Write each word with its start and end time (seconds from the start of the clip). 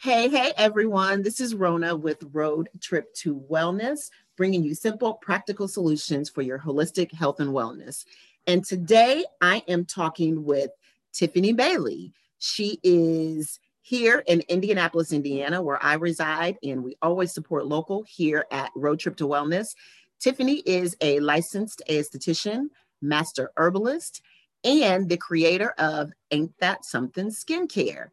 Hey, 0.00 0.28
hey, 0.28 0.52
everyone. 0.56 1.22
This 1.22 1.40
is 1.40 1.56
Rona 1.56 1.96
with 1.96 2.22
Road 2.30 2.68
Trip 2.80 3.12
to 3.14 3.34
Wellness, 3.50 4.10
bringing 4.36 4.62
you 4.62 4.72
simple, 4.72 5.14
practical 5.14 5.66
solutions 5.66 6.30
for 6.30 6.40
your 6.40 6.56
holistic 6.56 7.12
health 7.12 7.40
and 7.40 7.50
wellness. 7.50 8.04
And 8.46 8.64
today 8.64 9.24
I 9.40 9.64
am 9.66 9.84
talking 9.84 10.44
with 10.44 10.70
Tiffany 11.12 11.52
Bailey. 11.52 12.12
She 12.38 12.78
is 12.84 13.58
here 13.80 14.22
in 14.28 14.42
Indianapolis, 14.42 15.12
Indiana, 15.12 15.60
where 15.60 15.82
I 15.82 15.94
reside, 15.94 16.58
and 16.62 16.84
we 16.84 16.96
always 17.02 17.34
support 17.34 17.66
local 17.66 18.04
here 18.04 18.46
at 18.52 18.70
Road 18.76 19.00
Trip 19.00 19.16
to 19.16 19.26
Wellness. 19.26 19.74
Tiffany 20.20 20.62
is 20.64 20.96
a 21.00 21.18
licensed 21.18 21.82
aesthetician, 21.90 22.68
master 23.02 23.50
herbalist, 23.56 24.22
and 24.62 25.08
the 25.08 25.16
creator 25.16 25.70
of 25.76 26.12
Ain't 26.30 26.56
That 26.60 26.84
Something 26.84 27.30
Skincare. 27.30 28.10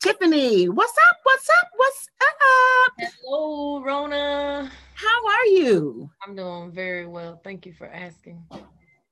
Tiffany, 0.00 0.66
what's 0.66 0.94
up? 1.10 1.16
What's 1.24 1.48
up? 1.60 1.68
What's 1.76 2.08
up? 2.22 3.12
Hello, 3.22 3.82
Rona. 3.82 4.70
How 4.94 5.26
are 5.28 5.46
you? 5.46 6.10
I'm 6.26 6.34
doing 6.34 6.72
very 6.72 7.06
well. 7.06 7.38
Thank 7.44 7.66
you 7.66 7.74
for 7.74 7.86
asking. 7.86 8.42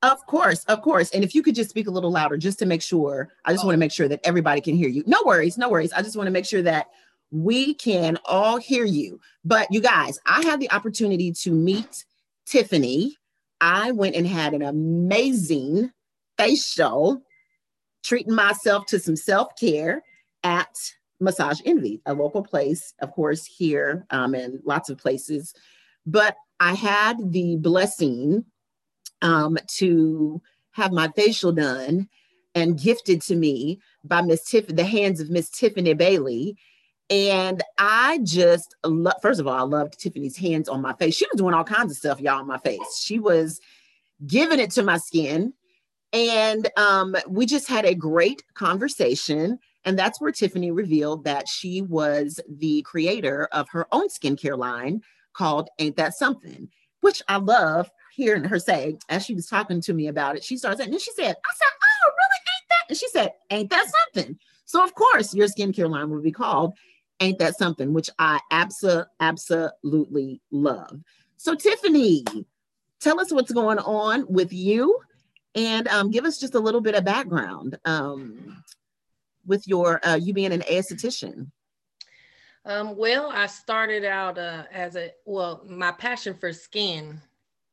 Of 0.01 0.25
course, 0.27 0.65
of 0.65 0.81
course. 0.81 1.11
And 1.11 1.23
if 1.23 1.35
you 1.35 1.43
could 1.43 1.55
just 1.55 1.69
speak 1.69 1.89
a 1.89 1.91
little 1.91 2.11
louder, 2.11 2.39
just 2.39 2.59
to 2.61 2.67
make 2.67 2.81
sure, 2.81 3.29
I 3.45 3.53
just 3.53 3.65
oh. 3.65 3.67
want 3.67 3.75
to 3.75 3.81
make 3.81 3.93
sure 3.93 4.09
that 4.09 4.21
everybody 4.25 4.63
can 4.63 4.77
hear 4.77 4.89
you. 4.89 5.05
No 5.07 5.19
worries, 5.27 5.59
no 5.59 5.69
worries. 5.69 5.93
I 5.93 6.01
just 6.01 6.17
want 6.17 6.27
to 6.27 6.31
make 6.31 6.47
sure 6.47 6.63
that 6.63 6.87
we 7.31 7.75
can 7.75 8.19
all 8.25 8.57
hear 8.57 8.87
you. 8.87 9.21
But 9.45 9.69
you 9.71 9.83
guys, 9.83 10.19
I 10.25 10.43
had 10.43 10.59
the 10.59 10.71
opportunity 10.71 11.33
to 11.43 11.51
meet 11.51 12.07
Tiffany. 12.47 13.15
I 13.61 13.91
went 13.91 14.17
and 14.17 14.27
had 14.27 14.55
an 14.55 14.63
amazing 14.63 15.91
facial, 16.39 17.21
treating 18.03 18.35
myself 18.35 18.87
to 18.87 18.99
some 18.99 19.17
self 19.17 19.49
care 19.61 20.03
at 20.43 20.75
Massage 21.21 21.61
Envy, 21.65 22.01
a 22.07 22.15
local 22.15 22.43
place, 22.43 22.95
of 23.01 23.13
course, 23.13 23.45
here 23.45 24.07
um, 24.11 24.35
and 24.35 24.61
lots 24.65 24.89
of 24.89 24.99
places. 24.99 25.55
But 26.07 26.37
I 26.61 26.75
had 26.75 27.33
the 27.33 27.57
blessing 27.57 28.45
um, 29.23 29.59
to 29.77 30.41
have 30.73 30.93
my 30.93 31.09
facial 31.09 31.53
done 31.53 32.09
and 32.55 32.81
gifted 32.81 33.21
to 33.23 33.37
me 33.37 33.81
by 34.05 34.23
Miss 34.23 34.45
Tiff, 34.45 34.67
the 34.69 34.85
hands 34.85 35.21
of 35.21 35.31
Miss 35.31 35.51
Tiffany 35.51 35.95
Bailey. 35.95 36.57
And 37.11 37.63
I 37.79 38.21
just 38.23 38.75
love, 38.85 39.17
first 39.23 39.41
of 39.41 39.47
all, 39.47 39.55
I 39.55 39.63
loved 39.63 39.99
Tiffany's 39.99 40.37
hands 40.37 40.69
on 40.69 40.83
my 40.83 40.93
face. 40.95 41.15
She 41.15 41.27
was 41.27 41.39
doing 41.39 41.55
all 41.55 41.65
kinds 41.65 41.91
of 41.91 41.97
stuff, 41.97 42.21
y'all, 42.21 42.41
on 42.41 42.47
my 42.47 42.59
face. 42.59 43.01
She 43.01 43.19
was 43.19 43.61
giving 44.27 44.61
it 44.61 44.71
to 44.73 44.83
my 44.83 44.99
skin. 44.99 45.53
And 46.13 46.69
um, 46.77 47.17
we 47.29 47.47
just 47.47 47.69
had 47.69 47.85
a 47.85 47.95
great 47.95 48.43
conversation. 48.55 49.59
And 49.85 49.99
that's 49.99 50.21
where 50.21 50.33
Tiffany 50.33 50.71
revealed 50.71 51.25
that 51.25 51.49
she 51.49 51.83
was 51.83 52.41
the 52.49 52.83
creator 52.83 53.49
of 53.53 53.69
her 53.71 53.87
own 53.93 54.09
skincare 54.09 54.59
line 54.59 55.03
called 55.33 55.69
Ain't 55.79 55.97
That 55.97 56.15
Something, 56.15 56.69
which 57.01 57.23
I 57.29 57.37
love 57.37 57.91
hearing 58.15 58.45
her 58.45 58.59
say 58.59 58.99
as 59.09 59.25
she 59.25 59.35
was 59.35 59.47
talking 59.47 59.81
to 59.83 59.95
me 59.95 60.09
about 60.09 60.37
it. 60.37 60.45
She 60.45 60.57
saying, 60.57 60.81
and 60.81 61.01
she 61.01 61.13
said, 61.13 61.31
I 61.31 61.55
said, 61.55 61.69
Oh, 61.71 62.11
really? 62.11 62.39
Ain't 62.59 62.69
that? 62.69 62.85
And 62.89 62.99
she 62.99 63.09
said, 63.09 63.33
Ain't 63.51 63.71
that 63.71 63.87
something? 64.15 64.39
So, 64.65 64.85
of 64.85 64.95
course, 64.95 65.35
your 65.35 65.47
skincare 65.47 65.89
line 65.89 66.11
will 66.11 66.21
be 66.21 66.33
called 66.33 66.75
Ain't 67.21 67.39
That 67.39 67.57
Something, 67.57 67.95
which 67.95 68.11
I 68.19 68.41
abso- 68.53 69.07
absolutely 69.21 70.41
love. 70.51 71.01
So, 71.37 71.55
Tiffany, 71.55 72.25
tell 73.01 73.21
us 73.21 73.33
what's 73.33 73.53
going 73.53 73.79
on 73.79 74.27
with 74.29 74.53
you 74.53 74.99
and 75.55 75.89
um, 75.89 76.11
give 76.11 76.25
us 76.25 76.39
just 76.39 76.55
a 76.55 76.61
little 76.61 76.81
bit 76.81 76.95
of 76.95 77.05
background. 77.05 77.79
Um, 77.85 78.63
with 79.49 79.67
your 79.67 80.07
uh, 80.07 80.15
you 80.15 80.33
being 80.33 80.53
an 80.53 80.61
aesthetician? 80.63 81.51
Um, 82.65 82.97
well, 82.97 83.31
I 83.33 83.47
started 83.47 84.05
out 84.05 84.39
uh, 84.39 84.65
as 84.71 84.95
a 84.95 85.11
well, 85.25 85.65
my 85.67 85.91
passion 85.91 86.35
for 86.35 86.53
skin 86.53 87.21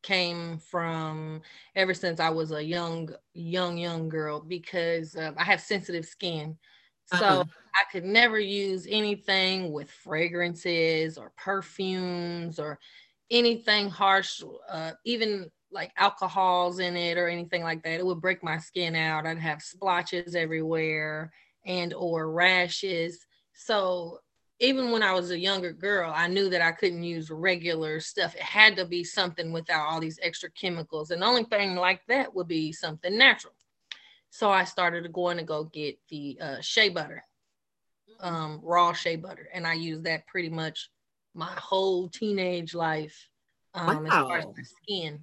came 0.04 0.60
from 0.60 1.42
ever 1.76 1.94
since 1.94 2.20
I 2.20 2.30
was 2.30 2.52
a 2.52 2.64
young, 2.64 3.10
young, 3.34 3.78
young 3.78 4.08
girl 4.08 4.40
because 4.40 5.16
uh, 5.16 5.32
I 5.36 5.44
have 5.44 5.60
sensitive 5.60 6.06
skin. 6.06 6.58
So 7.06 7.26
uh-huh. 7.26 7.44
I 7.76 7.92
could 7.92 8.06
never 8.06 8.40
use 8.40 8.88
anything 8.90 9.72
with 9.72 9.90
fragrances 9.90 11.18
or 11.18 11.34
perfumes 11.36 12.60
or 12.60 12.80
anything 13.32 13.90
harsh, 13.90 14.44
uh, 14.70 14.92
even 15.06 15.50
like 15.72 15.92
alcohols 15.98 16.80
in 16.80 16.96
it 16.96 17.18
or 17.18 17.28
anything 17.28 17.64
like 17.64 17.84
that. 17.84 18.00
It 18.00 18.06
would 18.06 18.22
break 18.22 18.44
my 18.44 18.60
skin 18.60 18.96
out. 18.96 19.26
I'd 19.26 19.40
have 19.40 19.62
splotches 19.62 20.36
everywhere 20.36 21.34
and 21.66 21.94
or 21.94 22.32
rashes. 22.32 23.26
So 23.54 24.20
even 24.60 24.92
when 24.92 25.04
I 25.04 25.12
was 25.12 25.32
a 25.32 25.40
younger 25.40 25.74
girl, 25.74 26.12
I 26.16 26.28
knew 26.28 26.50
that 26.50 26.62
I 26.62 26.72
couldn't 26.72 27.04
use 27.04 27.30
regular 27.30 28.00
stuff. 28.00 28.36
It 28.36 28.42
had 28.42 28.76
to 28.78 28.86
be 28.86 29.04
something 29.04 29.52
without 29.52 29.88
all 29.88 30.00
these 30.00 30.20
extra 30.22 30.50
chemicals. 30.52 31.12
And 31.12 31.22
the 31.22 31.26
only 31.26 31.44
thing 31.44 31.76
like 31.76 32.02
that 32.08 32.34
would 32.34 32.48
be 32.48 32.72
something 32.72 33.18
natural. 33.18 33.54
So 34.30 34.50
I 34.50 34.64
started 34.64 35.12
going 35.12 35.38
to 35.38 35.44
go 35.44 35.66
get 35.66 35.98
the 36.10 36.38
uh, 36.42 36.62
shea 36.62 36.90
butter, 36.90 37.24
um, 38.20 38.60
raw 38.64 38.94
shea 38.94 39.16
butter. 39.18 39.50
And 39.54 39.68
I 39.68 39.74
used 39.74 40.06
that 40.06 40.28
pretty 40.28 40.50
much 40.50 40.90
my 41.34 41.52
whole 41.58 42.08
teenage 42.08 42.74
life 42.74 43.30
um, 43.74 44.04
wow. 44.04 44.06
as 44.06 44.28
far 44.28 44.38
as 44.38 44.46
the 44.56 44.64
skin. 44.64 45.20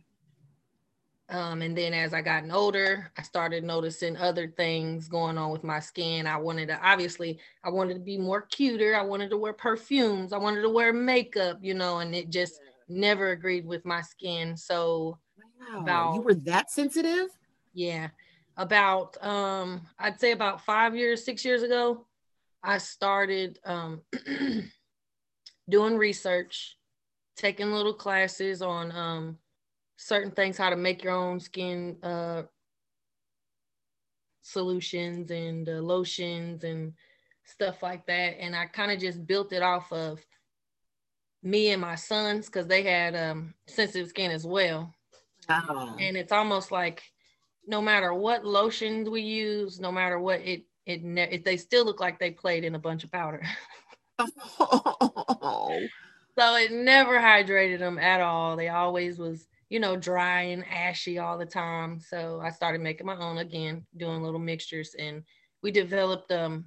Um, 1.33 1.63
and 1.63 1.77
then 1.77 1.95
as 1.95 2.13
I 2.13 2.21
gotten 2.21 2.51
older, 2.51 3.11
I 3.17 3.23
started 3.23 3.65
noticing 3.65 4.19
other 4.19 4.49
things 4.49 5.09
going 5.09 5.39
on 5.39 5.51
with 5.51 5.65
my 5.65 5.81
skin. 5.81 6.27
I 6.27 6.37
wanted 6.37 6.69
to 6.69 6.79
obviously 6.87 7.41
I 7.65 7.71
wanted 7.71 7.95
to 7.95 8.01
be 8.01 8.19
more 8.19 8.43
cuter. 8.43 8.95
I 8.95 9.01
wanted 9.01 9.31
to 9.31 9.39
wear 9.39 9.55
perfumes. 9.55 10.35
I 10.35 10.37
wanted 10.37 10.61
to 10.61 10.69
wear 10.69 10.93
makeup, 10.93 11.59
you 11.63 11.73
know, 11.73 12.01
and 12.01 12.15
it 12.15 12.29
just 12.29 12.61
never 12.87 13.31
agreed 13.31 13.65
with 13.65 13.87
my 13.87 14.03
skin. 14.03 14.59
So 14.59 15.19
wow. 15.73 15.81
about 15.81 16.15
you 16.17 16.21
were 16.21 16.35
that 16.35 16.71
sensitive? 16.71 17.29
Yeah. 17.73 18.09
About 18.59 19.17
um, 19.25 19.87
I'd 19.99 20.21
say 20.21 20.33
about 20.33 20.61
five 20.67 20.95
years, 20.95 21.25
six 21.25 21.47
years 21.47 21.63
ago, 21.63 22.07
I 22.63 22.77
started 22.77 23.59
um 23.65 24.03
doing 25.71 25.97
research, 25.97 26.77
taking 27.39 27.73
little 27.73 27.95
classes 27.95 28.61
on 28.61 28.93
um 28.93 29.39
certain 30.03 30.33
things, 30.33 30.59
how 30.59 30.71
to 30.71 30.77
make 30.77 31.05
your 31.05 31.15
own 31.15 31.39
skin 31.39 31.97
uh, 32.03 32.43
solutions 34.43 35.31
and 35.31 35.69
uh, 35.69 35.73
lotions 35.73 36.65
and 36.65 36.93
stuff 37.45 37.83
like 37.83 38.07
that. 38.07 38.41
And 38.41 38.55
I 38.57 38.67
kind 38.67 38.91
of 38.91 38.99
just 38.99 39.27
built 39.27 39.53
it 39.53 39.63
off 39.63 39.93
of 39.93 40.19
me 41.43 41.71
and 41.71 41.81
my 41.81 41.95
sons 41.95 42.47
because 42.47 42.67
they 42.67 42.83
had 42.83 43.15
um, 43.15 43.55
sensitive 43.67 44.09
skin 44.09 44.31
as 44.31 44.45
well. 44.45 44.93
Oh. 45.49 45.97
And 45.99 46.17
it's 46.17 46.33
almost 46.33 46.73
like 46.73 47.03
no 47.67 47.81
matter 47.81 48.13
what 48.13 48.45
lotions 48.45 49.09
we 49.09 49.23
use, 49.23 49.81
no 49.81 49.93
matter 49.93 50.19
what 50.19 50.41
it 50.41 50.65
it, 50.85 51.05
ne- 51.05 51.31
it 51.31 51.45
they 51.45 51.57
still 51.57 51.85
look 51.85 52.01
like 52.01 52.19
they 52.19 52.33
played 52.33 52.65
in 52.65 52.75
a 52.75 52.79
bunch 52.79 53.05
of 53.05 53.13
powder. 53.13 53.43
oh. 54.19 55.81
So 56.39 56.57
it 56.57 56.73
never 56.73 57.19
hydrated 57.19 57.79
them 57.79 57.99
at 57.99 58.21
all. 58.21 58.57
They 58.57 58.69
always 58.69 59.19
was 59.19 59.47
you 59.73 59.81
know, 59.81 59.97
dry 59.97 60.43
and 60.43 60.67
ashy 60.67 61.19
all 61.19 61.39
the 61.39 61.47
time. 61.47 61.99
So 61.99 62.43
I 62.45 62.51
started 62.51 62.83
making 62.83 63.07
my 63.07 63.17
own 63.17 63.39
again, 63.39 63.87
doing 63.97 64.23
little 64.23 64.39
mixtures, 64.39 64.95
and 64.99 65.23
we 65.63 65.71
developed 65.71 66.31
um, 66.31 66.67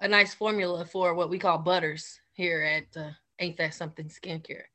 a 0.00 0.08
nice 0.08 0.32
formula 0.32 0.86
for 0.86 1.12
what 1.12 1.28
we 1.28 1.38
call 1.38 1.58
butters 1.58 2.18
here 2.32 2.62
at 2.62 2.98
uh, 2.98 3.10
Ain't 3.40 3.58
That 3.58 3.74
Something 3.74 4.08
Skincare. 4.08 4.68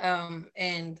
Um, 0.00 0.48
and 0.56 0.98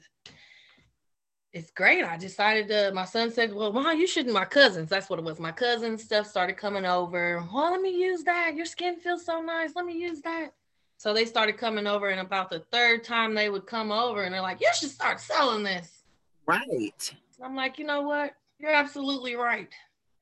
it's 1.52 1.72
great. 1.72 2.04
I 2.04 2.16
decided 2.16 2.68
to, 2.68 2.92
my 2.94 3.04
son 3.04 3.32
said, 3.32 3.52
Well, 3.52 3.72
mom, 3.72 3.98
you 3.98 4.06
shouldn't. 4.06 4.32
My 4.32 4.44
cousins, 4.44 4.88
that's 4.88 5.10
what 5.10 5.18
it 5.18 5.24
was. 5.24 5.40
My 5.40 5.50
cousins 5.50 6.04
stuff 6.04 6.28
started 6.28 6.56
coming 6.56 6.86
over. 6.86 7.44
Well, 7.52 7.72
let 7.72 7.80
me 7.80 7.90
use 7.90 8.22
that. 8.22 8.54
Your 8.54 8.66
skin 8.66 9.00
feels 9.00 9.26
so 9.26 9.40
nice. 9.40 9.72
Let 9.74 9.86
me 9.86 9.94
use 9.94 10.20
that. 10.20 10.52
So 10.98 11.12
they 11.12 11.24
started 11.24 11.58
coming 11.58 11.86
over, 11.86 12.08
and 12.08 12.20
about 12.20 12.50
the 12.50 12.60
third 12.72 13.04
time 13.04 13.34
they 13.34 13.50
would 13.50 13.66
come 13.66 13.92
over, 13.92 14.22
and 14.22 14.32
they're 14.32 14.40
like, 14.40 14.60
"You 14.60 14.70
should 14.74 14.90
start 14.90 15.20
selling 15.20 15.62
this." 15.62 16.04
Right. 16.46 17.14
I'm 17.42 17.54
like, 17.54 17.78
you 17.78 17.84
know 17.84 18.02
what? 18.02 18.32
You're 18.58 18.72
absolutely 18.72 19.34
right. 19.34 19.68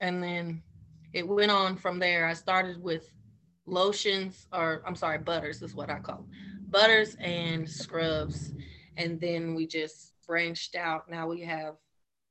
And 0.01 0.23
then 0.23 0.63
it 1.13 1.27
went 1.29 1.53
on 1.53 1.77
from 1.77 1.99
there. 2.01 2.27
I 2.27 2.33
started 2.33 2.83
with 2.83 3.13
lotions, 3.67 4.47
or 4.53 4.83
I'm 4.87 4.97
sorry, 4.97 5.19
butters 5.19 5.63
is 5.63 5.75
what 5.75 5.91
I 5.91 6.01
call 6.01 6.17
them. 6.17 6.31
butters 6.71 7.15
and 7.21 7.71
scrubs, 7.71 8.53
and 8.97 9.21
then 9.21 9.55
we 9.55 9.67
just 9.67 10.13
branched 10.27 10.75
out. 10.75 11.09
Now 11.09 11.29
we 11.29 11.41
have 11.43 11.77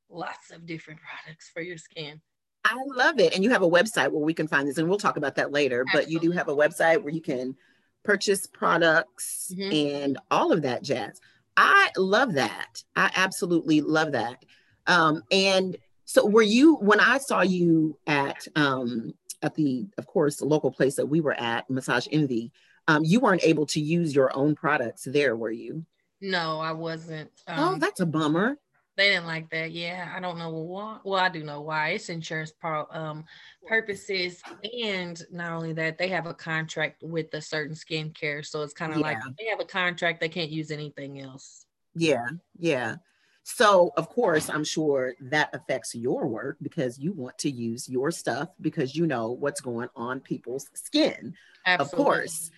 lots 0.10 0.52
of 0.52 0.66
different 0.66 1.00
products 1.00 1.50
for 1.50 1.62
your 1.62 1.78
skin. 1.78 2.20
I 2.66 2.76
love 2.86 3.20
it. 3.20 3.34
And 3.34 3.44
you 3.44 3.50
have 3.52 3.62
a 3.62 3.70
website 3.70 4.12
where 4.12 4.24
we 4.24 4.34
can 4.34 4.48
find 4.48 4.68
this, 4.68 4.78
and 4.78 4.90
we'll 4.90 4.98
talk 4.98 5.18
about 5.18 5.36
that 5.36 5.52
later. 5.52 5.86
Absolutely. 5.88 6.06
But 6.06 6.12
you 6.12 6.30
do 6.30 6.36
have 6.36 6.50
a 6.50 6.56
website 6.56 7.02
where 7.02 7.14
you 7.14 7.22
can 7.22 7.56
purchase 8.04 8.48
products 8.48 9.52
mm-hmm. 9.54 9.72
and 9.72 10.18
all 10.30 10.52
of 10.52 10.62
that 10.64 10.84
jazz. 10.84 11.20
I 11.56 11.90
love 11.98 12.34
that. 12.34 12.84
I 12.96 13.12
absolutely 13.16 13.82
love 13.82 14.14
that. 14.14 14.44
Um, 14.88 15.24
and 15.32 15.78
so 16.06 16.26
were 16.26 16.42
you 16.42 16.76
when 16.76 17.00
I 17.00 17.18
saw 17.20 17.42
you 17.42 17.98
at 18.08 18.48
um, 18.56 19.14
at 19.44 19.56
the, 19.56 19.86
of 19.98 20.08
course, 20.08 20.38
the 20.38 20.46
local 20.46 20.72
place 20.72 20.96
that 20.96 21.06
we 21.06 21.22
were 21.22 21.40
at, 21.40 21.70
Massage 21.70 22.08
Envy, 22.12 22.52
um, 22.88 23.04
you 23.04 23.20
weren't 23.20 23.44
able 23.44 23.66
to 23.68 23.80
use 23.80 24.16
your 24.16 24.36
own 24.36 24.56
products 24.56 25.04
there, 25.04 25.36
were 25.36 25.52
you? 25.52 25.86
No, 26.22 26.60
I 26.60 26.72
wasn't. 26.72 27.30
Oh, 27.48 27.54
um, 27.54 27.76
oh, 27.76 27.78
that's 27.78 28.00
a 28.00 28.06
bummer. 28.06 28.58
They 28.96 29.10
didn't 29.10 29.26
like 29.26 29.50
that. 29.50 29.72
Yeah, 29.72 30.12
I 30.16 30.20
don't 30.20 30.38
know 30.38 30.50
why. 30.50 31.00
Well, 31.04 31.20
I 31.20 31.30
do 31.30 31.44
know 31.44 31.62
why. 31.62 31.90
It's 31.90 32.10
insurance 32.10 32.52
pro, 32.52 32.86
um, 32.92 33.26
purposes, 33.68 34.42
and 34.82 35.20
not 35.32 35.52
only 35.54 35.74
that, 35.74 35.98
they 35.98 36.10
have 36.10 36.28
a 36.28 36.34
contract 36.34 37.02
with 37.02 37.34
a 37.34 37.42
certain 37.42 37.76
skincare, 37.76 38.46
so 38.46 38.62
it's 38.62 38.74
kind 38.74 38.92
of 38.92 39.00
yeah. 39.00 39.06
like 39.06 39.18
they 39.40 39.46
have 39.46 39.60
a 39.60 39.66
contract. 39.66 40.20
They 40.20 40.30
can't 40.30 40.52
use 40.52 40.70
anything 40.70 41.20
else. 41.20 41.66
Yeah, 41.96 42.28
yeah. 42.60 42.98
So, 43.44 43.92
of 43.98 44.10
course, 44.10 44.50
I'm 44.50 44.64
sure 44.64 45.16
that 45.20 45.54
affects 45.54 45.94
your 45.94 46.28
work 46.28 46.58
because 46.62 46.98
you 46.98 47.12
want 47.12 47.38
to 47.40 47.52
use 47.52 47.90
your 47.90 48.10
stuff 48.10 48.50
because 48.62 48.96
you 48.96 49.06
know 49.06 49.32
what's 49.32 49.60
going 49.60 49.90
on 49.96 50.22
people's 50.22 50.70
skin. 50.74 51.36
Absolutely. 51.66 52.00
Of 52.00 52.06
course. 52.06 52.52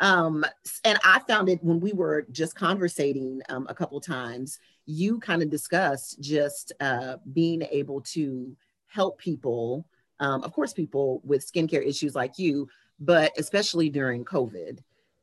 Um, 0.00 0.44
and 0.84 0.98
I 1.04 1.18
found 1.26 1.48
it 1.48 1.62
when 1.62 1.80
we 1.80 1.92
were 1.92 2.24
just 2.30 2.54
conversating 2.54 3.42
um, 3.48 3.66
a 3.68 3.74
couple 3.74 4.00
times, 4.00 4.60
you 4.88 5.20
kind 5.20 5.42
of 5.42 5.50
discussed 5.50 6.18
just 6.18 6.72
uh, 6.80 7.16
being 7.34 7.62
able 7.70 8.00
to 8.00 8.56
help 8.86 9.18
people, 9.18 9.84
um, 10.18 10.42
of 10.42 10.52
course, 10.54 10.72
people 10.72 11.20
with 11.24 11.46
skincare 11.46 11.86
issues 11.86 12.14
like 12.14 12.38
you, 12.38 12.66
but 12.98 13.30
especially 13.36 13.90
during 13.90 14.24
COVID. 14.24 14.78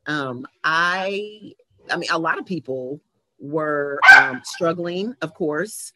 Um, 0.05 0.45
I, 0.63 1.53
I 1.89 1.97
mean, 1.97 2.09
a 2.11 2.19
lot 2.19 2.37
of 2.37 2.45
people 2.45 3.01
were 3.39 3.99
um, 4.15 4.41
struggling, 4.45 5.15
of 5.23 5.33
course. 5.33 5.93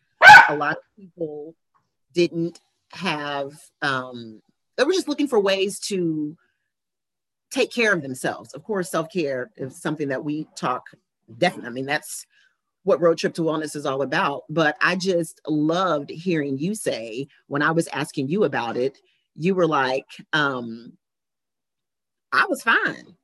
A 0.49 0.55
lot 0.55 0.77
of 0.77 0.83
people 0.97 1.53
didn't 2.13 2.59
have, 2.93 3.53
um, 3.83 4.41
they 4.77 4.83
were 4.83 4.93
just 4.93 5.07
looking 5.07 5.27
for 5.27 5.39
ways 5.39 5.79
to 5.81 6.35
take 7.51 7.71
care 7.71 7.93
of 7.93 8.01
themselves. 8.01 8.51
Of 8.53 8.63
course, 8.63 8.89
self 8.89 9.11
care 9.13 9.51
is 9.57 9.79
something 9.79 10.07
that 10.07 10.23
we 10.25 10.47
talk 10.55 10.89
definitely. 11.37 11.69
I 11.69 11.73
mean, 11.73 11.85
that's 11.85 12.25
what 12.89 13.01
Road 13.01 13.19
Trip 13.19 13.35
to 13.35 13.43
Wellness 13.43 13.75
is 13.75 13.85
all 13.85 14.01
about. 14.01 14.45
But 14.49 14.75
I 14.81 14.95
just 14.95 15.39
loved 15.47 16.09
hearing 16.09 16.57
you 16.57 16.73
say 16.73 17.27
when 17.45 17.61
I 17.61 17.69
was 17.69 17.87
asking 17.89 18.29
you 18.29 18.45
about 18.45 18.77
it, 18.77 18.97
you 19.35 19.53
were 19.53 19.67
like, 19.67 20.07
um, 20.33 20.93
I 22.31 22.47
was 22.49 22.63
fine. 22.63 23.15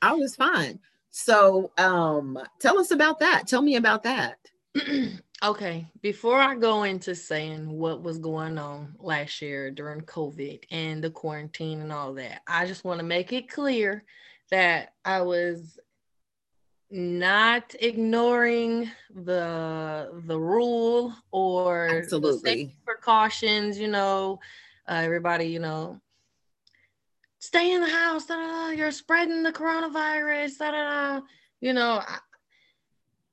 I 0.00 0.14
was 0.14 0.34
fine. 0.34 0.80
So 1.10 1.70
um, 1.76 2.38
tell 2.60 2.78
us 2.78 2.90
about 2.90 3.20
that. 3.20 3.46
Tell 3.46 3.60
me 3.60 3.76
about 3.76 4.04
that. 4.04 4.38
okay, 5.44 5.86
before 6.00 6.40
I 6.40 6.54
go 6.54 6.84
into 6.84 7.14
saying 7.14 7.70
what 7.70 8.02
was 8.02 8.16
going 8.16 8.56
on 8.56 8.96
last 8.98 9.42
year 9.42 9.70
during 9.70 10.00
COVID 10.00 10.64
and 10.70 11.04
the 11.04 11.10
quarantine 11.10 11.82
and 11.82 11.92
all 11.92 12.14
that, 12.14 12.40
I 12.46 12.64
just 12.64 12.84
want 12.84 13.00
to 13.00 13.06
make 13.06 13.34
it 13.34 13.50
clear 13.50 14.02
that 14.50 14.94
I 15.04 15.20
was 15.20 15.78
not 16.96 17.74
ignoring 17.80 18.88
the 19.12 20.22
the 20.26 20.38
rule 20.38 21.12
or 21.32 21.88
absolutely 21.88 22.76
precautions 22.84 23.78
you 23.78 23.88
know 23.88 24.38
uh, 24.88 25.00
everybody 25.02 25.46
you 25.46 25.58
know 25.58 26.00
stay 27.44 27.72
in 27.72 27.82
the 27.82 27.88
house. 27.88 28.24
Da, 28.24 28.36
da, 28.36 28.46
da, 28.46 28.70
you're 28.70 28.90
spreading 28.90 29.42
the 29.42 29.52
coronavirus. 29.52 30.58
Da, 30.58 30.70
da, 30.70 31.18
da. 31.18 31.20
You 31.60 31.74
know, 31.74 32.02
I, 32.06 32.18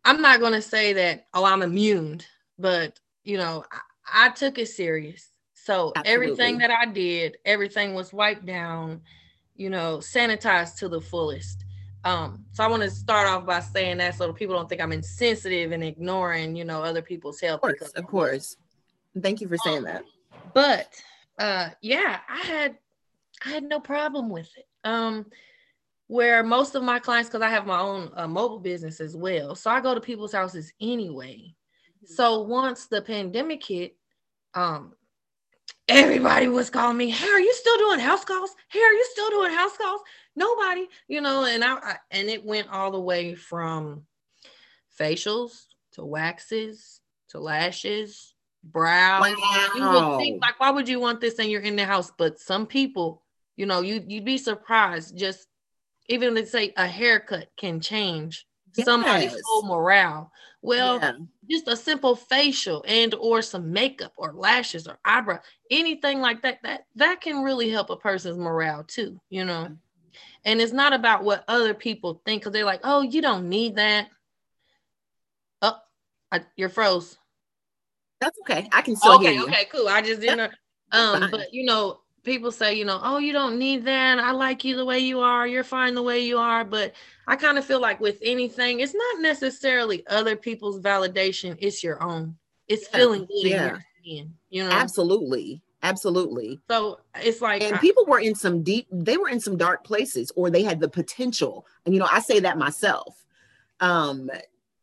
I'm 0.04 0.22
not 0.22 0.40
going 0.40 0.54
to 0.54 0.62
say 0.62 0.94
that, 0.94 1.28
oh, 1.34 1.46
I'm 1.46 1.62
immune, 1.62 2.22
but, 2.60 3.00
you 3.24 3.38
know, 3.38 3.64
I, 3.72 4.28
I 4.28 4.30
took 4.30 4.58
it 4.58 4.68
serious. 4.68 5.30
So 5.54 5.94
Absolutely. 5.96 6.14
everything 6.14 6.58
that 6.58 6.72
I 6.72 6.86
did, 6.88 7.38
everything 7.46 7.94
was 7.94 8.12
wiped 8.12 8.46
down, 8.46 9.02
you 9.56 9.70
know, 9.70 9.98
sanitized 9.98 10.78
to 10.80 10.90
the 10.90 11.00
fullest. 11.00 11.64
Um, 12.04 12.46
so 12.52 12.64
I 12.64 12.68
want 12.68 12.84
to 12.84 12.90
start 12.90 13.28
off 13.28 13.46
by 13.46 13.60
saying 13.60 13.98
that 13.98 14.16
so 14.16 14.34
people 14.34 14.56
don't 14.56 14.68
think 14.68 14.82
I'm 14.82 14.92
insensitive 14.92 15.72
and 15.72 15.84
ignoring, 15.84 16.56
you 16.56 16.66
know, 16.66 16.82
other 16.82 17.02
people's 17.02 17.40
health. 17.40 17.62
Of 17.64 17.78
course, 17.78 17.92
of 17.92 18.08
course. 18.08 18.56
Thank 19.22 19.42
you 19.42 19.48
for 19.48 19.58
saying 19.58 19.80
um, 19.80 19.84
that. 19.84 20.04
But 20.54 20.88
uh 21.38 21.70
yeah, 21.82 22.20
I 22.30 22.40
had 22.40 22.78
I 23.46 23.50
had 23.50 23.64
no 23.64 23.80
problem 23.80 24.30
with 24.30 24.50
it. 24.58 24.66
Um, 24.84 25.26
where 26.08 26.44
most 26.44 26.76
of 26.76 26.84
my 26.84 27.00
clients, 27.00 27.30
because 27.30 27.42
I 27.42 27.50
have 27.50 27.66
my 27.66 27.80
own 27.80 28.12
uh, 28.16 28.28
mobile 28.28 28.60
business 28.60 29.00
as 29.00 29.16
well, 29.16 29.56
so 29.56 29.72
I 29.72 29.80
go 29.80 29.96
to 29.96 30.02
people's 30.02 30.34
houses 30.34 30.74
anyway. 30.82 31.38
Mm-hmm. 31.38 32.14
So 32.14 32.42
once 32.42 32.88
the 32.88 33.02
pandemic 33.02 33.66
hit, 33.66 33.96
um, 34.54 34.94
everybody 35.88 36.48
was 36.50 36.70
calling 36.70 36.98
me, 36.98 37.10
"Hey, 37.12 37.30
are 37.30 37.40
you 37.40 37.54
still 37.54 37.78
doing 37.78 38.00
house 38.00 38.26
calls? 38.26 38.54
Hey, 38.70 38.80
are 38.80 38.92
you 38.94 39.08
still 39.12 39.30
doing 39.30 39.54
house 39.54 39.78
calls?" 39.78 40.02
Nobody, 40.36 40.88
you 41.08 41.22
know, 41.22 41.46
and 41.46 41.64
I, 41.64 41.76
I 41.76 41.96
and 42.12 42.30
it 42.30 42.46
went 42.46 42.70
all 42.70 42.92
the 42.92 43.00
way 43.00 43.36
from 43.36 44.04
facials 45.00 45.66
to 45.94 46.06
waxes 46.06 47.02
to 47.30 47.40
lashes, 47.40 48.34
brow. 48.64 49.22
Wow. 49.22 49.70
You 49.76 49.90
would 49.90 50.18
think 50.20 50.42
like, 50.42 50.60
why 50.60 50.70
would 50.70 50.88
you 50.88 51.00
want 51.00 51.22
this 51.22 51.40
and 51.40 51.50
you're 51.50 51.62
in 51.62 51.76
the 51.76 51.86
house? 51.86 52.12
But 52.18 52.40
some 52.40 52.66
people 52.66 53.24
you 53.62 53.66
know, 53.66 53.82
you 53.82 54.04
you'd 54.08 54.26
be 54.26 54.38
surprised. 54.38 55.16
Just 55.16 55.48
even 56.08 56.34
let's 56.34 56.52
say 56.52 56.74
a 56.78 56.88
haircut 56.88 57.50
can 57.58 57.80
change 57.80 58.48
yes. 58.76 58.86
somebody's 58.86 59.36
whole 59.46 59.68
morale. 59.68 60.32
Well, 60.64 61.00
yeah. 61.00 61.14
just 61.50 61.68
a 61.68 61.76
simple 61.76 62.16
facial 62.16 62.84
and 62.88 63.14
or 63.14 63.44
some 63.44 63.72
makeup 63.72 64.14
or 64.18 64.34
lashes 64.34 64.88
or 64.88 64.98
eyebrow, 65.06 65.40
anything 65.70 66.22
like 66.22 66.42
that, 66.44 66.60
that 66.64 66.86
that 66.96 67.22
can 67.22 67.44
really 67.44 67.70
help 67.70 67.90
a 67.90 67.98
person's 67.98 68.38
morale 68.38 68.84
too, 68.84 69.20
you 69.30 69.46
know. 69.46 69.66
Mm-hmm. 69.66 69.74
And 70.44 70.60
it's 70.60 70.74
not 70.74 70.94
about 70.94 71.24
what 71.24 71.44
other 71.48 71.74
people 71.74 72.22
think 72.26 72.42
because 72.42 72.54
they're 72.54 72.66
like, 72.66 72.82
oh, 72.84 73.02
you 73.02 73.22
don't 73.22 73.50
need 73.50 73.76
that. 73.76 74.08
Oh, 75.62 75.78
I, 76.32 76.42
you're 76.56 76.70
froze. 76.70 77.18
That's 78.20 78.38
okay. 78.42 78.68
I 78.72 78.82
can 78.82 78.96
still 78.96 79.16
okay, 79.16 79.26
hear 79.26 79.34
you. 79.34 79.44
Okay, 79.46 79.66
cool. 79.72 79.88
I 79.88 80.02
just 80.02 80.22
didn't. 80.22 80.52
Um, 80.92 81.30
but 81.32 81.54
you 81.54 81.64
know, 81.64 82.02
people 82.24 82.52
say, 82.52 82.74
you 82.74 82.86
know, 82.86 83.00
oh, 83.02 83.18
you 83.18 83.34
don't 83.34 83.58
need 83.58 83.86
that. 83.86 84.20
I 84.20 84.32
like 84.32 84.64
you 84.64 84.76
the 84.76 84.86
way 84.86 85.00
you 85.00 85.20
are. 85.22 85.48
You're 85.48 85.64
fine 85.64 85.96
the 85.96 86.04
way 86.04 86.20
you 86.20 86.38
are. 86.38 86.64
But 86.64 86.94
I 87.28 87.36
kind 87.36 87.58
of 87.58 87.66
feel 87.66 87.80
like 87.80 88.00
with 88.00 88.18
anything, 88.22 88.80
it's 88.80 88.94
not 88.94 89.22
necessarily 89.22 90.06
other 90.08 90.36
people's 90.36 90.80
validation, 90.80 91.56
it's 91.60 91.84
your 91.84 92.02
own. 92.02 92.36
It's 92.68 92.88
yeah. 92.92 92.98
feeling 92.98 93.26
good 93.26 93.44
yeah. 93.44 93.64
in 93.64 93.70
your 93.70 93.86
skin, 94.00 94.34
you 94.50 94.64
know. 94.64 94.72
Absolutely. 94.72 95.62
Absolutely. 95.84 96.60
So 96.70 97.00
it's 97.16 97.42
like 97.42 97.64
and 97.64 97.76
I, 97.76 97.80
people 97.80 98.06
were 98.06 98.20
in 98.20 98.36
some 98.36 98.64
deep, 98.64 98.88
they 98.92 99.18
were 99.18 99.30
in 99.30 99.40
some 99.40 99.58
dark 99.58 99.84
places, 99.84 100.32
or 100.36 100.50
they 100.50 100.64
had 100.64 100.80
the 100.80 100.90
potential. 100.90 101.66
And 101.86 101.94
you 101.94 102.00
know, 102.00 102.08
I 102.12 102.20
say 102.20 102.40
that 102.42 102.58
myself. 102.58 103.26
Um, 103.80 104.30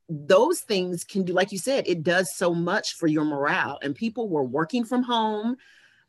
those 0.09 0.61
things 0.61 1.05
can 1.05 1.23
do, 1.23 1.35
like 1.35 1.53
you 1.53 1.59
said, 1.59 1.87
it 1.87 2.03
does 2.03 2.35
so 2.35 2.55
much 2.55 2.95
for 2.95 3.07
your 3.07 3.25
morale. 3.25 3.79
And 3.83 3.95
people 3.95 4.29
were 4.29 4.43
working 4.43 4.85
from 4.85 5.03
home 5.03 5.57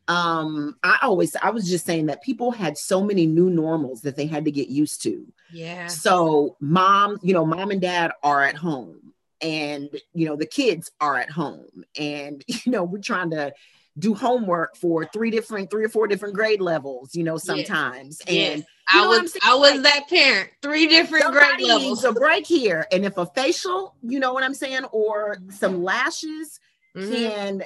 um 0.10 0.76
i 0.84 0.98
always 1.04 1.36
i 1.42 1.52
was 1.52 1.70
just 1.70 1.86
saying 1.86 2.08
that 2.08 2.22
people 2.24 2.52
had 2.52 2.78
so 2.78 3.02
many 3.02 3.28
new 3.28 3.50
normals 3.50 4.02
that 4.02 4.16
they 4.16 4.26
had 4.26 4.44
to 4.44 4.52
get 4.52 4.68
used 4.68 5.04
to 5.04 5.26
yeah 5.54 5.86
so 5.86 6.58
mom 6.60 7.18
you 7.22 7.34
know 7.34 7.46
mom 7.46 7.70
and 7.70 7.80
dad 7.80 8.12
are 8.24 8.42
at 8.42 8.56
home 8.56 9.14
and 9.42 9.90
you 10.14 10.26
know 10.26 10.36
the 10.36 10.48
kids 10.48 10.92
are 11.00 11.16
at 11.18 11.30
home 11.30 11.86
and 11.98 12.44
you 12.48 12.72
know 12.72 12.84
we're 12.84 13.00
trying 13.00 13.30
to 13.30 13.54
do 13.98 14.14
homework 14.14 14.76
for 14.76 15.06
three 15.12 15.32
different 15.32 15.70
three 15.70 15.84
or 15.84 15.90
four 15.90 16.08
different 16.08 16.36
grade 16.36 16.62
levels 16.62 17.16
you 17.16 17.24
know 17.24 17.38
sometimes 17.38 18.22
yes. 18.28 18.28
and 18.28 18.60
yes. 18.60 18.68
I 18.92 19.06
was 19.06 19.38
I 19.44 19.56
was 19.56 19.74
like, 19.74 19.84
that 19.84 20.10
parent, 20.10 20.50
three 20.64 20.88
different 20.88 21.32
grade 21.32 21.62
levels. 21.62 21.84
Needs 21.84 22.04
a 22.06 22.12
break 22.12 22.46
here, 22.46 22.88
and 22.92 23.06
if 23.06 23.18
a 23.18 23.26
facial, 23.28 23.96
you 24.02 24.20
know 24.20 24.34
what 24.34 24.44
I'm 24.44 24.56
saying, 24.56 24.86
or 24.86 25.38
some 25.50 25.84
lashes 25.84 26.60
mm-hmm. 26.98 27.12
can 27.12 27.64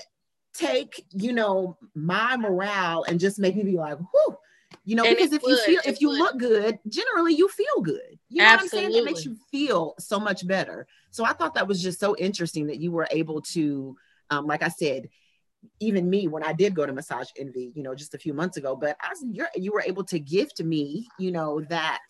take, 0.53 1.05
you 1.11 1.33
know, 1.33 1.77
my 1.95 2.37
morale 2.37 3.03
and 3.03 3.19
just 3.19 3.39
make 3.39 3.55
me 3.55 3.63
be 3.63 3.77
like, 3.77 3.97
whoo, 3.99 4.37
you 4.85 4.95
know, 4.95 5.03
and 5.05 5.15
because 5.15 5.33
if 5.33 5.41
would, 5.43 5.51
you 5.51 5.57
feel 5.65 5.81
if 5.85 6.01
you 6.01 6.09
would. 6.09 6.19
look 6.19 6.37
good, 6.37 6.79
generally 6.87 7.33
you 7.33 7.47
feel 7.47 7.81
good. 7.81 8.19
You 8.29 8.41
know 8.41 8.49
Absolutely. 8.49 8.79
what 8.79 8.85
I'm 8.85 8.91
saying? 8.91 9.03
It 9.03 9.05
makes 9.05 9.25
you 9.25 9.37
feel 9.51 9.95
so 9.99 10.19
much 10.19 10.45
better. 10.45 10.87
So 11.11 11.23
I 11.23 11.33
thought 11.33 11.55
that 11.55 11.67
was 11.67 11.81
just 11.81 11.99
so 11.99 12.15
interesting 12.17 12.67
that 12.67 12.79
you 12.79 12.91
were 12.91 13.07
able 13.11 13.41
to, 13.41 13.95
um, 14.29 14.45
like 14.45 14.63
I 14.63 14.69
said, 14.69 15.09
even 15.79 16.09
me 16.09 16.27
when 16.27 16.43
I 16.43 16.53
did 16.53 16.75
go 16.75 16.85
to 16.85 16.93
Massage 16.93 17.29
Envy, 17.37 17.71
you 17.75 17.83
know, 17.83 17.95
just 17.95 18.13
a 18.13 18.19
few 18.19 18.33
months 18.33 18.57
ago, 18.57 18.75
but 18.75 18.97
as 19.11 19.23
you're 19.31 19.49
you 19.55 19.71
were 19.71 19.83
able 19.85 20.03
to 20.05 20.19
gift 20.19 20.61
me, 20.61 21.07
you 21.19 21.31
know, 21.31 21.61
that 21.69 22.01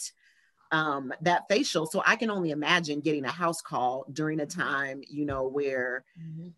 um 0.71 1.13
that 1.21 1.43
facial. 1.49 1.85
So 1.85 2.01
I 2.05 2.15
can 2.15 2.29
only 2.29 2.51
imagine 2.51 3.01
getting 3.01 3.25
a 3.25 3.31
house 3.31 3.61
call 3.61 4.05
during 4.11 4.39
a 4.39 4.45
time, 4.45 5.01
you 5.09 5.25
know, 5.25 5.47
where 5.47 6.03
mm-hmm 6.19 6.49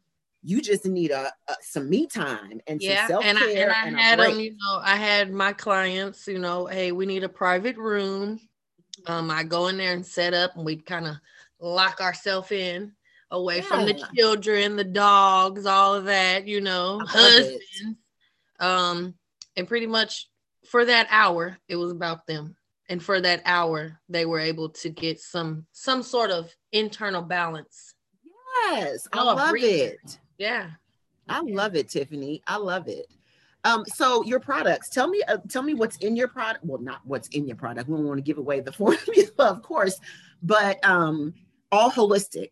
you 0.45 0.61
just 0.61 0.85
need 0.85 1.09
a, 1.09 1.33
a 1.47 1.55
some 1.61 1.89
me 1.89 2.05
time 2.05 2.61
and 2.67 2.79
yeah, 2.79 3.07
some 3.07 3.23
and 3.23 3.35
I, 3.35 3.49
and 3.49 3.71
I 3.71 3.87
and 3.87 3.97
had 3.97 4.19
them, 4.19 4.39
you 4.39 4.51
know, 4.51 4.79
I 4.79 4.95
had 4.95 5.31
my 5.31 5.53
clients, 5.53 6.27
you 6.27 6.37
know, 6.37 6.67
hey, 6.67 6.91
we 6.91 7.07
need 7.07 7.23
a 7.23 7.29
private 7.29 7.77
room. 7.77 8.39
Um, 9.07 9.31
I 9.31 9.43
go 9.43 9.67
in 9.67 9.77
there 9.77 9.93
and 9.93 10.05
set 10.05 10.35
up, 10.35 10.55
and 10.55 10.63
we 10.63 10.75
kind 10.75 11.07
of 11.07 11.15
lock 11.59 11.99
ourselves 11.99 12.51
in 12.51 12.91
away 13.35 13.57
yeah. 13.57 13.61
from 13.63 13.85
the 13.85 14.07
children, 14.15 14.75
the 14.75 14.83
dogs, 14.83 15.65
all 15.65 15.95
of 15.95 16.05
that, 16.05 16.47
you 16.47 16.61
know, 16.61 16.99
husbands. 17.05 17.63
Um, 18.59 19.15
and 19.55 19.67
pretty 19.67 19.87
much 19.87 20.29
for 20.69 20.85
that 20.85 21.07
hour, 21.09 21.57
it 21.67 21.75
was 21.75 21.91
about 21.91 22.25
them. 22.27 22.55
And 22.87 23.01
for 23.01 23.19
that 23.19 23.41
hour, 23.45 23.99
they 24.09 24.25
were 24.25 24.39
able 24.39 24.69
to 24.69 24.89
get 24.89 25.19
some 25.19 25.65
some 25.71 26.03
sort 26.03 26.29
of 26.29 26.53
internal 26.71 27.23
balance. 27.23 27.95
Yes, 28.69 29.07
I 29.11 29.23
love 29.23 29.55
it. 29.55 30.19
Yeah. 30.37 30.69
I 31.27 31.41
love 31.41 31.75
it, 31.75 31.89
Tiffany. 31.89 32.43
I 32.45 32.57
love 32.57 32.87
it. 32.87 33.07
Um, 33.63 33.83
so 33.87 34.23
your 34.23 34.39
products, 34.39 34.89
tell 34.89 35.07
me, 35.07 35.23
uh, 35.27 35.37
tell 35.49 35.63
me 35.63 35.73
what's 35.73 35.97
in 35.97 36.15
your 36.15 36.27
product. 36.27 36.63
Well, 36.63 36.79
not 36.79 37.01
what's 37.03 37.29
in 37.29 37.47
your 37.47 37.55
product. 37.55 37.89
We 37.89 37.97
don't 37.97 38.05
want 38.05 38.19
to 38.19 38.23
give 38.23 38.37
away 38.37 38.59
the 38.59 38.71
formula, 38.71 39.31
of 39.39 39.63
course, 39.63 39.99
but 40.43 40.83
um, 40.85 41.33
all 41.71 41.89
holistic. 41.89 42.49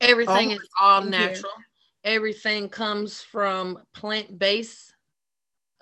Everything 0.00 0.50
all 0.50 0.56
is 0.56 0.68
all 0.80 1.02
natural. 1.04 1.52
Everything 2.04 2.68
comes 2.68 3.22
from 3.22 3.78
plant 3.94 4.38
based. 4.38 4.94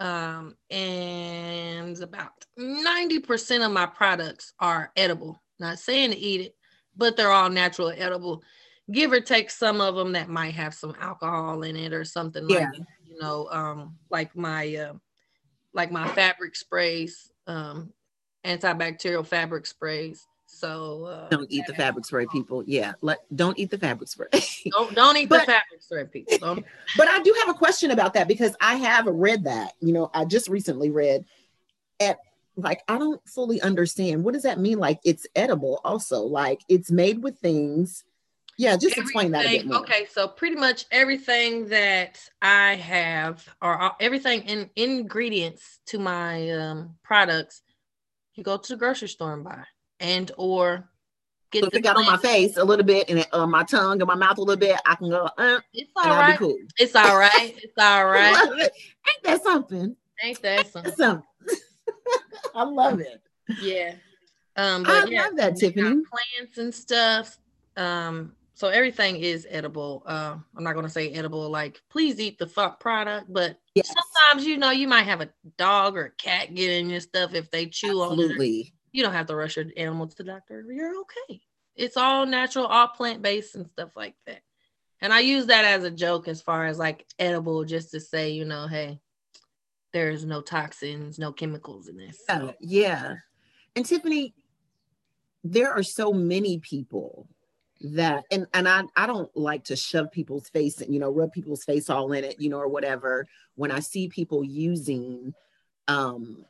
Um, 0.00 0.56
and 0.70 2.00
about 2.00 2.30
90% 2.58 3.66
of 3.66 3.72
my 3.72 3.86
products 3.86 4.52
are 4.60 4.92
edible. 4.96 5.40
Not 5.58 5.78
saying 5.78 6.12
to 6.12 6.16
eat 6.16 6.40
it, 6.40 6.54
but 6.96 7.16
they're 7.16 7.32
all 7.32 7.50
natural, 7.50 7.92
edible. 7.96 8.42
Give 8.92 9.12
or 9.12 9.20
take 9.20 9.50
some 9.50 9.80
of 9.80 9.96
them 9.96 10.12
that 10.12 10.28
might 10.28 10.54
have 10.54 10.72
some 10.72 10.94
alcohol 11.00 11.62
in 11.62 11.76
it 11.76 11.92
or 11.92 12.04
something 12.04 12.48
yeah. 12.48 12.58
like 12.58 12.72
that 12.72 12.86
you 13.18 13.24
know, 13.24 13.48
um, 13.50 13.96
like 14.10 14.36
my 14.36 14.74
uh, 14.76 14.94
like 15.72 15.90
my 15.90 16.08
fabric 16.08 16.56
sprays, 16.56 17.32
um, 17.46 17.92
antibacterial 18.44 19.26
fabric 19.26 19.66
sprays. 19.66 20.26
So 20.58 21.04
uh, 21.04 21.28
don't 21.28 21.50
eat 21.50 21.64
the 21.68 21.74
fabric 21.74 22.04
spray, 22.04 22.26
people. 22.26 22.64
Yeah, 22.66 22.94
let 23.00 23.18
don't 23.34 23.56
eat 23.58 23.70
the 23.70 23.78
fabric 23.78 24.08
spray. 24.08 24.28
don't 24.70 24.92
don't 24.94 25.16
eat 25.16 25.28
but, 25.28 25.40
the 25.40 25.52
fabric 25.52 25.80
spray, 25.80 26.04
people. 26.04 26.38
Don't. 26.38 26.66
but 26.96 27.06
I 27.06 27.22
do 27.22 27.32
have 27.40 27.54
a 27.54 27.58
question 27.58 27.92
about 27.92 28.14
that 28.14 28.26
because 28.26 28.56
I 28.60 28.74
have 28.74 29.06
read 29.06 29.44
that. 29.44 29.74
You 29.80 29.92
know, 29.92 30.10
I 30.12 30.24
just 30.24 30.48
recently 30.48 30.90
read, 30.90 31.24
and 32.00 32.16
like 32.56 32.82
I 32.88 32.98
don't 32.98 33.20
fully 33.28 33.60
understand 33.62 34.24
what 34.24 34.34
does 34.34 34.42
that 34.42 34.58
mean. 34.58 34.78
Like 34.78 34.98
it's 35.04 35.28
edible, 35.36 35.80
also. 35.84 36.22
Like 36.22 36.62
it's 36.68 36.90
made 36.90 37.22
with 37.22 37.38
things 37.38 38.02
yeah, 38.58 38.72
just 38.72 38.98
everything, 38.98 39.02
explain 39.04 39.30
that 39.30 39.46
a 39.46 39.58
bit 39.58 39.66
more. 39.66 39.78
Okay, 39.82 40.08
so 40.10 40.26
pretty 40.26 40.56
much 40.56 40.86
everything 40.90 41.68
that 41.68 42.18
I 42.42 42.74
have, 42.74 43.48
or 43.62 43.92
everything 44.00 44.42
in 44.42 44.68
ingredients 44.74 45.78
to 45.86 46.00
my 46.00 46.50
um, 46.50 46.96
products, 47.04 47.62
you 48.34 48.42
go 48.42 48.56
to 48.56 48.72
the 48.72 48.76
grocery 48.76 49.06
store 49.06 49.32
and 49.32 49.44
buy, 49.44 49.62
and 50.00 50.30
or 50.36 50.88
get. 51.50 51.64
So 51.64 51.70
it 51.72 51.82
got 51.82 51.96
on 51.96 52.06
my 52.06 52.16
face 52.16 52.56
a 52.56 52.64
little 52.64 52.84
bit 52.84 53.08
and 53.08 53.26
on 53.32 53.40
uh, 53.40 53.46
my 53.46 53.64
tongue 53.64 54.00
and 54.00 54.06
my 54.06 54.14
mouth 54.14 54.38
a 54.38 54.42
little 54.42 54.58
bit, 54.58 54.80
I 54.86 54.94
can 54.94 55.10
go. 55.10 55.28
Uh, 55.36 55.60
it's 55.72 55.90
all 55.96 56.16
right. 56.16 56.38
Cool. 56.38 56.56
It's 56.78 56.94
all 56.94 57.18
right. 57.18 57.54
It's 57.62 57.74
all 57.78 58.04
right. 58.06 58.60
Ain't 58.60 59.24
that 59.24 59.42
something? 59.42 59.96
Ain't 60.22 60.42
that 60.42 60.66
something? 60.68 60.92
something. 60.92 61.24
I 62.54 62.64
love 62.64 63.00
it. 63.00 63.22
Yeah. 63.60 63.94
Um, 64.56 64.82
but 64.82 65.06
I 65.06 65.10
yeah, 65.10 65.22
love 65.22 65.36
that, 65.36 65.56
Tiffany. 65.56 65.82
Plants 65.82 66.58
and 66.58 66.74
stuff. 66.74 67.38
Um, 67.76 68.32
so 68.54 68.66
everything 68.66 69.16
is 69.18 69.46
edible. 69.48 70.02
Uh, 70.04 70.34
I'm 70.56 70.64
not 70.64 70.74
gonna 70.74 70.88
say 70.88 71.12
edible 71.12 71.48
like 71.48 71.80
please 71.90 72.18
eat 72.18 72.40
the 72.40 72.46
fuck 72.48 72.80
product, 72.80 73.32
but 73.32 73.56
yes. 73.76 73.86
sometimes 73.86 74.44
you 74.44 74.56
know 74.56 74.72
you 74.72 74.88
might 74.88 75.04
have 75.04 75.20
a 75.20 75.30
dog 75.56 75.96
or 75.96 76.06
a 76.06 76.10
cat 76.10 76.52
get 76.56 76.70
in 76.70 76.90
your 76.90 76.98
stuff 76.98 77.34
if 77.34 77.52
they 77.52 77.66
chew 77.66 78.02
Absolutely. 78.02 78.58
on 78.58 78.66
it. 78.66 78.72
You 78.92 79.02
don't 79.02 79.12
have 79.12 79.26
to 79.26 79.36
rush 79.36 79.56
your 79.56 79.66
animal 79.76 80.06
to 80.06 80.16
the 80.16 80.24
doctor. 80.24 80.64
You're 80.68 81.00
okay. 81.00 81.40
It's 81.76 81.96
all 81.96 82.26
natural, 82.26 82.66
all 82.66 82.88
plant 82.88 83.22
based 83.22 83.54
and 83.54 83.66
stuff 83.66 83.90
like 83.94 84.14
that. 84.26 84.42
And 85.00 85.12
I 85.12 85.20
use 85.20 85.46
that 85.46 85.64
as 85.64 85.84
a 85.84 85.90
joke 85.90 86.26
as 86.26 86.42
far 86.42 86.66
as 86.66 86.78
like 86.78 87.06
edible, 87.18 87.64
just 87.64 87.92
to 87.92 88.00
say, 88.00 88.30
you 88.30 88.44
know, 88.44 88.66
hey, 88.66 88.98
there's 89.92 90.24
no 90.24 90.40
toxins, 90.40 91.18
no 91.18 91.32
chemicals 91.32 91.88
in 91.88 91.96
this. 91.96 92.20
Yeah, 92.28 92.50
yeah. 92.60 93.14
And 93.76 93.86
Tiffany, 93.86 94.34
there 95.44 95.72
are 95.72 95.84
so 95.84 96.12
many 96.12 96.58
people 96.58 97.28
that 97.80 98.24
and 98.32 98.46
and 98.52 98.68
I 98.68 98.82
I 98.96 99.06
don't 99.06 99.34
like 99.36 99.64
to 99.64 99.76
shove 99.76 100.10
people's 100.10 100.48
face 100.48 100.80
and 100.80 100.92
you 100.92 100.98
know 100.98 101.10
rub 101.10 101.32
people's 101.32 101.62
face 101.62 101.88
all 101.88 102.12
in 102.12 102.24
it 102.24 102.40
you 102.40 102.50
know 102.50 102.58
or 102.58 102.68
whatever 102.68 103.24
when 103.54 103.70
I 103.70 103.78
see 103.78 104.08
people 104.08 104.42
using 104.42 105.32
um 105.86 106.44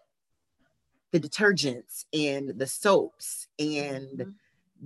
the 1.13 1.21
detergents 1.21 2.05
and 2.13 2.51
the 2.59 2.67
soaps 2.67 3.49
and 3.59 4.09
mm-hmm. 4.19 4.31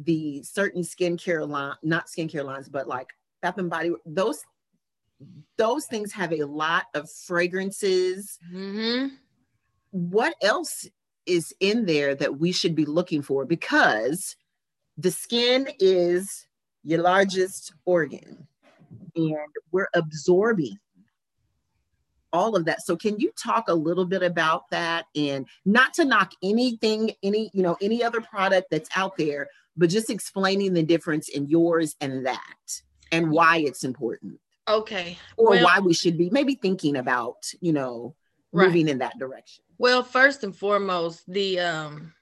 the 0.04 0.42
certain 0.42 0.82
skincare 0.82 1.46
line 1.48 1.74
not 1.82 2.06
skincare 2.06 2.44
lines 2.44 2.68
but 2.68 2.86
like 2.86 3.08
bath 3.40 3.58
and 3.58 3.70
body 3.70 3.90
those 4.06 4.42
those 5.56 5.86
things 5.86 6.12
have 6.12 6.32
a 6.32 6.44
lot 6.44 6.84
of 6.94 7.10
fragrances 7.10 8.38
mm-hmm. 8.52 9.14
what 9.90 10.34
else 10.42 10.88
is 11.26 11.54
in 11.60 11.86
there 11.86 12.14
that 12.14 12.38
we 12.38 12.50
should 12.50 12.74
be 12.74 12.84
looking 12.84 13.22
for 13.22 13.44
because 13.44 14.36
the 14.98 15.10
skin 15.10 15.68
is 15.78 16.46
your 16.82 17.00
largest 17.00 17.72
organ 17.84 18.46
and 19.14 19.36
we're 19.70 19.88
absorbing 19.94 20.78
all 22.32 22.56
of 22.56 22.64
that. 22.64 22.82
So 22.82 22.96
can 22.96 23.18
you 23.18 23.32
talk 23.36 23.68
a 23.68 23.74
little 23.74 24.04
bit 24.04 24.22
about 24.22 24.70
that? 24.70 25.06
And 25.14 25.46
not 25.64 25.94
to 25.94 26.04
knock 26.04 26.32
anything 26.42 27.12
any 27.22 27.50
you 27.52 27.62
know 27.62 27.76
any 27.80 28.02
other 28.02 28.20
product 28.20 28.68
that's 28.70 28.90
out 28.96 29.16
there 29.16 29.48
but 29.76 29.88
just 29.88 30.10
explaining 30.10 30.74
the 30.74 30.82
difference 30.82 31.28
in 31.28 31.48
yours 31.48 31.96
and 32.00 32.26
that 32.26 32.82
and 33.10 33.30
why 33.30 33.58
it's 33.58 33.84
important. 33.84 34.38
Okay. 34.68 35.18
Or 35.36 35.50
well, 35.50 35.64
why 35.64 35.80
we 35.80 35.94
should 35.94 36.16
be 36.16 36.30
maybe 36.30 36.54
thinking 36.54 36.96
about 36.96 37.36
you 37.60 37.72
know 37.72 38.14
moving 38.52 38.88
in 38.88 38.98
that 38.98 39.18
direction. 39.18 39.64
Well 39.78 40.02
first 40.02 40.44
and 40.44 40.54
foremost 40.54 41.22
the 41.26 41.60
um 41.60 42.12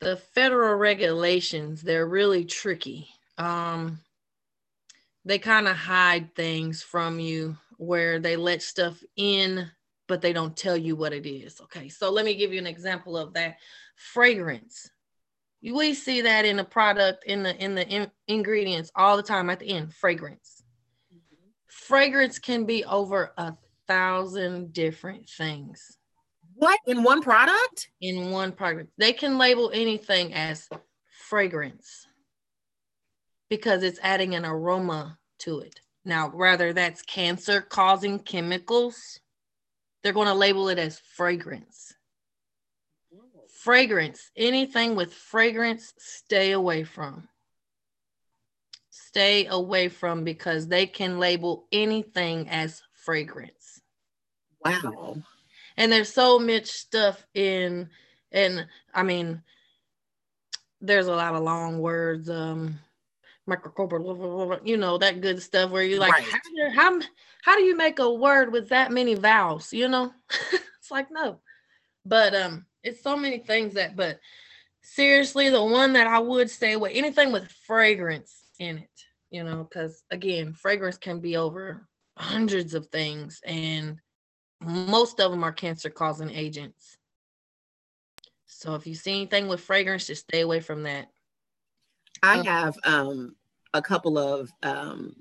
the 0.00 0.16
federal 0.16 0.74
regulations 0.74 1.82
they're 1.82 2.06
really 2.06 2.44
tricky. 2.44 3.08
Um 3.38 4.00
they 5.24 5.38
kind 5.38 5.66
of 5.66 5.76
hide 5.76 6.34
things 6.34 6.82
from 6.82 7.18
you 7.18 7.56
where 7.78 8.18
they 8.18 8.36
let 8.36 8.62
stuff 8.62 9.02
in 9.16 9.70
but 10.08 10.20
they 10.20 10.32
don't 10.32 10.56
tell 10.56 10.76
you 10.76 10.96
what 10.96 11.12
it 11.12 11.26
is 11.26 11.60
okay 11.60 11.88
so 11.88 12.10
let 12.10 12.24
me 12.24 12.34
give 12.34 12.52
you 12.52 12.58
an 12.58 12.66
example 12.66 13.16
of 13.16 13.34
that 13.34 13.56
fragrance 13.96 14.90
we 15.62 15.94
see 15.94 16.20
that 16.20 16.44
in 16.44 16.56
the 16.56 16.64
product 16.64 17.24
in 17.24 17.42
the 17.42 17.56
in 17.62 17.74
the 17.74 17.86
in, 17.88 18.10
ingredients 18.28 18.90
all 18.94 19.16
the 19.16 19.22
time 19.22 19.50
at 19.50 19.58
the 19.58 19.68
end 19.68 19.92
fragrance 19.92 20.62
mm-hmm. 21.12 21.48
fragrance 21.66 22.38
can 22.38 22.64
be 22.64 22.84
over 22.84 23.32
a 23.36 23.54
thousand 23.86 24.72
different 24.72 25.28
things 25.28 25.98
what 26.56 26.80
in 26.86 27.02
one 27.02 27.20
product? 27.20 27.90
In 28.00 28.30
one 28.30 28.50
product. 28.50 28.90
They 28.96 29.12
can 29.12 29.36
label 29.36 29.70
anything 29.74 30.32
as 30.32 30.68
fragrance 31.28 32.06
because 33.50 33.82
it's 33.82 34.00
adding 34.02 34.34
an 34.34 34.46
aroma 34.46 35.18
to 35.40 35.60
it. 35.60 35.80
Now, 36.06 36.30
rather 36.32 36.72
that's 36.72 37.02
cancer 37.02 37.60
causing 37.60 38.20
chemicals, 38.20 39.20
they're 40.02 40.12
going 40.12 40.28
to 40.28 40.34
label 40.34 40.68
it 40.68 40.78
as 40.78 40.98
fragrance. 40.98 41.92
Fragrance, 43.62 44.30
anything 44.36 44.94
with 44.94 45.12
fragrance, 45.12 45.92
stay 45.98 46.52
away 46.52 46.84
from. 46.84 47.28
Stay 48.90 49.46
away 49.46 49.88
from 49.88 50.24
because 50.24 50.68
they 50.68 50.86
can 50.86 51.18
label 51.18 51.66
anything 51.72 52.48
as 52.48 52.82
fragrance. 52.94 53.80
Wow 54.64 55.16
and 55.76 55.92
there's 55.92 56.12
so 56.12 56.38
much 56.38 56.66
stuff 56.66 57.24
in 57.34 57.88
and 58.32 58.66
i 58.94 59.02
mean 59.02 59.42
there's 60.80 61.06
a 61.06 61.14
lot 61.14 61.34
of 61.34 61.42
long 61.42 61.78
words 61.78 62.28
um 62.30 62.78
microcorporal 63.48 64.60
you 64.64 64.76
know 64.76 64.98
that 64.98 65.20
good 65.20 65.40
stuff 65.40 65.70
where 65.70 65.82
you're 65.82 66.00
like 66.00 66.12
right. 66.12 66.24
how, 66.24 66.38
do, 66.38 66.74
how, 66.74 67.00
how 67.42 67.56
do 67.56 67.62
you 67.62 67.76
make 67.76 67.98
a 67.98 68.12
word 68.12 68.50
with 68.52 68.68
that 68.70 68.90
many 68.90 69.14
vowels 69.14 69.72
you 69.72 69.88
know 69.88 70.12
it's 70.52 70.90
like 70.90 71.10
no 71.10 71.38
but 72.04 72.34
um 72.34 72.66
it's 72.82 73.02
so 73.02 73.16
many 73.16 73.38
things 73.38 73.74
that 73.74 73.94
but 73.94 74.18
seriously 74.82 75.48
the 75.48 75.62
one 75.62 75.92
that 75.92 76.06
i 76.06 76.18
would 76.18 76.50
stay 76.50 76.72
away 76.72 76.92
anything 76.92 77.30
with 77.30 77.50
fragrance 77.66 78.34
in 78.58 78.78
it 78.78 78.90
you 79.30 79.44
know 79.44 79.64
because 79.64 80.02
again 80.10 80.52
fragrance 80.52 80.96
can 80.96 81.20
be 81.20 81.36
over 81.36 81.86
hundreds 82.16 82.74
of 82.74 82.86
things 82.86 83.40
and 83.44 84.00
most 84.60 85.20
of 85.20 85.30
them 85.30 85.44
are 85.44 85.52
cancer 85.52 85.90
causing 85.90 86.30
agents. 86.30 86.96
So 88.46 88.74
if 88.74 88.86
you 88.86 88.94
see 88.94 89.12
anything 89.12 89.48
with 89.48 89.60
fragrance, 89.60 90.06
just 90.06 90.22
stay 90.22 90.40
away 90.40 90.60
from 90.60 90.84
that. 90.84 91.08
I 92.26 92.42
have 92.44 92.78
um, 92.84 93.36
a 93.74 93.82
couple 93.82 94.18
of 94.18 94.52
um, 94.62 95.14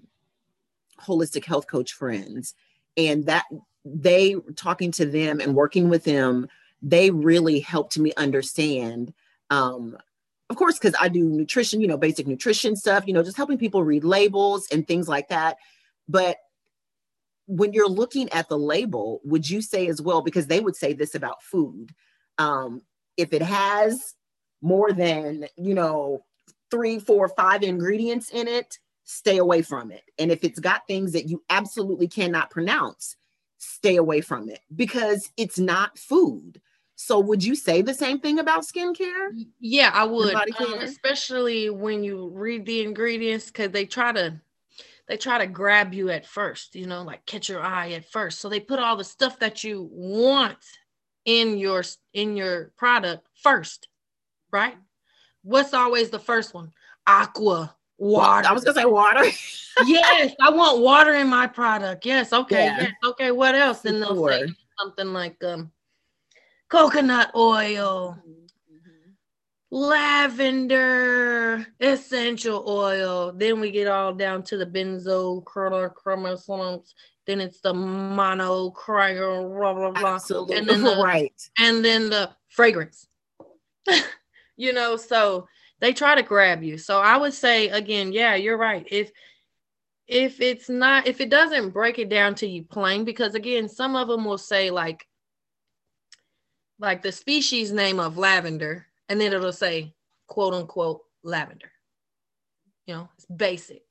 holistic 0.99 1.45
health 1.45 1.67
coach 1.67 1.93
friends, 1.93 2.53
and 2.97 3.25
that 3.25 3.45
they 3.83 4.35
talking 4.55 4.91
to 4.93 5.05
them 5.05 5.39
and 5.39 5.55
working 5.55 5.89
with 5.89 6.03
them, 6.03 6.47
they 6.81 7.11
really 7.11 7.59
helped 7.59 7.97
me 7.97 8.11
understand. 8.17 9.13
Um, 9.49 9.97
of 10.49 10.55
course, 10.55 10.77
because 10.77 10.95
I 10.99 11.07
do 11.07 11.23
nutrition, 11.23 11.81
you 11.81 11.87
know, 11.87 11.97
basic 11.97 12.27
nutrition 12.27 12.75
stuff, 12.75 13.05
you 13.07 13.13
know, 13.13 13.23
just 13.23 13.37
helping 13.37 13.57
people 13.57 13.83
read 13.83 14.03
labels 14.03 14.67
and 14.71 14.87
things 14.87 15.07
like 15.07 15.29
that. 15.29 15.57
But 16.07 16.37
when 17.47 17.73
you're 17.73 17.89
looking 17.89 18.31
at 18.31 18.49
the 18.49 18.57
label, 18.57 19.21
would 19.23 19.49
you 19.49 19.61
say 19.61 19.87
as 19.87 20.01
well, 20.01 20.21
because 20.21 20.47
they 20.47 20.59
would 20.59 20.75
say 20.75 20.93
this 20.93 21.15
about 21.15 21.43
food, 21.43 21.93
um, 22.37 22.81
if 23.17 23.33
it 23.33 23.41
has 23.41 24.15
more 24.61 24.91
than, 24.91 25.47
you 25.55 25.73
know, 25.73 26.23
three, 26.75 26.99
four, 26.99 27.29
five 27.29 27.63
ingredients 27.63 28.29
in 28.31 28.49
it, 28.49 28.79
stay 29.05 29.37
away 29.37 29.61
from 29.61 29.91
it. 29.91 30.03
And 30.19 30.29
if 30.29 30.43
it's 30.43 30.59
got 30.59 30.85
things 30.87 31.13
that 31.13 31.29
you 31.29 31.41
absolutely 31.49 32.09
cannot 32.09 32.49
pronounce, 32.49 33.15
stay 33.57 33.95
away 33.95 34.19
from 34.19 34.49
it 34.49 34.59
because 34.75 35.29
it's 35.37 35.57
not 35.57 35.97
food. 35.97 36.59
So 36.97 37.19
would 37.19 37.43
you 37.43 37.55
say 37.55 37.81
the 37.81 37.93
same 37.93 38.19
thing 38.19 38.39
about 38.39 38.63
skincare? 38.63 39.29
Yeah, 39.59 39.91
I 39.93 40.03
would. 40.03 40.35
Um, 40.35 40.79
especially 40.81 41.69
when 41.69 42.03
you 42.03 42.29
read 42.33 42.65
the 42.65 42.81
ingredients 42.81 43.51
cuz 43.51 43.69
they 43.69 43.85
try 43.85 44.11
to 44.11 44.41
they 45.07 45.15
try 45.15 45.37
to 45.37 45.47
grab 45.47 45.93
you 45.93 46.09
at 46.09 46.25
first, 46.25 46.75
you 46.75 46.87
know, 46.87 47.03
like 47.03 47.25
catch 47.25 47.47
your 47.47 47.61
eye 47.61 47.91
at 47.93 48.09
first. 48.09 48.39
So 48.39 48.49
they 48.49 48.59
put 48.59 48.79
all 48.79 48.97
the 48.97 49.03
stuff 49.03 49.39
that 49.39 49.63
you 49.63 49.87
want 49.91 50.57
in 51.23 51.57
your 51.57 51.83
in 52.13 52.35
your 52.35 52.71
product 52.75 53.27
first, 53.41 53.87
right? 54.51 54.75
What's 55.45 55.75
always 55.75 56.09
the 56.09 56.17
first 56.17 56.55
one? 56.55 56.73
Aqua, 57.05 57.75
water. 57.99 58.47
I 58.47 58.51
was 58.51 58.63
gonna 58.63 58.79
say 58.79 58.85
water. 58.85 59.23
yes, 59.85 60.33
I 60.41 60.49
want 60.49 60.81
water 60.81 61.13
in 61.13 61.27
my 61.27 61.45
product. 61.45 62.03
Yes, 62.03 62.33
okay, 62.33 62.65
yeah. 62.65 62.81
yes, 62.81 62.91
okay. 63.03 63.29
What 63.29 63.53
else? 63.53 63.85
And 63.85 64.01
they'll 64.01 64.27
say 64.27 64.47
something 64.79 65.13
like 65.13 65.37
um 65.43 65.71
coconut 66.67 67.29
oil, 67.35 68.17
mm-hmm. 68.27 68.95
lavender, 69.69 71.67
essential 71.79 72.65
oil. 72.67 73.31
Then 73.31 73.59
we 73.59 73.69
get 73.69 73.87
all 73.87 74.15
down 74.15 74.41
to 74.45 74.57
the 74.57 74.65
benzo 74.65 75.45
chromosomes. 75.45 76.95
Then 77.27 77.39
it's 77.39 77.61
the 77.61 77.71
mono 77.71 78.71
cryo, 78.71 79.55
blah 79.55 79.73
blah 79.75 79.91
blah. 79.91 80.15
Absolutely. 80.15 80.57
And 80.57 80.67
then 80.67 80.81
the, 80.81 80.95
right. 81.03 81.39
And 81.59 81.85
then 81.85 82.09
the 82.09 82.31
fragrance. 82.49 83.07
you 84.57 84.73
know, 84.73 84.95
so 84.95 85.47
they 85.79 85.93
try 85.93 86.15
to 86.15 86.23
grab 86.23 86.63
you. 86.63 86.77
So 86.77 86.99
I 86.99 87.17
would 87.17 87.33
say 87.33 87.69
again, 87.69 88.11
yeah, 88.11 88.35
you're 88.35 88.57
right. 88.57 88.87
If 88.89 89.11
if 90.07 90.39
it's 90.39 90.69
not 90.69 91.07
if 91.07 91.19
it 91.19 91.29
doesn't 91.29 91.71
break 91.71 91.99
it 91.99 92.09
down 92.09 92.35
to 92.35 92.47
you 92.47 92.63
plain 92.63 93.05
because 93.05 93.33
again 93.33 93.67
some 93.67 93.95
of 93.95 94.07
them 94.07 94.23
will 94.23 94.37
say 94.37 94.69
like 94.69 95.07
like 96.79 97.01
the 97.01 97.11
species 97.11 97.71
name 97.71 97.99
of 97.99 98.17
lavender, 98.17 98.85
and 99.09 99.19
then 99.19 99.33
it'll 99.33 99.53
say 99.53 99.93
quote 100.27 100.53
unquote 100.53 101.01
lavender. 101.23 101.71
You 102.85 102.95
know, 102.95 103.09
it's 103.15 103.25
basic. 103.25 103.83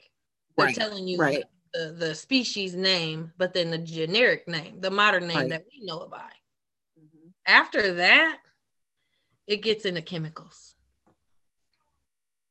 They're 0.57 0.67
right. 0.67 0.75
telling 0.75 1.09
you 1.09 1.19
right. 1.19 1.45
the, 1.73 1.97
the 1.99 2.15
species 2.15 2.75
name, 2.75 3.33
but 3.39 3.53
then 3.55 3.71
the 3.71 3.79
generic 3.79 4.47
name, 4.47 4.81
the 4.81 4.91
modern 4.91 5.27
name 5.27 5.37
right. 5.37 5.49
that 5.51 5.65
we 5.73 5.85
know 5.85 6.01
about. 6.01 6.31
Mm-hmm. 6.99 7.29
After 7.47 7.95
that, 7.95 8.39
it 9.47 9.63
gets 9.63 9.85
into 9.85 10.03
chemicals. 10.03 10.75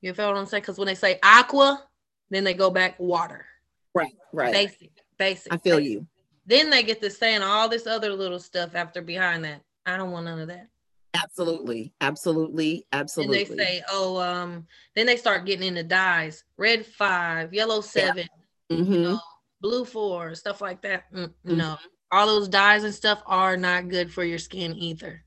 You 0.01 0.13
feel 0.13 0.27
what 0.27 0.37
I'm 0.37 0.45
saying? 0.45 0.61
Because 0.61 0.77
when 0.77 0.87
they 0.87 0.95
say 0.95 1.19
aqua, 1.23 1.81
then 2.29 2.43
they 2.43 2.53
go 2.53 2.69
back 2.69 2.99
water. 2.99 3.45
Right, 3.93 4.13
right. 4.31 4.51
Basic, 4.51 4.91
basic. 5.17 5.53
I 5.53 5.57
feel 5.57 5.77
basic. 5.77 5.91
you. 5.91 6.07
Then 6.45 6.69
they 6.69 6.83
get 6.83 7.01
to 7.01 7.09
saying 7.09 7.41
all 7.41 7.69
this 7.69 7.87
other 7.87 8.11
little 8.11 8.39
stuff 8.39 8.75
after 8.75 9.01
behind 9.01 9.45
that. 9.45 9.61
I 9.85 9.97
don't 9.97 10.11
want 10.11 10.25
none 10.25 10.39
of 10.39 10.47
that. 10.49 10.67
Absolutely, 11.15 11.93
absolutely, 12.01 12.85
absolutely. 12.91 13.45
And 13.45 13.51
they 13.51 13.63
say, 13.63 13.83
oh, 13.89 14.19
um, 14.19 14.65
then 14.95 15.05
they 15.05 15.15
start 15.15 15.45
getting 15.45 15.67
into 15.67 15.83
dyes, 15.83 16.43
red 16.57 16.85
five, 16.85 17.53
yellow 17.53 17.81
seven, 17.81 18.27
yeah. 18.69 18.77
mm-hmm. 18.77 18.93
you 18.93 18.99
know, 18.99 19.19
blue 19.61 19.85
four, 19.85 20.33
stuff 20.33 20.59
like 20.59 20.81
that. 20.81 21.03
Mm, 21.13 21.27
mm-hmm. 21.27 21.57
No, 21.57 21.77
all 22.11 22.25
those 22.25 22.49
dyes 22.49 22.83
and 22.83 22.93
stuff 22.93 23.21
are 23.27 23.55
not 23.55 23.89
good 23.89 24.11
for 24.11 24.23
your 24.23 24.39
skin 24.39 24.75
either. 24.75 25.23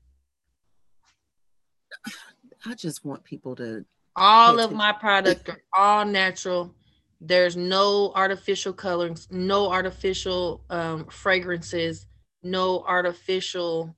I 2.67 2.75
just 2.75 3.05
want 3.05 3.23
people 3.23 3.55
to. 3.57 3.85
All 4.15 4.59
of 4.59 4.71
my 4.71 4.91
products 4.91 5.47
are 5.49 5.61
all 5.75 6.05
natural. 6.05 6.73
There's 7.21 7.55
no 7.55 8.11
artificial 8.15 8.73
colorings, 8.73 9.27
no 9.31 9.71
artificial 9.71 10.63
um, 10.69 11.05
fragrances, 11.05 12.07
no 12.43 12.83
artificial 12.87 13.95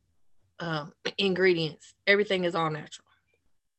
um, 0.60 0.94
ingredients. 1.18 1.94
Everything 2.06 2.44
is 2.44 2.54
all 2.56 2.70
natural. 2.70 3.06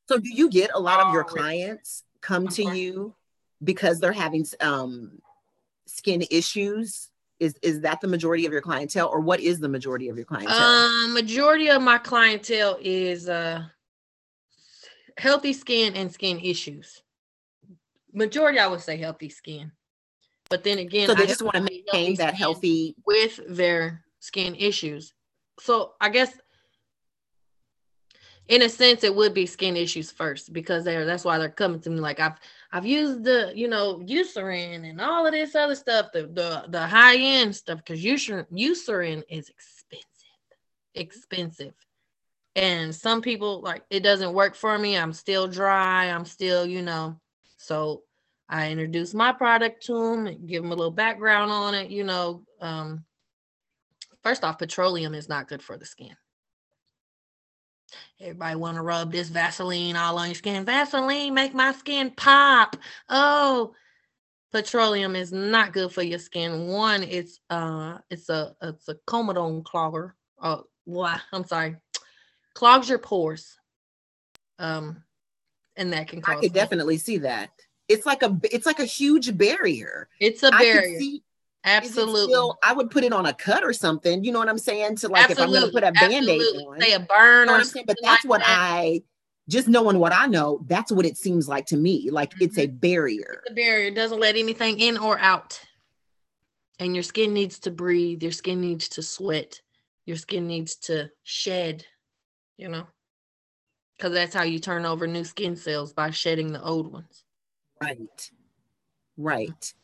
So, 0.09 0.19
do 0.19 0.29
you 0.29 0.51
get 0.51 0.71
a 0.75 0.81
lot 0.81 1.01
of 1.01 1.13
your 1.15 1.25
clients 1.25 2.03
come 2.21 2.49
to 2.49 2.75
you 2.75 3.15
because 3.63 4.01
they're 4.01 4.13
having 4.13 4.45
um, 4.61 5.21
skin 5.87 6.25
issues? 6.31 7.11
Is 7.39 7.55
is 7.63 7.81
that 7.83 8.01
the 8.01 8.09
majority 8.09 8.45
of 8.45 8.53
your 8.53 8.61
clientele, 8.61 9.09
or 9.09 9.21
what 9.21 9.41
is 9.41 9.61
the 9.61 9.69
majority 9.69 10.09
of 10.09 10.17
your 10.17 10.27
clientele? 10.27 10.57
Um, 10.57 11.15
majority 11.15 11.69
of 11.69 11.81
my 11.81 11.97
clientele 11.97 12.77
is 12.83 13.29
uh, 13.29 13.63
healthy 15.21 15.53
skin 15.53 15.95
and 15.95 16.13
skin 16.13 16.41
issues. 16.41 17.03
Majority, 18.13 18.59
I 18.59 18.67
would 18.67 18.81
say, 18.81 18.97
healthy 18.97 19.29
skin. 19.29 19.71
But 20.49 20.65
then 20.65 20.79
again, 20.79 21.07
so 21.07 21.15
they 21.15 21.25
I 21.25 21.27
just 21.27 21.43
want 21.43 21.55
to 21.55 21.63
maintain 21.63 22.17
that 22.17 22.35
healthy 22.35 22.97
with 23.07 23.39
their 23.49 24.05
skin 24.19 24.57
issues. 24.57 25.13
So 25.61 25.93
I 26.01 26.09
guess 26.09 26.33
in 28.49 28.63
a 28.63 28.69
sense 28.69 29.05
it 29.05 29.15
would 29.15 29.33
be 29.33 29.47
skin 29.47 29.77
issues 29.77 30.11
first 30.11 30.53
because 30.53 30.83
they're 30.85 31.05
that's 31.05 31.25
why 31.25 31.39
they're 31.39 31.49
coming 31.49 31.81
to 31.81 31.91
me 31.91 32.01
like 32.01 32.19
I've 32.19 32.35
I've 32.73 32.85
used 32.85 33.23
the 33.23 33.53
you 33.55 33.69
know 33.69 34.01
Eucerin 34.01 34.91
and 34.91 35.01
all 35.01 35.25
of 35.25 35.33
this 35.33 35.55
other 35.55 35.77
stuff 35.77 36.11
the 36.13 36.23
the, 36.23 36.65
the 36.69 36.85
high 36.85 37.17
end 37.17 37.55
stuff 37.55 37.79
because 37.79 38.03
Eucerin 38.05 38.47
Eucerin 38.51 39.23
is 39.29 39.49
expensive 39.49 40.07
expensive 40.97 41.75
and 42.61 42.95
some 42.95 43.23
people 43.23 43.61
like 43.63 43.83
it 43.91 44.01
doesn't 44.03 44.35
work 44.35 44.55
for 44.55 44.79
me 44.79 44.97
I'm 44.97 45.13
still 45.13 45.49
dry 45.49 46.07
I'm 46.07 46.25
still 46.27 46.67
you 46.67 46.83
know 46.83 47.19
so 47.57 48.03
I 48.49 48.71
introduce 48.71 49.15
my 49.15 49.33
product 49.33 49.85
to 49.87 49.95
them 49.95 50.47
give 50.47 50.63
them 50.63 50.73
a 50.73 50.77
little 50.77 50.93
background 50.93 51.51
on 51.51 51.75
it 51.75 51.91
you 51.91 52.05
know 52.05 52.45
um 52.61 53.05
first 54.23 54.45
off 54.45 54.59
petroleum 54.59 55.15
is 55.15 55.29
not 55.29 55.49
good 55.49 55.63
for 55.63 55.77
the 55.77 55.87
skin 55.87 56.15
Everybody 58.21 58.57
want 58.57 58.77
to 58.77 58.83
rub 58.83 59.13
this 59.13 59.29
Vaseline 59.29 59.97
all 59.97 60.19
on 60.19 60.29
your 60.29 60.35
skin. 60.35 60.65
Vaseline 60.65 61.35
make 61.35 61.55
my 61.55 61.73
skin 61.73 62.13
pop. 62.17 62.77
Oh, 63.09 63.73
petroleum 64.53 65.17
is 65.17 65.33
not 65.33 65.73
good 65.73 65.93
for 65.93 66.03
your 66.03 66.19
skin. 66.19 66.69
One, 66.69 67.03
it's 67.03 67.41
uh, 67.51 67.99
it's 68.11 68.29
a 68.29 68.55
it's 68.63 68.89
a 68.89 68.97
comedone 69.09 69.63
clogger. 69.63 70.13
Oh, 70.43 70.65
why? 70.85 71.21
I'm 71.33 71.45
sorry, 71.45 71.77
clogs 72.55 72.89
your 72.89 72.99
pores. 72.99 73.57
Um, 74.59 75.03
and 75.77 75.93
that 75.93 76.09
can 76.09 76.21
cause. 76.21 76.37
I 76.37 76.41
could 76.41 76.53
definitely 76.53 76.99
see 76.99 77.19
that. 77.19 77.51
It's 77.89 78.07
like 78.07 78.23
a 78.23 78.39
it's 78.45 78.67
like 78.67 78.79
a 78.79 78.85
huge 78.85 79.37
barrier. 79.37 80.09
It's 80.21 80.43
a 80.43 80.51
barrier. 80.51 80.99
See, 80.99 81.23
Absolutely. 81.65 82.33
Still, 82.33 82.59
I 82.63 82.73
would 82.73 82.91
put 82.91 83.05
it 83.05 83.13
on 83.13 83.27
a 83.27 83.35
cut 83.35 83.63
or 83.63 83.73
something. 83.73 84.25
You 84.25 84.33
know 84.33 84.39
what 84.39 84.49
I'm 84.49 84.59
saying? 84.59 84.97
To 84.97 85.09
like 85.09 85.31
Absolutely. 85.31 85.59
if 85.59 85.65
I'm 85.65 85.73
going 85.73 85.73
to 85.73 85.73
put 85.73 85.85
a 85.85 86.09
band-aid 86.09 86.67
on. 86.67 86.81
Say 86.81 86.93
a 86.95 87.01
burn 87.01 87.41
you 87.41 87.47
know 87.47 87.59
or 87.59 87.65
something. 87.65 87.85
But 87.87 87.97
that's 88.03 88.25
like 88.25 88.31
what 88.31 88.41
that. 88.41 88.49
I 88.49 89.03
just 89.49 89.69
knowing 89.69 89.99
what 89.99 90.15
I 90.15 90.27
know, 90.27 90.65
that's 90.67 90.93
what 90.93 91.05
it 91.05 91.19
seems 91.19 91.49
like 91.49 91.67
to 91.67 91.77
me. 91.77 92.09
Like 92.11 92.31
mm-hmm. 92.31 92.45
it's 92.45 92.59
a 92.59 92.67
barrier. 92.67 93.43
It's 93.45 93.53
a 93.53 93.55
barrier. 93.55 93.89
It 93.89 93.95
doesn't 93.95 94.21
let 94.21 94.37
anything 94.37 94.79
in 94.81 94.97
or 94.97 95.19
out. 95.19 95.61
And 96.79 96.95
your 96.95 97.03
skin 97.03 97.35
needs 97.35 97.59
to 97.61 97.71
breathe. 97.71 98.23
Your 98.23 98.33
skin 98.33 98.61
needs 98.61 98.89
to 98.91 99.03
sweat. 99.03 99.61
Your 100.07 100.17
skin 100.17 100.47
needs 100.47 100.77
to 100.77 101.11
shed, 101.25 101.85
you 102.61 102.69
know, 102.69 102.87
because 103.97 104.13
that's 104.13 104.35
how 104.35 104.43
you 104.43 104.59
turn 104.59 104.85
over 104.85 105.07
new 105.07 105.25
skin 105.25 105.57
cells 105.57 105.93
by 105.93 106.11
shedding 106.11 106.53
the 106.53 106.63
old 106.63 106.93
ones. 106.93 107.25
Right. 107.83 108.31
Right. 109.17 109.75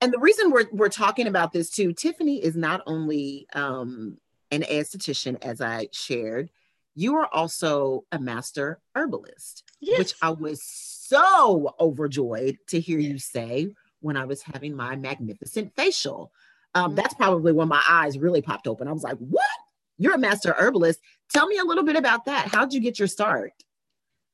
And 0.00 0.12
the 0.12 0.18
reason 0.18 0.50
we're 0.50 0.66
we're 0.72 0.88
talking 0.88 1.26
about 1.26 1.52
this 1.52 1.70
too, 1.70 1.92
Tiffany 1.92 2.42
is 2.42 2.56
not 2.56 2.82
only 2.86 3.46
um, 3.52 4.16
an 4.50 4.62
esthetician, 4.62 5.44
as 5.44 5.60
I 5.60 5.88
shared, 5.92 6.50
you 6.94 7.16
are 7.16 7.28
also 7.32 8.04
a 8.12 8.18
master 8.18 8.80
herbalist, 8.94 9.64
yes. 9.80 9.98
which 9.98 10.14
I 10.22 10.30
was 10.30 10.62
so 10.62 11.74
overjoyed 11.80 12.58
to 12.68 12.80
hear 12.80 12.98
you 12.98 13.18
say 13.18 13.74
when 14.00 14.16
I 14.16 14.24
was 14.24 14.42
having 14.42 14.74
my 14.74 14.94
magnificent 14.96 15.74
facial. 15.74 16.32
Um, 16.74 16.90
mm-hmm. 16.90 16.94
That's 16.94 17.14
probably 17.14 17.52
when 17.52 17.68
my 17.68 17.82
eyes 17.88 18.18
really 18.18 18.42
popped 18.42 18.68
open. 18.68 18.86
I 18.86 18.92
was 18.92 19.02
like, 19.02 19.18
"What? 19.18 19.42
You're 19.98 20.14
a 20.14 20.18
master 20.18 20.54
herbalist? 20.56 21.00
Tell 21.32 21.46
me 21.46 21.58
a 21.58 21.64
little 21.64 21.84
bit 21.84 21.96
about 21.96 22.24
that. 22.26 22.48
How'd 22.48 22.72
you 22.72 22.80
get 22.80 22.98
your 22.98 23.08
start?" 23.08 23.52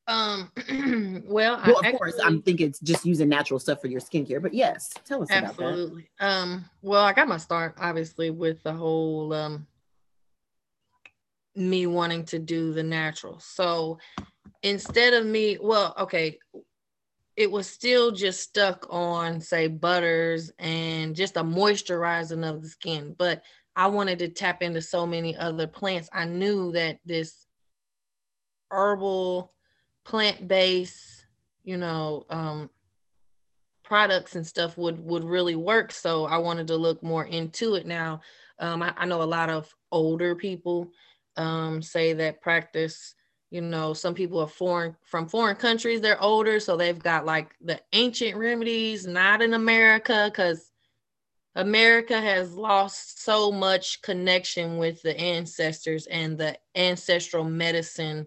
Um, 0.06 0.52
well, 1.26 1.60
well 1.64 1.78
of 1.78 1.84
actually, 1.84 1.98
course, 1.98 2.20
I'm 2.22 2.42
thinking 2.42 2.68
it's 2.68 2.80
just 2.80 3.06
using 3.06 3.28
natural 3.28 3.58
stuff 3.58 3.80
for 3.80 3.88
your 3.88 4.00
skincare, 4.00 4.42
but 4.42 4.52
yes, 4.52 4.92
tell 5.04 5.22
us 5.22 5.30
absolutely. 5.30 6.10
Um, 6.20 6.66
well, 6.82 7.04
I 7.04 7.12
got 7.12 7.28
my 7.28 7.38
start 7.38 7.74
obviously 7.78 8.30
with 8.30 8.62
the 8.62 8.72
whole 8.72 9.32
um 9.32 9.66
me 11.56 11.86
wanting 11.86 12.24
to 12.26 12.38
do 12.38 12.72
the 12.72 12.82
natural. 12.82 13.38
So 13.38 13.98
instead 14.62 15.14
of 15.14 15.24
me, 15.24 15.56
well, 15.60 15.94
okay, 15.98 16.38
it 17.36 17.50
was 17.50 17.66
still 17.66 18.12
just 18.12 18.40
stuck 18.40 18.86
on 18.90 19.40
say 19.40 19.68
butters 19.68 20.52
and 20.58 21.16
just 21.16 21.36
a 21.36 21.42
moisturizing 21.42 22.48
of 22.48 22.62
the 22.62 22.68
skin 22.68 23.14
but 23.18 23.42
i 23.76 23.86
wanted 23.86 24.18
to 24.18 24.28
tap 24.28 24.62
into 24.62 24.80
so 24.80 25.06
many 25.06 25.36
other 25.36 25.66
plants. 25.66 26.08
I 26.12 26.24
knew 26.24 26.72
that 26.72 26.98
this 27.04 27.46
herbal 28.70 29.52
plant-based 30.04 31.26
you 31.64 31.76
know 31.76 32.26
um, 32.30 32.70
products 33.82 34.36
and 34.36 34.46
stuff 34.46 34.76
would 34.76 35.04
would 35.04 35.24
really 35.24 35.56
work. 35.56 35.92
So 35.92 36.24
i 36.26 36.38
wanted 36.38 36.66
to 36.68 36.76
look 36.76 37.02
more 37.02 37.24
into 37.24 37.74
it 37.74 37.86
now. 37.86 38.20
Um, 38.58 38.82
I, 38.82 38.94
I, 38.96 39.04
know 39.04 39.22
a 39.22 39.24
lot 39.24 39.50
of 39.50 39.74
older 39.90 40.36
people 40.36 40.90
um, 41.36 41.82
say 41.82 42.12
that 42.12 42.40
practice 42.40 43.14
you 43.50 43.60
know 43.60 43.92
some 43.94 44.14
people 44.14 44.40
are 44.40 44.48
foreign 44.48 44.96
from 45.04 45.28
foreign 45.28 45.56
countries 45.56 46.00
they're 46.00 46.20
older 46.20 46.58
so 46.58 46.76
they've 46.76 46.98
got 46.98 47.24
like 47.24 47.54
the 47.60 47.80
ancient 47.92 48.36
remedies 48.36 49.06
not 49.06 49.42
in 49.42 49.54
america 49.54 50.28
because 50.30 50.72
america 51.56 52.20
has 52.20 52.54
lost 52.54 53.22
so 53.22 53.52
much 53.52 54.02
connection 54.02 54.76
with 54.78 55.00
the 55.02 55.18
ancestors 55.18 56.06
and 56.06 56.36
the 56.36 56.56
ancestral 56.74 57.44
medicine 57.44 58.26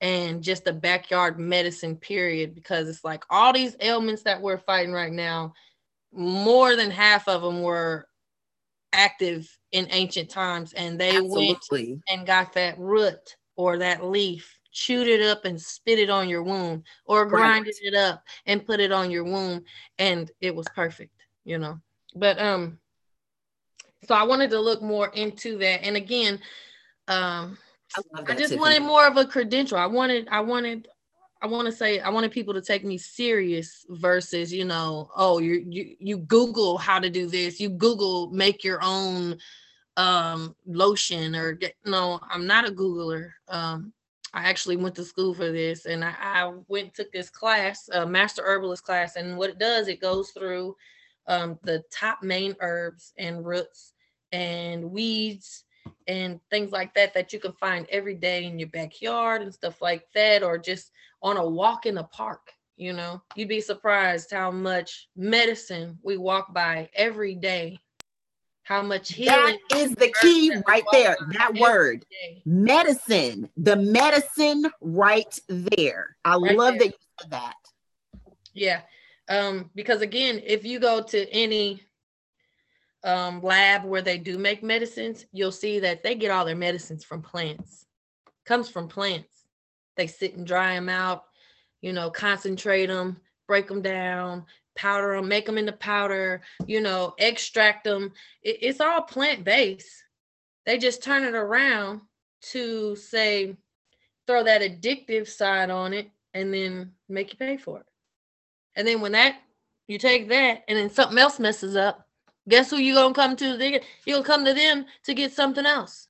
and 0.00 0.42
just 0.42 0.64
the 0.64 0.72
backyard 0.72 1.38
medicine 1.38 1.96
period 1.96 2.54
because 2.54 2.88
it's 2.88 3.04
like 3.04 3.24
all 3.30 3.52
these 3.52 3.76
ailments 3.80 4.22
that 4.22 4.40
we're 4.40 4.58
fighting 4.58 4.92
right 4.92 5.12
now 5.12 5.52
more 6.12 6.76
than 6.76 6.90
half 6.90 7.28
of 7.28 7.42
them 7.42 7.62
were 7.62 8.06
active 8.92 9.50
in 9.72 9.86
ancient 9.90 10.30
times 10.30 10.72
and 10.72 10.98
they 10.98 11.16
Absolutely. 11.16 11.90
went 11.90 12.02
and 12.10 12.26
got 12.26 12.52
that 12.52 12.78
root 12.78 13.36
or 13.56 13.78
that 13.78 14.04
leaf 14.04 14.58
chewed 14.70 15.08
it 15.08 15.22
up 15.22 15.44
and 15.44 15.60
spit 15.60 15.98
it 15.98 16.10
on 16.10 16.28
your 16.28 16.42
wound 16.42 16.82
or 17.06 17.24
grinded 17.24 17.74
right. 17.82 17.92
it 17.92 17.96
up 17.96 18.22
and 18.44 18.66
put 18.66 18.80
it 18.80 18.92
on 18.92 19.10
your 19.10 19.24
wound 19.24 19.62
and 19.98 20.30
it 20.40 20.54
was 20.54 20.66
perfect 20.74 21.12
you 21.44 21.58
know 21.58 21.78
but 22.16 22.40
um 22.40 22.78
so 24.08 24.14
i 24.14 24.22
wanted 24.24 24.50
to 24.50 24.58
look 24.60 24.82
more 24.82 25.08
into 25.08 25.58
that 25.58 25.84
and 25.84 25.96
again 25.96 26.40
um 27.08 27.56
I, 27.96 28.32
I 28.32 28.34
just 28.34 28.50
Tiffany. 28.50 28.58
wanted 28.58 28.82
more 28.82 29.06
of 29.06 29.16
a 29.16 29.24
credential. 29.26 29.78
I 29.78 29.86
wanted, 29.86 30.28
I 30.30 30.40
wanted, 30.40 30.88
I 31.42 31.46
want 31.46 31.66
to 31.66 31.72
say, 31.72 32.00
I 32.00 32.08
wanted 32.08 32.32
people 32.32 32.54
to 32.54 32.62
take 32.62 32.84
me 32.84 32.98
serious 32.98 33.84
versus, 33.88 34.52
you 34.52 34.64
know, 34.64 35.10
oh, 35.16 35.38
you 35.38 35.64
you 35.68 35.96
you 35.98 36.18
Google 36.18 36.78
how 36.78 36.98
to 36.98 37.10
do 37.10 37.26
this, 37.26 37.60
you 37.60 37.68
Google 37.68 38.30
make 38.30 38.64
your 38.64 38.80
own 38.82 39.38
um 39.96 40.54
lotion 40.66 41.34
or 41.34 41.52
get 41.52 41.74
no, 41.84 42.20
I'm 42.28 42.46
not 42.46 42.68
a 42.68 42.72
Googler. 42.72 43.30
Um, 43.48 43.92
I 44.34 44.48
actually 44.48 44.76
went 44.76 44.94
to 44.96 45.04
school 45.04 45.32
for 45.32 45.50
this 45.50 45.86
and 45.86 46.04
I, 46.04 46.14
I 46.20 46.52
went 46.68 46.94
took 46.94 47.10
this 47.12 47.30
class, 47.30 47.88
a 47.92 48.06
master 48.06 48.42
herbalist 48.44 48.84
class, 48.84 49.16
and 49.16 49.38
what 49.38 49.50
it 49.50 49.58
does, 49.58 49.88
it 49.88 50.00
goes 50.00 50.30
through 50.30 50.76
um 51.28 51.58
the 51.62 51.82
top 51.92 52.22
main 52.22 52.54
herbs 52.60 53.12
and 53.18 53.44
roots 53.44 53.92
and 54.32 54.90
weeds 54.90 55.64
and 56.08 56.40
things 56.50 56.72
like 56.72 56.94
that 56.94 57.14
that 57.14 57.32
you 57.32 57.38
can 57.38 57.52
find 57.52 57.86
every 57.90 58.14
day 58.14 58.44
in 58.44 58.58
your 58.58 58.68
backyard 58.68 59.42
and 59.42 59.52
stuff 59.52 59.80
like 59.80 60.04
that 60.14 60.42
or 60.42 60.58
just 60.58 60.90
on 61.22 61.36
a 61.36 61.46
walk 61.46 61.86
in 61.86 61.94
the 61.94 62.04
park 62.04 62.52
you 62.76 62.92
know 62.92 63.22
you'd 63.34 63.48
be 63.48 63.60
surprised 63.60 64.30
how 64.30 64.50
much 64.50 65.08
medicine 65.16 65.98
we 66.02 66.16
walk 66.16 66.52
by 66.52 66.88
every 66.94 67.34
day 67.34 67.78
how 68.62 68.82
much 68.82 69.12
healing 69.12 69.58
that 69.70 69.78
is 69.78 69.94
the 69.94 70.12
key 70.20 70.52
right 70.66 70.84
there 70.92 71.16
that 71.38 71.54
word 71.54 72.04
day. 72.10 72.42
medicine 72.44 73.48
the 73.56 73.76
medicine 73.76 74.66
right 74.80 75.38
there 75.48 76.16
i 76.24 76.36
right 76.36 76.56
love 76.56 76.74
there. 76.74 76.78
that 76.78 76.86
you 76.86 76.98
said 77.20 77.30
that 77.30 77.56
yeah 78.52 78.80
um 79.28 79.70
because 79.74 80.02
again 80.02 80.40
if 80.44 80.64
you 80.64 80.78
go 80.78 81.02
to 81.02 81.28
any 81.30 81.86
um, 83.06 83.40
lab 83.40 83.84
where 83.84 84.02
they 84.02 84.18
do 84.18 84.36
make 84.36 84.62
medicines, 84.64 85.26
you'll 85.32 85.52
see 85.52 85.78
that 85.78 86.02
they 86.02 86.16
get 86.16 86.32
all 86.32 86.44
their 86.44 86.56
medicines 86.56 87.04
from 87.04 87.22
plants. 87.22 87.86
Comes 88.44 88.68
from 88.68 88.88
plants. 88.88 89.46
They 89.96 90.08
sit 90.08 90.36
and 90.36 90.46
dry 90.46 90.74
them 90.74 90.88
out, 90.88 91.24
you 91.80 91.92
know, 91.92 92.10
concentrate 92.10 92.86
them, 92.86 93.18
break 93.46 93.68
them 93.68 93.80
down, 93.80 94.44
powder 94.74 95.16
them, 95.16 95.28
make 95.28 95.46
them 95.46 95.56
into 95.56 95.72
powder, 95.72 96.42
you 96.66 96.80
know, 96.80 97.14
extract 97.18 97.84
them. 97.84 98.12
It, 98.42 98.58
it's 98.60 98.80
all 98.80 99.02
plant 99.02 99.44
based. 99.44 100.02
They 100.66 100.76
just 100.76 101.02
turn 101.02 101.22
it 101.22 101.34
around 101.34 102.00
to 102.50 102.96
say, 102.96 103.56
throw 104.26 104.42
that 104.42 104.62
addictive 104.62 105.28
side 105.28 105.70
on 105.70 105.92
it 105.92 106.10
and 106.34 106.52
then 106.52 106.92
make 107.08 107.32
you 107.32 107.38
pay 107.38 107.56
for 107.56 107.80
it. 107.80 107.86
And 108.76 108.86
then 108.86 109.00
when 109.00 109.12
that, 109.12 109.36
you 109.88 109.98
take 109.98 110.28
that 110.28 110.64
and 110.68 110.78
then 110.78 110.90
something 110.90 111.18
else 111.18 111.40
messes 111.40 111.76
up, 111.76 112.06
Guess 112.48 112.70
who 112.70 112.76
you 112.76 112.94
gonna 112.94 113.14
come 113.14 113.34
to? 113.36 113.56
They, 113.56 113.80
you'll 114.04 114.22
come 114.22 114.44
to 114.44 114.54
them 114.54 114.86
to 115.04 115.14
get 115.14 115.32
something 115.32 115.66
else. 115.66 116.08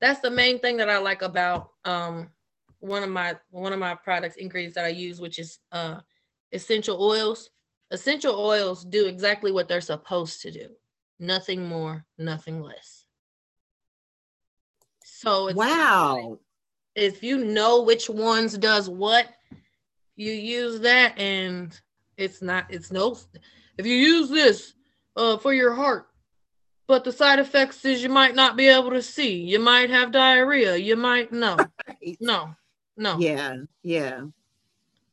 That's 0.00 0.20
the 0.20 0.30
main 0.30 0.58
thing 0.58 0.76
that 0.78 0.90
I 0.90 0.98
like 0.98 1.22
about 1.22 1.70
um, 1.84 2.30
one 2.80 3.02
of 3.02 3.10
my 3.10 3.36
one 3.50 3.72
of 3.72 3.78
my 3.78 3.94
products 3.94 4.36
ingredients 4.36 4.74
that 4.74 4.84
I 4.84 4.88
use, 4.88 5.20
which 5.20 5.38
is 5.38 5.58
uh, 5.70 6.00
essential 6.52 7.00
oils. 7.00 7.50
Essential 7.92 8.34
oils 8.34 8.84
do 8.84 9.06
exactly 9.06 9.52
what 9.52 9.68
they're 9.68 9.80
supposed 9.80 10.42
to 10.42 10.50
do. 10.50 10.68
Nothing 11.20 11.68
more, 11.68 12.04
nothing 12.18 12.60
less. 12.60 13.04
So 15.04 15.52
wow. 15.54 16.40
If 16.96 17.22
you 17.22 17.44
know 17.44 17.82
which 17.82 18.08
ones 18.10 18.56
does 18.58 18.88
what, 18.88 19.28
you 20.16 20.32
use 20.32 20.80
that 20.80 21.18
and 21.18 21.78
it's 22.16 22.42
not 22.42 22.66
it's 22.70 22.90
no 22.90 23.16
if 23.78 23.86
you 23.86 23.94
use 23.94 24.30
this 24.30 24.74
uh, 25.16 25.36
for 25.38 25.52
your 25.52 25.74
heart. 25.74 26.08
But 26.88 27.02
the 27.02 27.12
side 27.12 27.40
effects 27.40 27.84
is 27.84 28.02
you 28.02 28.08
might 28.08 28.36
not 28.36 28.56
be 28.56 28.68
able 28.68 28.90
to 28.90 29.02
see. 29.02 29.38
You 29.38 29.58
might 29.58 29.90
have 29.90 30.12
diarrhea. 30.12 30.76
You 30.76 30.96
might 30.96 31.32
no, 31.32 31.58
no, 32.20 32.54
no. 32.96 33.18
Yeah, 33.18 33.56
yeah. 33.82 34.22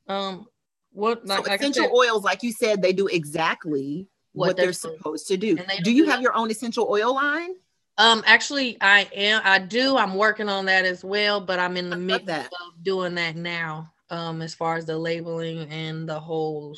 Um, 0.07 0.45
what 0.91 1.27
so 1.27 1.41
like 1.41 1.59
essential 1.59 1.85
said, 1.85 1.91
oils, 1.91 2.23
like 2.23 2.43
you 2.43 2.51
said, 2.51 2.81
they 2.81 2.93
do 2.93 3.07
exactly 3.07 4.07
what, 4.33 4.49
what 4.49 4.57
they're, 4.57 4.67
they're 4.67 4.73
supposed 4.73 5.27
to 5.29 5.37
do. 5.37 5.57
Do 5.83 5.91
you 5.91 6.03
do 6.03 6.09
have 6.11 6.19
that. 6.19 6.23
your 6.23 6.35
own 6.35 6.51
essential 6.51 6.87
oil 6.89 7.15
line? 7.15 7.55
Um, 7.97 8.23
actually, 8.25 8.77
I 8.81 9.07
am. 9.13 9.41
I 9.43 9.59
do. 9.59 9.97
I'm 9.97 10.15
working 10.15 10.49
on 10.49 10.65
that 10.65 10.85
as 10.85 11.03
well, 11.03 11.41
but 11.41 11.59
I'm 11.59 11.77
in 11.77 11.89
the 11.89 11.97
midst 11.97 12.29
of 12.29 12.83
doing 12.83 13.15
that 13.15 13.35
now. 13.35 13.92
Um, 14.13 14.43
as 14.43 14.53
far 14.53 14.77
as 14.77 14.85
the 14.85 14.97
labeling 14.97 15.67
and 15.71 16.07
the 16.07 16.19
whole, 16.19 16.77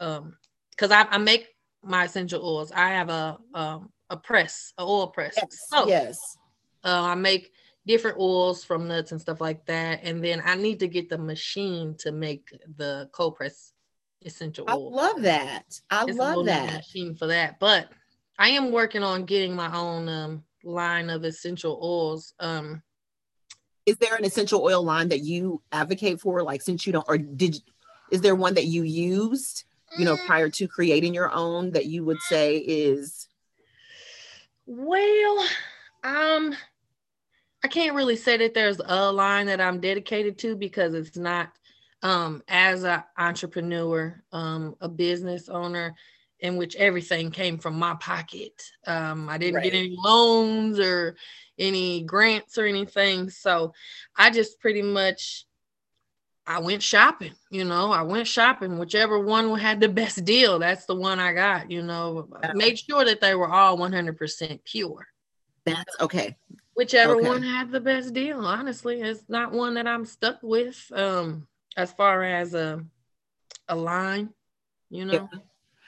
um, 0.00 0.36
because 0.70 0.90
I, 0.90 1.06
I 1.08 1.16
make 1.16 1.48
my 1.82 2.04
essential 2.04 2.44
oils. 2.44 2.72
I 2.72 2.90
have 2.90 3.08
a 3.08 3.38
um, 3.54 3.90
a 4.10 4.16
press, 4.18 4.74
a 4.76 4.82
oil 4.82 5.06
press. 5.08 5.34
Yes. 5.36 5.66
So, 5.68 5.88
yes. 5.88 6.18
Uh, 6.84 7.02
I 7.02 7.14
make 7.14 7.52
different 7.86 8.18
oils 8.18 8.64
from 8.64 8.86
nuts 8.86 9.12
and 9.12 9.20
stuff 9.20 9.40
like 9.40 9.64
that, 9.64 10.00
and 10.02 10.22
then 10.22 10.42
I 10.44 10.56
need 10.56 10.78
to 10.80 10.88
get 10.88 11.08
the 11.08 11.16
machine 11.16 11.94
to 12.00 12.12
make 12.12 12.50
the 12.76 13.08
cold 13.12 13.36
press 13.36 13.72
essential 14.22 14.66
oil. 14.68 14.92
I 14.92 15.02
love 15.02 15.22
that. 15.22 15.80
I 15.90 16.04
it's 16.06 16.18
love 16.18 16.44
that 16.44 16.74
machine 16.74 17.14
for 17.14 17.28
that. 17.28 17.58
But 17.58 17.88
I 18.38 18.50
am 18.50 18.72
working 18.72 19.02
on 19.02 19.24
getting 19.24 19.54
my 19.54 19.74
own 19.74 20.08
um, 20.08 20.44
line 20.64 21.08
of 21.08 21.24
essential 21.24 21.80
oils. 21.82 22.34
Um, 22.40 22.82
is 23.86 23.96
there 23.98 24.14
an 24.14 24.24
essential 24.24 24.62
oil 24.62 24.82
line 24.82 25.08
that 25.08 25.20
you 25.20 25.62
advocate 25.72 26.20
for? 26.20 26.42
Like, 26.42 26.62
since 26.62 26.86
you 26.86 26.92
don't, 26.92 27.06
or 27.08 27.18
did, 27.18 27.60
is 28.10 28.20
there 28.20 28.34
one 28.34 28.54
that 28.54 28.66
you 28.66 28.82
used? 28.82 29.64
you 29.98 30.04
know, 30.04 30.16
prior 30.26 30.48
to 30.48 30.68
creating 30.68 31.14
your 31.14 31.32
own 31.32 31.70
that 31.72 31.86
you 31.86 32.04
would 32.04 32.20
say 32.22 32.56
is? 32.56 33.28
Well, 34.66 35.46
um, 36.02 36.54
I 37.62 37.68
can't 37.68 37.94
really 37.94 38.16
say 38.16 38.36
that 38.38 38.54
there's 38.54 38.80
a 38.84 39.12
line 39.12 39.46
that 39.46 39.60
I'm 39.60 39.80
dedicated 39.80 40.38
to 40.38 40.56
because 40.56 40.94
it's 40.94 41.16
not 41.16 41.50
um 42.02 42.42
as 42.48 42.84
an 42.84 43.02
entrepreneur, 43.16 44.22
um, 44.32 44.76
a 44.80 44.88
business 44.88 45.48
owner 45.48 45.94
in 46.44 46.56
which 46.56 46.76
everything 46.76 47.30
came 47.30 47.56
from 47.56 47.78
my 47.78 47.94
pocket. 47.94 48.70
Um, 48.86 49.30
I 49.30 49.38
didn't 49.38 49.54
right. 49.54 49.64
get 49.64 49.72
any 49.72 49.96
loans 49.98 50.78
or 50.78 51.16
any 51.58 52.02
grants 52.02 52.58
or 52.58 52.66
anything. 52.66 53.30
So 53.30 53.72
I 54.14 54.28
just 54.28 54.60
pretty 54.60 54.82
much 54.82 55.46
I 56.46 56.60
went 56.60 56.82
shopping, 56.82 57.32
you 57.50 57.64
know, 57.64 57.90
I 57.90 58.02
went 58.02 58.28
shopping, 58.28 58.76
whichever 58.76 59.18
one 59.18 59.58
had 59.58 59.80
the 59.80 59.88
best 59.88 60.26
deal, 60.26 60.58
that's 60.58 60.84
the 60.84 60.94
one 60.94 61.18
I 61.18 61.32
got, 61.32 61.70
you 61.70 61.80
know, 61.80 62.28
made 62.52 62.78
sure 62.78 63.06
that 63.06 63.22
they 63.22 63.34
were 63.34 63.48
all 63.48 63.78
100% 63.78 64.64
pure. 64.64 65.06
That's 65.64 65.98
okay. 65.98 66.36
Whichever 66.74 67.14
okay. 67.16 67.26
one 67.26 67.42
had 67.42 67.72
the 67.72 67.80
best 67.80 68.12
deal, 68.12 68.44
honestly, 68.44 69.00
it's 69.00 69.24
not 69.28 69.52
one 69.52 69.72
that 69.74 69.86
I'm 69.86 70.04
stuck 70.04 70.40
with 70.42 70.92
um 70.94 71.48
as 71.74 71.90
far 71.90 72.22
as 72.22 72.52
a 72.52 72.84
a 73.66 73.74
line, 73.74 74.28
you 74.90 75.06
know. 75.06 75.30
Yeah. 75.32 75.38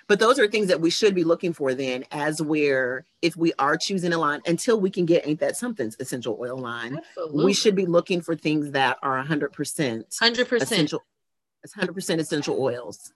But 0.09 0.21
those 0.21 0.39
are 0.39 0.47
things 0.47 0.69
that 0.69 0.81
we 0.81 0.91
should 0.91 1.15
be 1.15 1.25
looking 1.25 1.53
for 1.53 1.75
then, 1.75 2.05
as 2.13 2.41
where 2.41 3.05
if 3.23 3.37
we 3.37 3.53
are 3.59 3.77
choosing 3.77 4.13
a 4.13 4.19
line, 4.19 4.41
until 4.47 4.81
we 4.81 4.91
can 4.91 5.05
get 5.05 5.27
ain't 5.27 5.41
that 5.41 5.57
something's 5.57 5.97
essential 5.99 6.39
oil 6.41 6.59
line, 6.59 6.97
Absolutely. 6.97 7.45
we 7.45 7.53
should 7.53 7.75
be 7.75 7.87
looking 7.87 8.21
for 8.21 8.37
things 8.37 8.71
that 8.73 8.99
are 9.03 9.23
100% 9.23 9.51
100% 9.51 10.63
essential. 10.63 11.03
It's 11.65 11.75
100% 11.75 12.21
essential 12.21 12.61
oils. 12.61 13.13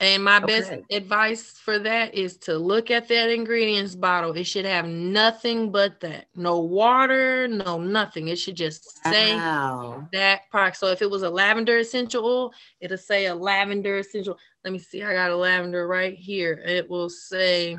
And 0.00 0.22
my 0.22 0.36
okay. 0.36 0.46
best 0.46 0.72
advice 0.90 1.50
for 1.58 1.80
that 1.80 2.14
is 2.14 2.36
to 2.38 2.56
look 2.56 2.88
at 2.90 3.08
that 3.08 3.30
ingredients 3.30 3.96
bottle. 3.96 4.32
It 4.32 4.44
should 4.44 4.64
have 4.64 4.86
nothing 4.86 5.72
but 5.72 5.98
that. 6.00 6.28
No 6.36 6.60
water, 6.60 7.48
no 7.48 7.80
nothing. 7.80 8.28
It 8.28 8.38
should 8.38 8.54
just 8.54 9.02
say 9.02 9.34
wow. 9.34 10.06
that 10.12 10.48
product. 10.50 10.76
So 10.76 10.86
if 10.88 11.02
it 11.02 11.10
was 11.10 11.24
a 11.24 11.30
lavender 11.30 11.78
essential 11.78 12.24
oil, 12.24 12.52
it'll 12.80 12.96
say 12.96 13.26
a 13.26 13.34
lavender 13.34 13.98
essential. 13.98 14.38
Let 14.64 14.72
me 14.72 14.78
see. 14.78 15.02
I 15.02 15.12
got 15.12 15.30
a 15.30 15.36
lavender 15.36 15.86
right 15.86 16.14
here. 16.14 16.62
It 16.64 16.88
will 16.88 17.08
say 17.08 17.78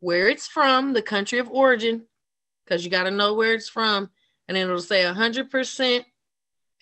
where 0.00 0.28
it's 0.28 0.46
from, 0.46 0.92
the 0.92 1.02
country 1.02 1.38
of 1.38 1.50
origin, 1.50 2.06
because 2.64 2.84
you 2.84 2.90
got 2.90 3.04
to 3.04 3.10
know 3.10 3.34
where 3.34 3.54
it's 3.54 3.68
from. 3.68 4.10
And 4.48 4.56
then 4.56 4.66
it'll 4.66 4.80
say 4.80 5.04
100%. 5.04 6.04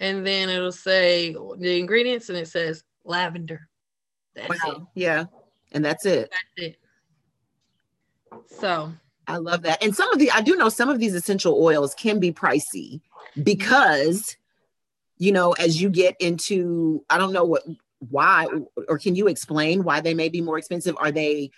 And 0.00 0.26
then 0.26 0.48
it'll 0.48 0.72
say 0.72 1.36
the 1.58 1.78
ingredients 1.78 2.28
and 2.28 2.38
it 2.38 2.48
says 2.48 2.82
lavender. 3.04 3.68
That's 4.34 4.48
wow. 4.48 4.72
it. 4.72 4.82
Yeah. 4.94 5.24
And 5.72 5.84
that's 5.84 6.06
it. 6.06 6.30
That's 6.30 6.68
it. 6.68 6.76
So 8.48 8.92
I 9.26 9.36
love 9.36 9.62
that. 9.62 9.82
And 9.82 9.94
some 9.94 10.12
of 10.12 10.18
the 10.18 10.30
I 10.30 10.40
do 10.40 10.56
know 10.56 10.68
some 10.68 10.88
of 10.88 10.98
these 10.98 11.14
essential 11.14 11.62
oils 11.62 11.94
can 11.94 12.18
be 12.18 12.32
pricey 12.32 12.94
mm-hmm. 12.94 13.42
because 13.42 14.36
you 15.18 15.30
know, 15.30 15.52
as 15.52 15.80
you 15.80 15.88
get 15.88 16.16
into 16.20 17.04
I 17.08 17.18
don't 17.18 17.32
know 17.32 17.44
what 17.44 17.62
why 18.10 18.46
or 18.88 18.98
can 18.98 19.14
you 19.14 19.28
explain 19.28 19.84
why 19.84 20.00
they 20.00 20.14
may 20.14 20.28
be 20.28 20.40
more 20.40 20.58
expensive? 20.58 20.96
Are 20.98 21.12
they 21.12 21.50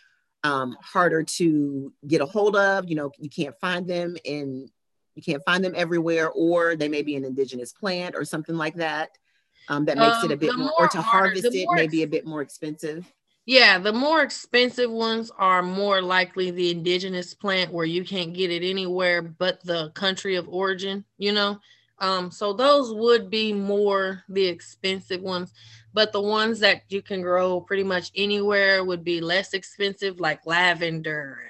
um, 0.43 0.77
harder 0.83 1.23
to 1.23 1.93
get 2.07 2.21
a 2.21 2.27
hold 2.27 2.57
of? 2.57 2.89
You 2.89 2.97
know, 2.97 3.11
you 3.19 3.31
can't 3.31 3.59
find 3.61 3.87
them 3.87 4.17
in 4.25 4.69
you 5.15 5.23
can't 5.23 5.45
find 5.45 5.63
them 5.65 5.75
everywhere, 5.77 6.31
or 6.31 6.77
they 6.77 6.89
may 6.89 7.03
be 7.03 7.17
an 7.17 7.25
indigenous 7.25 7.73
plant 7.73 8.15
or 8.17 8.25
something 8.25 8.57
like 8.57 8.75
that 8.75 9.11
um, 9.69 9.85
that 9.85 9.97
makes 9.97 10.17
um, 10.19 10.25
it 10.25 10.31
a 10.31 10.35
um, 10.35 10.39
bit 10.41 10.57
more, 10.57 10.67
more, 10.67 10.75
or 10.79 10.89
to 10.89 11.01
harder, 11.01 11.29
harvest 11.29 11.55
it 11.55 11.69
may 11.73 11.87
be 11.87 12.03
a 12.03 12.09
bit 12.09 12.27
more 12.27 12.43
expensive. 12.43 13.11
Yeah, 13.47 13.79
the 13.79 13.93
more 13.93 14.23
expensive 14.23 14.91
ones 14.91 15.31
are 15.39 15.63
more 15.63 16.01
likely 16.01 16.51
the 16.51 16.71
indigenous 16.71 17.35
plant 17.35 17.73
where 17.73 17.85
you 17.85 18.03
can't 18.03 18.33
get 18.33 18.51
it 18.51 18.69
anywhere 18.69 19.21
but 19.21 19.63
the 19.65 19.91
country 19.91 20.37
of 20.37 20.49
origin, 20.49 21.05
you 21.19 21.33
know. 21.33 21.61
Um, 21.99 22.31
so 22.31 22.53
those 22.53 22.93
would 22.93 23.31
be 23.31 23.53
more 23.53 24.25
the 24.29 24.45
expensive 24.47 25.21
ones, 25.21 25.53
but 25.95 26.13
the 26.13 26.21
ones 26.21 26.59
that 26.59 26.83
you 26.89 27.01
can 27.01 27.23
grow 27.23 27.61
pretty 27.61 27.85
much 27.85 28.11
anywhere 28.17 28.85
would 28.85 29.05
be 29.05 29.21
less 29.21 29.55
expensive, 29.55 30.19
like 30.19 30.45
lavender 30.45 31.41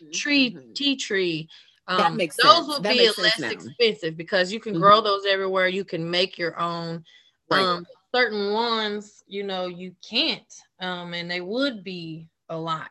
and 0.00 0.12
tree, 0.12 0.52
mm-hmm. 0.52 0.72
tea 0.72 0.96
tree. 0.96 1.48
Um, 1.86 1.98
that 1.98 2.14
makes 2.14 2.36
those 2.42 2.56
sense. 2.56 2.68
would 2.68 2.82
that 2.82 2.94
be 2.94 3.10
less 3.18 3.40
expensive 3.40 4.16
because 4.16 4.52
you 4.52 4.58
can 4.58 4.72
mm-hmm. 4.72 4.82
grow 4.82 5.00
those 5.02 5.26
everywhere. 5.28 5.68
You 5.68 5.84
can 5.84 6.10
make 6.10 6.38
your 6.38 6.58
own. 6.58 7.04
Right. 7.50 7.60
Um, 7.60 7.86
certain 8.14 8.52
ones, 8.52 9.22
you 9.26 9.44
know, 9.44 9.66
you 9.66 9.94
can't, 10.08 10.52
um, 10.80 11.14
and 11.14 11.30
they 11.30 11.40
would 11.40 11.84
be 11.84 12.26
a 12.48 12.56
lot. 12.56 12.90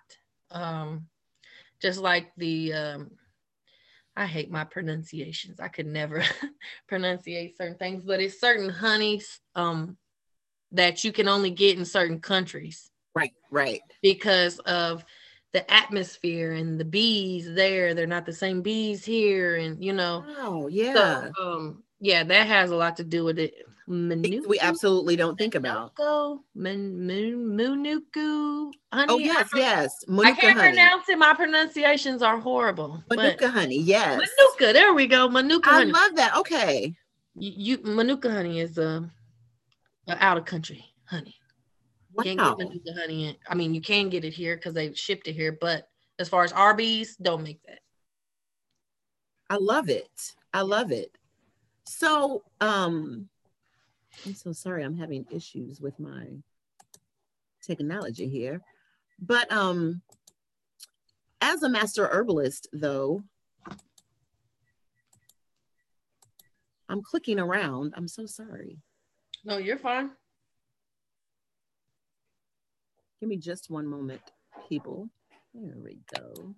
Um, 0.52 1.08
just 1.82 2.00
like 2.00 2.32
the, 2.38 2.74
um, 2.74 3.12
I 4.16 4.26
hate 4.26 4.52
my 4.52 4.64
pronunciations. 4.64 5.60
I 5.60 5.70
could 5.70 5.88
never 5.88 6.24
pronunciate 6.92 7.58
certain 7.58 7.78
things, 7.78 8.04
but 8.04 8.20
it's 8.20 8.40
certain 8.40 8.70
honeys 8.70 9.40
um, 9.56 9.98
that 10.72 11.04
you 11.04 11.12
can 11.12 11.28
only 11.28 11.50
get 11.50 11.78
in 11.78 11.86
certain 11.86 12.20
countries. 12.20 12.92
Right, 13.16 13.34
right. 13.52 13.82
Because 14.02 14.60
of 14.60 15.04
the 15.52 15.72
atmosphere 15.72 16.52
and 16.52 16.80
the 16.80 16.86
bees 16.86 17.52
there, 17.54 17.94
they're 17.94 18.08
not 18.08 18.26
the 18.26 18.34
same 18.34 18.62
bees 18.62 19.04
here, 19.04 19.56
and 19.56 19.84
you 19.84 19.94
know. 19.94 20.24
Oh 20.38 20.68
yeah. 20.68 20.94
So, 20.94 21.32
um, 21.42 21.84
yeah, 22.00 22.24
that 22.24 22.48
has 22.48 22.72
a 22.72 22.76
lot 22.76 22.98
to 22.98 23.04
do 23.04 23.24
with 23.24 23.40
it. 23.40 23.54
Manuku, 23.90 24.48
we 24.48 24.60
absolutely 24.60 25.16
don't 25.16 25.36
think 25.36 25.56
about. 25.56 25.96
Munuku 25.96 26.40
honey. 28.94 29.08
Oh 29.10 29.18
yes, 29.18 29.50
yes. 29.56 29.92
Manuka 30.08 30.38
I 30.38 30.40
can't 30.40 30.60
honey. 30.60 30.74
pronounce 30.74 31.10
it. 31.10 31.18
My 31.18 31.34
pronunciations 31.34 32.22
are 32.22 32.40
horrible. 32.40 33.04
Manuka 33.10 33.50
honey, 33.50 33.80
yes. 33.80 34.20
Manuka, 34.20 34.74
there 34.74 34.94
we 34.94 35.08
go. 35.08 35.28
Manuka 35.28 35.72
I 35.72 35.74
honey. 35.74 35.92
love 35.92 36.16
that. 36.18 36.38
Okay. 36.38 36.94
You, 37.36 37.52
you 37.56 37.84
Manuka 37.84 38.30
honey 38.32 38.60
is 38.60 38.78
a, 38.78 39.10
out 40.20 40.38
of 40.38 40.46
country 40.46 40.86
honey. 41.06 41.36
Wow. 42.14 42.24
Can't 42.24 42.40
get 42.40 42.58
Manuka 42.58 42.94
honey. 42.94 43.30
In. 43.30 43.36
I 43.48 43.56
mean, 43.56 43.74
you 43.74 43.82
can 43.82 44.10
get 44.10 44.26
it 44.26 44.34
here 44.34 44.56
because 44.56 44.74
they 44.74 44.94
shipped 44.94 45.28
it 45.28 45.34
here, 45.34 45.58
but 45.60 45.88
as 46.18 46.30
far 46.30 46.44
as 46.44 46.52
our 46.52 46.76
bees, 46.76 47.16
don't 47.16 47.44
make 47.44 47.62
that. 47.64 47.80
I 49.50 49.58
love 49.58 49.90
it. 49.90 50.34
I 50.54 50.62
love 50.62 50.92
it. 50.92 51.18
So, 51.86 52.44
um, 52.62 53.30
I'm 54.26 54.36
so 54.36 54.52
sorry, 54.52 54.84
I'm 54.84 54.98
having 54.98 55.26
issues 55.32 55.80
with 55.82 56.00
my 56.00 56.28
technology 57.62 58.28
here. 58.28 58.62
But 59.20 59.52
um, 59.52 60.02
as 61.42 61.64
a 61.64 61.70
master 61.70 62.08
herbalist, 62.08 62.68
though, 62.74 63.24
I'm 66.90 67.02
clicking 67.02 67.40
around. 67.40 67.94
I'm 67.96 68.08
so 68.08 68.26
sorry. 68.26 68.78
No, 69.46 69.58
you're 69.58 69.78
fine. 69.78 70.12
Give 73.20 73.30
me 73.30 73.38
just 73.38 73.70
one 73.70 73.88
moment, 73.88 74.22
people. 74.68 75.10
There 75.54 75.76
we 75.84 76.00
go. 76.16 76.56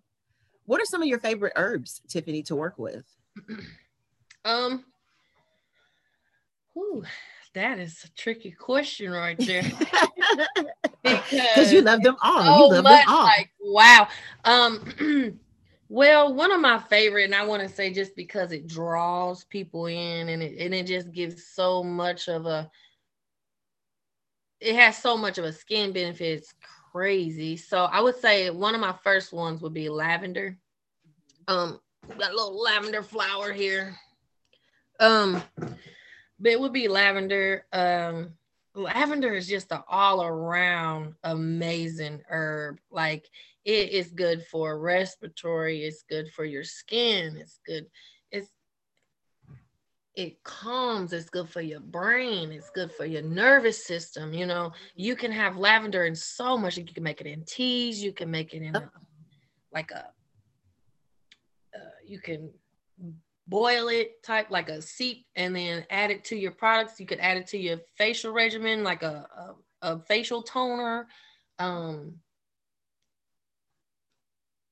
What 0.66 0.82
are 0.82 0.86
some 0.86 1.02
of 1.02 1.08
your 1.08 1.20
favorite 1.20 1.54
herbs, 1.56 2.02
Tiffany, 2.08 2.44
to 2.44 2.56
work 2.56 2.78
with? 2.78 3.06
um, 4.46 4.86
whew, 6.74 7.04
that 7.54 7.80
is 7.80 8.04
a 8.04 8.10
tricky 8.10 8.52
question 8.52 9.12
right 9.12 9.38
there. 9.40 9.64
because 11.04 11.74
you 11.74 11.82
love 11.82 12.02
them 12.04 12.16
all. 12.22 12.44
So 12.44 12.58
you 12.58 12.76
love 12.76 12.84
much, 12.84 13.06
them 13.06 13.14
all. 13.14 13.24
Like, 13.24 13.52
wow. 13.60 14.08
Um, 14.46 15.40
well, 15.92 16.34
one 16.34 16.54
of 16.54 16.62
my 16.62 16.80
favorite, 16.80 17.26
and 17.26 17.36
I 17.36 17.46
want 17.46 17.62
to 17.64 17.68
say 17.68 17.92
just 17.92 18.16
because 18.16 18.54
it 18.54 18.66
draws 18.66 19.44
people 19.44 19.88
in 19.88 20.30
and 20.30 20.42
it 20.42 20.58
and 20.58 20.74
it 20.74 20.88
just 20.88 21.12
gives 21.12 21.48
so 21.48 21.84
much 21.84 22.30
of 22.30 22.46
a 22.46 22.72
it 24.62 24.74
has 24.76 24.98
so 24.98 25.18
much 25.18 25.38
of 25.38 25.44
a 25.44 25.52
skin 25.52 25.92
benefit. 25.92 26.38
It's 26.38 26.54
crazy. 26.94 27.58
So 27.58 27.84
I 27.84 28.00
would 28.00 28.16
say 28.16 28.50
one 28.52 28.74
of 28.74 28.80
my 28.80 28.96
first 29.04 29.34
ones 29.34 29.62
would 29.62 29.74
be 29.74 29.90
lavender. 29.90 30.58
Um, 31.50 31.82
got 32.18 32.32
a 32.32 32.36
little 32.36 32.62
lavender 32.62 33.04
flower 33.04 33.52
here. 33.52 33.98
Um, 35.02 35.44
but 35.58 36.54
it 36.54 36.60
would 36.62 36.72
be 36.72 36.88
lavender. 36.88 37.66
Um, 37.74 38.36
lavender 38.76 39.34
is 39.34 39.46
just 39.46 39.74
an 39.74 39.82
all 39.90 40.24
around 40.24 41.16
amazing 41.26 42.22
herb. 42.30 42.80
Like 42.90 43.30
it 43.66 43.92
is 43.92 44.12
good 44.12 44.46
for 44.48 44.80
respiratory, 44.80 45.84
it's 45.84 46.04
good 46.10 46.32
for 46.34 46.46
your 46.46 46.64
skin, 46.64 47.38
it's 47.38 47.60
good. 47.66 47.86
It's 48.32 48.50
it 50.16 50.44
calms, 50.44 51.14
it's 51.14 51.30
good 51.30 51.50
for 51.50 51.62
your 51.62 51.80
brain, 51.80 52.52
it's 52.52 52.70
good 52.70 52.92
for 52.92 53.06
your 53.06 53.22
nervous 53.22 53.86
system. 53.86 54.34
You 54.34 54.46
know, 54.46 54.74
you 54.96 55.16
can 55.16 55.32
have 55.32 55.58
lavender 55.58 56.06
in 56.06 56.16
so 56.16 56.58
much. 56.58 56.78
You 56.78 56.86
can 56.86 57.04
make 57.04 57.22
it 57.22 57.28
in 57.28 57.44
teas, 57.46 58.04
you 58.04 58.12
can 58.12 58.30
make 58.30 58.54
it 58.54 58.62
in 58.62 58.76
a, 58.76 58.92
like 59.74 59.92
a 59.92 60.10
uh, 61.76 61.80
you 62.06 62.20
can 62.20 62.52
boil 63.48 63.88
it 63.88 64.22
type 64.24 64.50
like 64.50 64.70
a 64.70 64.82
seep 64.82 65.26
and 65.36 65.56
then 65.56 65.86
add 65.90 66.12
it 66.12 66.24
to 66.24 66.36
your 66.36 66.52
products 66.52 67.00
you 67.00 67.06
could 67.06 67.20
add 67.20 67.38
it 67.38 67.48
to 67.48 67.58
your 67.58 67.78
facial 67.98 68.32
regimen 68.32 68.84
like 68.84 69.04
a, 69.04 69.28
a, 69.82 69.94
a 69.94 70.00
facial 70.00 70.42
toner 70.42 71.08
um 71.60 72.14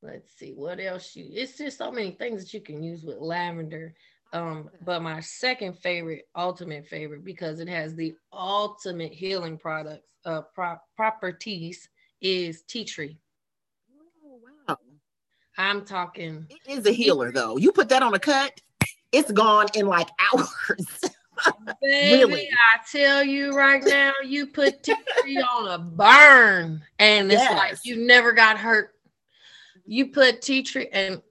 let's 0.02 0.38
see 0.38 0.54
what 0.54 0.80
else 0.80 1.16
you 1.16 1.28
it's 1.32 1.58
just 1.58 1.78
so 1.78 1.92
many 1.92 2.12
things 2.12 2.44
that 2.44 2.54
you 2.54 2.62
can 2.62 2.82
use 2.82 3.04
with 3.04 3.18
lavender 3.18 3.94
um 4.34 4.70
but 4.86 5.02
my 5.02 5.20
second 5.20 5.78
favorite 5.78 6.28
ultimate 6.36 6.88
favorite 6.88 7.24
because 7.24 7.60
it 7.60 7.68
has 7.68 7.96
the 7.96 8.14
ultimate 8.32 9.12
healing 9.12 9.58
products 9.58 10.08
uh 10.26 10.42
pro- 10.54 10.80
properties 10.96 11.90
is 12.22 12.62
tea 12.64 12.86
tree 12.86 13.18
oh, 14.26 14.40
wow 14.68 14.78
i'm 15.58 15.84
talking 15.84 16.46
it 16.50 16.72
is 16.72 16.86
a 16.86 16.92
healer 16.92 17.32
though 17.32 17.58
you 17.58 17.72
put 17.72 17.90
that 17.90 18.04
on 18.04 18.14
a 18.14 18.20
cut 18.20 18.60
it's 19.12 19.32
gone 19.32 19.68
in 19.74 19.88
like 19.88 20.10
hours. 20.34 20.48
Baby, 21.82 22.26
really? 22.26 22.50
I 22.50 22.80
tell 22.92 23.24
you 23.24 23.52
right 23.52 23.82
now, 23.84 24.12
you 24.26 24.48
put 24.48 24.84
tea 24.84 24.96
tree 25.22 25.38
on 25.38 25.70
a 25.70 25.80
burn, 25.80 26.82
and 27.00 27.32
it's 27.32 27.42
yes. 27.42 27.58
like 27.58 27.78
you 27.86 28.06
never 28.06 28.34
got 28.34 28.58
hurt. 28.58 28.94
You 29.90 30.08
put 30.08 30.42
tea 30.42 30.64
tree, 30.64 30.88
and 30.92 31.22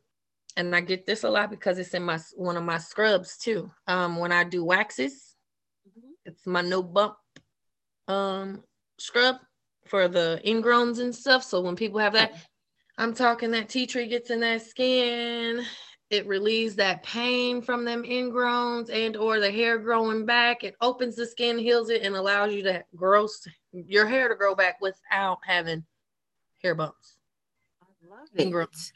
and 0.57 0.75
I 0.75 0.81
get 0.81 1.07
this 1.07 1.25
a 1.25 1.31
lot 1.31 1.51
because 1.51 1.79
it's 1.79 1.95
in 1.95 2.03
my 2.03 2.19
one 2.35 2.57
of 2.57 2.65
my 2.65 2.79
scrubs 2.79 3.39
too. 3.39 3.71
Um, 3.87 4.17
when 4.17 4.33
I 4.33 4.45
do 4.45 4.65
waxes, 4.65 5.35
mm-hmm. 5.89 6.11
it's 6.25 6.47
my 6.47 6.61
no 6.61 6.83
bump 6.83 7.15
um 8.09 8.65
scrub 8.99 9.37
for 9.87 10.09
the 10.09 10.41
ingrowns 10.45 10.99
and 10.99 11.15
stuff. 11.15 11.45
So 11.45 11.61
when 11.61 11.77
people 11.77 12.01
have 12.01 12.15
that, 12.15 12.35
I'm 12.97 13.15
talking 13.15 13.53
that 13.53 13.69
tea 13.69 13.87
tree 13.87 14.09
gets 14.09 14.31
in 14.31 14.41
that 14.41 14.63
skin 14.63 15.65
it 16.11 16.27
relieves 16.27 16.75
that 16.77 17.03
pain 17.03 17.61
from 17.61 17.85
them 17.85 18.03
ingrowns 18.03 18.89
and 18.91 19.17
or 19.17 19.41
the 19.41 19.51
hair 19.51 19.79
growing 19.79 20.25
back. 20.25 20.65
It 20.65 20.75
opens 20.81 21.17
the 21.17 21.27
skin, 21.27 21.59
heals 21.59 21.91
it, 21.91 22.03
and 22.03 22.17
allows 22.17 22.55
you 22.55 22.63
to 22.63 22.85
grow 22.97 23.29
your 23.73 24.07
hair 24.07 24.29
to 24.29 24.35
grow 24.35 24.55
back 24.55 24.81
without 24.81 25.39
having 25.45 25.85
hair 26.63 26.75
bumps. 26.75 27.18
I 28.19 28.43
love 28.43 28.69
it. 28.71 28.93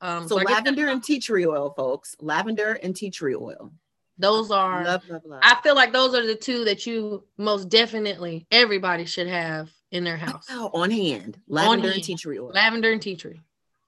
Um, 0.00 0.28
so, 0.28 0.38
so 0.38 0.44
lavender 0.44 0.88
and 0.88 1.02
tea 1.02 1.20
tree 1.20 1.46
oil, 1.46 1.72
folks. 1.76 2.16
Lavender 2.20 2.74
and 2.82 2.94
tea 2.94 3.10
tree 3.10 3.34
oil. 3.34 3.72
Those 4.18 4.50
are 4.50 4.84
love, 4.84 5.02
love, 5.08 5.22
love. 5.26 5.40
I 5.42 5.56
feel 5.62 5.74
like 5.74 5.92
those 5.92 6.14
are 6.14 6.26
the 6.26 6.34
two 6.34 6.64
that 6.64 6.86
you 6.86 7.24
most 7.36 7.68
definitely 7.68 8.46
everybody 8.50 9.04
should 9.04 9.26
have 9.26 9.70
in 9.90 10.04
their 10.04 10.16
house. 10.16 10.46
Oh, 10.50 10.70
on 10.72 10.90
hand. 10.90 11.38
Lavender 11.48 11.88
on 11.88 11.94
and 11.94 12.02
tea 12.02 12.14
tree 12.14 12.38
oil. 12.38 12.50
Lavender 12.54 12.92
and 12.92 13.00
tea 13.00 13.16
tree 13.16 13.40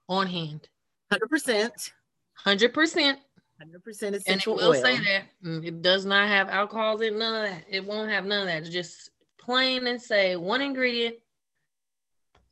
on 0.08 0.26
hand. 0.26 0.68
100%. 1.12 1.90
100%. 2.44 3.16
100% 3.60 4.14
essential 4.14 4.22
and 4.26 4.42
it 4.42 4.46
will 4.46 4.68
oil. 4.68 4.74
say 4.74 4.96
that 4.98 5.24
mm, 5.44 5.66
it 5.66 5.82
does 5.82 6.04
not 6.04 6.28
have 6.28 6.48
alcohols 6.48 7.00
in 7.00 7.18
none 7.18 7.44
of 7.44 7.50
that. 7.50 7.64
It 7.68 7.84
won't 7.84 8.10
have 8.10 8.24
none 8.24 8.42
of 8.42 8.46
that. 8.46 8.58
It's 8.58 8.70
just 8.70 9.10
plain 9.38 9.86
and 9.86 10.00
say 10.00 10.36
one 10.36 10.60
ingredient, 10.60 11.16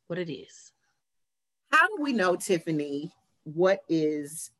what 0.07 0.19
it 0.19 0.31
is. 0.31 0.66
How 1.71 1.87
do 1.87 2.01
we 2.01 2.13
know, 2.13 2.35
Tiffany, 2.35 3.11
what 3.43 3.81
is 3.89 4.51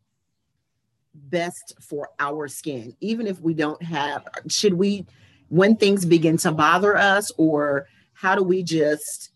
best 1.14 1.76
for 1.82 2.10
our 2.20 2.48
skin? 2.48 2.96
Even 3.02 3.28
if 3.28 3.40
we 3.40 3.54
don't 3.54 3.82
have, 3.82 4.28
should 4.48 4.74
we, 4.74 5.06
when 5.50 5.76
things 5.76 6.06
begin 6.06 6.38
to 6.38 6.52
bother 6.52 6.98
us, 6.98 7.32
or 7.38 7.88
how 8.14 8.36
do 8.36 8.44
we 8.44 8.64
just 8.64 9.32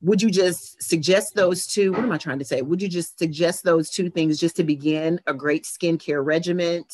would 0.00 0.22
you 0.22 0.30
just 0.30 0.80
suggest 0.82 1.34
those 1.34 1.66
two? 1.66 1.92
What 1.92 2.02
am 2.02 2.12
I 2.12 2.18
trying 2.18 2.38
to 2.38 2.44
say? 2.44 2.62
Would 2.62 2.80
you 2.80 2.88
just 2.88 3.18
suggest 3.18 3.64
those 3.64 3.90
two 3.90 4.10
things 4.10 4.38
just 4.38 4.56
to 4.56 4.64
begin 4.64 5.20
a 5.26 5.34
great 5.34 5.64
skincare 5.64 6.24
regimen? 6.24 6.84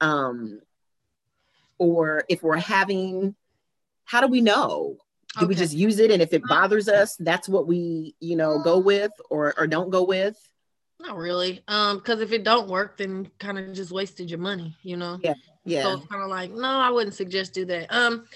Um, 0.00 0.60
or 1.78 2.24
if 2.28 2.42
we're 2.42 2.56
having, 2.56 3.36
how 4.04 4.20
do 4.20 4.26
we 4.26 4.40
know? 4.40 4.96
Do 5.34 5.40
okay. 5.40 5.46
we 5.46 5.54
just 5.54 5.74
use 5.74 5.98
it? 5.98 6.10
And 6.10 6.20
if 6.20 6.32
it 6.32 6.42
bothers 6.48 6.88
us, 6.88 7.16
that's 7.16 7.48
what 7.48 7.66
we, 7.66 8.14
you 8.20 8.36
know, 8.36 8.62
go 8.62 8.78
with 8.78 9.12
or, 9.30 9.54
or 9.56 9.66
don't 9.66 9.90
go 9.90 10.04
with? 10.04 10.36
Not 11.00 11.16
really. 11.16 11.62
Um, 11.68 11.98
because 11.98 12.20
if 12.20 12.32
it 12.32 12.44
don't 12.44 12.68
work, 12.68 12.98
then 12.98 13.30
kind 13.38 13.58
of 13.58 13.72
just 13.72 13.92
wasted 13.92 14.30
your 14.30 14.38
money, 14.38 14.76
you 14.82 14.96
know? 14.96 15.18
Yeah. 15.22 15.34
Yeah. 15.64 15.82
So 15.84 15.92
it's 15.94 16.06
kind 16.06 16.22
of 16.22 16.28
like, 16.28 16.50
no, 16.50 16.68
I 16.68 16.90
wouldn't 16.90 17.14
suggest 17.14 17.54
do 17.54 17.64
that. 17.66 17.92
Um, 17.94 18.26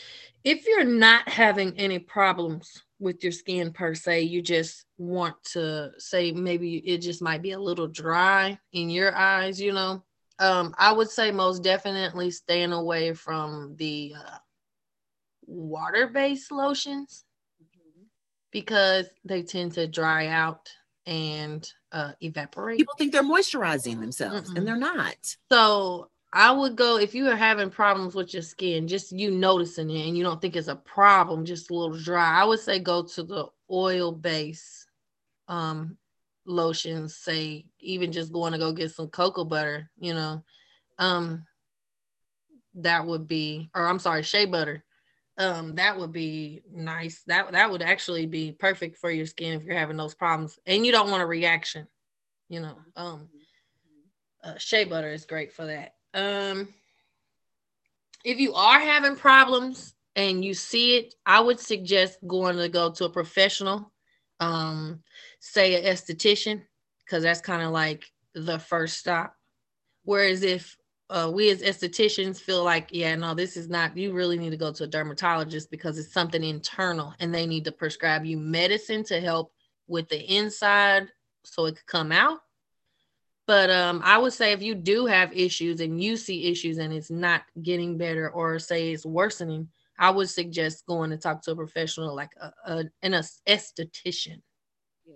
if 0.44 0.66
you're 0.66 0.84
not 0.84 1.28
having 1.28 1.76
any 1.76 1.98
problems 1.98 2.82
with 2.98 3.22
your 3.22 3.32
skin 3.32 3.72
per 3.72 3.94
se. 3.94 4.22
You 4.22 4.42
just 4.42 4.84
want 4.98 5.36
to 5.52 5.92
say 5.98 6.32
maybe 6.32 6.76
it 6.78 6.98
just 6.98 7.22
might 7.22 7.42
be 7.42 7.52
a 7.52 7.58
little 7.58 7.86
dry 7.86 8.58
in 8.72 8.90
your 8.90 9.14
eyes, 9.14 9.60
you 9.60 9.72
know. 9.72 10.02
Um, 10.38 10.74
I 10.78 10.92
would 10.92 11.10
say 11.10 11.30
most 11.30 11.62
definitely 11.62 12.30
staying 12.30 12.72
away 12.72 13.14
from 13.14 13.74
the 13.76 14.14
uh, 14.18 14.36
water-based 15.46 16.52
lotions 16.52 17.24
mm-hmm. 17.62 18.02
because 18.50 19.06
they 19.24 19.42
tend 19.42 19.72
to 19.72 19.86
dry 19.86 20.28
out 20.28 20.68
and 21.06 21.70
uh, 21.92 22.12
evaporate. 22.20 22.78
People 22.78 22.94
think 22.98 23.12
they're 23.12 23.22
moisturizing 23.22 24.00
themselves, 24.00 24.50
Mm-mm. 24.50 24.58
and 24.58 24.66
they're 24.66 24.76
not. 24.76 25.36
So 25.50 26.10
I 26.32 26.50
would 26.50 26.76
go 26.76 26.98
if 26.98 27.14
you 27.14 27.30
are 27.30 27.36
having 27.36 27.70
problems 27.70 28.14
with 28.14 28.34
your 28.34 28.42
skin, 28.42 28.88
just 28.88 29.12
you 29.12 29.30
noticing 29.30 29.88
it 29.88 30.06
and 30.06 30.18
you 30.18 30.24
don't 30.24 30.40
think 30.40 30.56
it's 30.56 30.68
a 30.68 30.76
problem, 30.76 31.44
just 31.44 31.70
a 31.70 31.74
little 31.74 31.98
dry. 31.98 32.40
I 32.40 32.44
would 32.44 32.60
say 32.60 32.78
go 32.78 33.04
to 33.04 33.22
the 33.22 33.46
oil 33.70 34.12
base 34.12 34.86
um 35.48 35.96
lotions, 36.44 37.16
say 37.16 37.64
even 37.80 38.12
just 38.12 38.32
going 38.32 38.52
to 38.52 38.58
go 38.58 38.72
get 38.72 38.90
some 38.90 39.08
cocoa 39.08 39.44
butter, 39.44 39.90
you 39.98 40.12
know. 40.12 40.44
Um 40.98 41.46
that 42.74 43.06
would 43.06 43.26
be 43.26 43.70
or 43.74 43.86
I'm 43.86 43.98
sorry, 43.98 44.22
shea 44.22 44.44
butter. 44.44 44.84
Um 45.38 45.74
that 45.74 45.98
would 45.98 46.12
be 46.12 46.62
nice. 46.72 47.22
That 47.26 47.52
that 47.52 47.70
would 47.70 47.82
actually 47.82 48.26
be 48.26 48.52
perfect 48.52 48.96
for 48.98 49.10
your 49.10 49.26
skin 49.26 49.60
if 49.60 49.64
you're 49.64 49.76
having 49.76 49.96
those 49.96 50.14
problems 50.14 50.58
and 50.66 50.86
you 50.86 50.92
don't 50.92 51.10
want 51.10 51.22
a 51.22 51.26
reaction, 51.26 51.86
you 52.48 52.60
know. 52.60 52.78
Um 52.96 53.28
uh, 54.46 54.56
shea 54.58 54.84
butter 54.84 55.12
is 55.12 55.24
great 55.24 55.52
for 55.52 55.66
that. 55.66 55.94
Um, 56.14 56.68
if 58.24 58.38
you 58.38 58.54
are 58.54 58.78
having 58.78 59.16
problems 59.16 59.94
and 60.14 60.44
you 60.44 60.54
see 60.54 60.96
it, 60.96 61.14
I 61.24 61.40
would 61.40 61.60
suggest 61.60 62.18
going 62.26 62.56
to 62.56 62.68
go 62.68 62.90
to 62.92 63.04
a 63.04 63.10
professional, 63.10 63.92
um, 64.40 65.02
say 65.40 65.74
an 65.74 65.92
esthetician, 65.92 66.62
because 67.04 67.22
that's 67.22 67.40
kind 67.40 67.62
of 67.62 67.72
like 67.72 68.04
the 68.34 68.58
first 68.58 68.98
stop. 68.98 69.34
Whereas 70.04 70.42
if 70.42 70.76
uh, 71.08 71.30
we 71.32 71.50
as 71.50 71.62
estheticians 71.62 72.40
feel 72.40 72.64
like, 72.64 72.88
yeah, 72.90 73.14
no, 73.14 73.34
this 73.34 73.56
is 73.56 73.68
not, 73.68 73.96
you 73.96 74.12
really 74.12 74.38
need 74.38 74.50
to 74.50 74.56
go 74.56 74.72
to 74.72 74.84
a 74.84 74.88
dermatologist 74.88 75.70
because 75.70 75.98
it's 75.98 76.12
something 76.12 76.42
internal 76.42 77.14
and 77.20 77.34
they 77.34 77.46
need 77.46 77.64
to 77.64 77.72
prescribe 77.72 78.24
you 78.24 78.36
medicine 78.36 79.04
to 79.04 79.20
help 79.20 79.52
with 79.86 80.08
the 80.08 80.20
inside 80.34 81.08
so 81.44 81.66
it 81.66 81.76
could 81.76 81.86
come 81.86 82.10
out. 82.10 82.40
But 83.46 83.70
um, 83.70 84.00
I 84.04 84.18
would 84.18 84.32
say 84.32 84.52
if 84.52 84.60
you 84.60 84.74
do 84.74 85.06
have 85.06 85.32
issues 85.32 85.80
and 85.80 86.02
you 86.02 86.16
see 86.16 86.50
issues 86.50 86.78
and 86.78 86.92
it's 86.92 87.10
not 87.10 87.42
getting 87.62 87.96
better 87.96 88.28
or 88.28 88.58
say 88.58 88.90
it's 88.90 89.06
worsening, 89.06 89.68
I 89.98 90.10
would 90.10 90.28
suggest 90.28 90.86
going 90.86 91.10
to 91.10 91.16
talk 91.16 91.42
to 91.42 91.52
a 91.52 91.56
professional 91.56 92.14
like 92.14 92.32
a, 92.40 92.52
a 92.66 92.84
an 93.02 93.12
esthetician. 93.12 94.42
Yeah. 95.06 95.14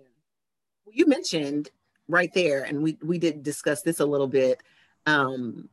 You 0.89 1.07
mentioned 1.07 1.69
right 2.07 2.33
there, 2.33 2.63
and 2.63 2.81
we 2.81 2.97
we 3.03 3.19
did 3.19 3.43
discuss 3.43 3.81
this 3.81 3.99
a 3.99 4.05
little 4.05 4.27
bit. 4.27 4.61
Um, 5.05 5.69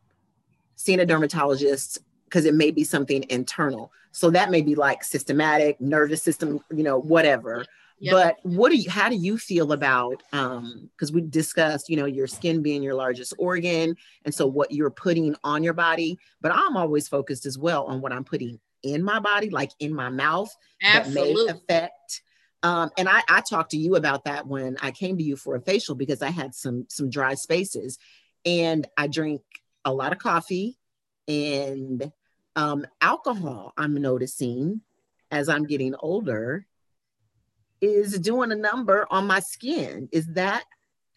seeing 0.78 1.00
a 1.00 1.06
dermatologist 1.06 1.98
because 2.24 2.44
it 2.44 2.54
may 2.54 2.70
be 2.70 2.84
something 2.84 3.24
internal. 3.28 3.92
So 4.12 4.30
that 4.30 4.50
may 4.50 4.62
be 4.62 4.74
like 4.74 5.02
systematic, 5.02 5.80
nervous 5.80 6.22
system, 6.22 6.60
you 6.70 6.84
know, 6.84 6.98
whatever. 6.98 7.64
Yep. 8.00 8.12
But 8.12 8.36
what 8.44 8.70
do 8.70 8.76
you 8.76 8.88
how 8.88 9.08
do 9.08 9.16
you 9.16 9.36
feel 9.36 9.72
about 9.72 10.22
um 10.32 10.88
because 10.92 11.10
we 11.10 11.20
discussed, 11.20 11.90
you 11.90 11.96
know, 11.96 12.06
your 12.06 12.28
skin 12.28 12.62
being 12.62 12.82
your 12.82 12.94
largest 12.94 13.34
organ 13.38 13.96
and 14.24 14.32
so 14.32 14.46
what 14.46 14.70
you're 14.70 14.90
putting 14.90 15.34
on 15.42 15.64
your 15.64 15.72
body, 15.72 16.16
but 16.40 16.52
I'm 16.54 16.76
always 16.76 17.08
focused 17.08 17.44
as 17.44 17.58
well 17.58 17.84
on 17.86 18.00
what 18.00 18.12
I'm 18.12 18.24
putting 18.24 18.60
in 18.84 19.02
my 19.02 19.18
body, 19.18 19.50
like 19.50 19.72
in 19.80 19.92
my 19.92 20.10
mouth 20.10 20.54
Absolutely. 20.80 21.46
that 21.46 21.54
may 21.54 21.58
affect 21.58 22.22
um, 22.62 22.90
and 22.98 23.08
I, 23.08 23.22
I 23.28 23.40
talked 23.40 23.70
to 23.72 23.76
you 23.76 23.94
about 23.94 24.24
that 24.24 24.46
when 24.46 24.76
I 24.80 24.90
came 24.90 25.16
to 25.16 25.22
you 25.22 25.36
for 25.36 25.54
a 25.54 25.60
facial 25.60 25.94
because 25.94 26.22
I 26.22 26.30
had 26.30 26.54
some 26.54 26.86
some 26.88 27.08
dry 27.08 27.34
spaces 27.34 27.98
and 28.44 28.86
I 28.96 29.06
drink 29.06 29.42
a 29.88 29.92
lot 29.92 30.12
of 30.12 30.18
coffee 30.18 30.76
and 31.26 32.12
um, 32.56 32.86
alcohol 33.00 33.72
I'm 33.76 33.94
noticing 33.94 34.82
as 35.30 35.48
I'm 35.48 35.64
getting 35.64 35.94
older 35.98 36.66
is 37.80 38.18
doing 38.18 38.52
a 38.52 38.56
number 38.56 39.06
on 39.10 39.26
my 39.26 39.40
skin. 39.40 40.08
Is 40.12 40.26
that 40.34 40.64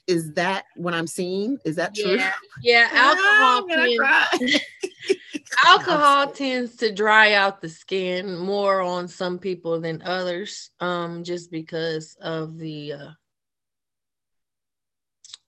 is 0.08 0.34
that 0.34 0.66
what 0.76 0.94
I'm 0.94 1.08
seeing? 1.08 1.58
Is 1.66 1.76
that 1.76 1.96
true? 1.96 2.16
Yeah, 2.16 2.34
yeah. 2.62 2.90
Alcohol, 2.94 3.68
tends, 3.68 4.62
alcohol 5.66 6.28
tends 6.32 6.76
to 6.78 6.92
dry 6.94 7.34
out 7.34 7.62
the 7.62 7.70
skin 7.70 8.38
more 8.38 8.82
on 8.82 9.08
some 9.08 9.38
people 9.38 9.80
than 9.80 10.02
others, 10.02 10.72
um, 10.80 11.24
just 11.24 11.52
because 11.52 12.16
of 12.22 12.58
the 12.58 12.94
uh, 12.94 13.10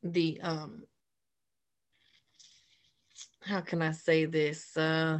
the 0.04 0.40
um, 0.42 0.84
how 3.46 3.62
can 3.62 3.82
I 3.82 3.92
say 3.92 4.26
this? 4.26 4.76
Uh, 4.76 5.20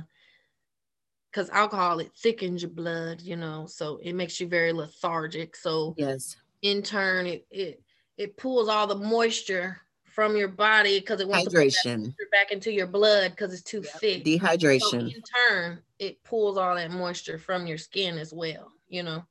because 1.32 1.50
alcohol 1.50 2.00
it 2.00 2.12
thickens 2.16 2.62
your 2.62 2.70
blood, 2.70 3.22
you 3.22 3.36
know, 3.36 3.66
so 3.66 4.00
it 4.04 4.14
makes 4.14 4.40
you 4.40 4.48
very 4.48 4.72
lethargic. 4.72 5.56
So 5.56 5.96
yes, 5.98 6.36
in 6.62 6.84
turn, 6.84 7.26
it 7.26 7.48
it 7.50 7.82
it 8.18 8.38
pulls 8.38 8.70
all 8.70 8.88
the 8.88 8.96
moisture 8.96 9.82
from 10.06 10.36
your 10.36 10.48
body 10.48 11.00
because 11.00 11.20
it 11.20 11.28
wants 11.28 11.52
hydration 11.52 12.04
to 12.06 12.26
back 12.32 12.52
into 12.52 12.72
your 12.72 12.86
blood 12.86 13.32
because 13.32 13.52
it's 13.52 13.64
too 13.64 13.82
yep. 13.84 14.00
thick. 14.00 14.24
Dehydration. 14.24 14.82
So 14.82 14.98
in 15.00 15.24
turn, 15.50 15.80
it 15.98 16.24
pulls 16.24 16.58
all 16.58 16.76
that 16.76 16.92
moisture 16.92 17.40
from 17.40 17.66
your 17.66 17.80
skin 17.80 18.20
as 18.20 18.32
well. 18.32 18.72
You 18.88 19.02
know, 19.02 19.24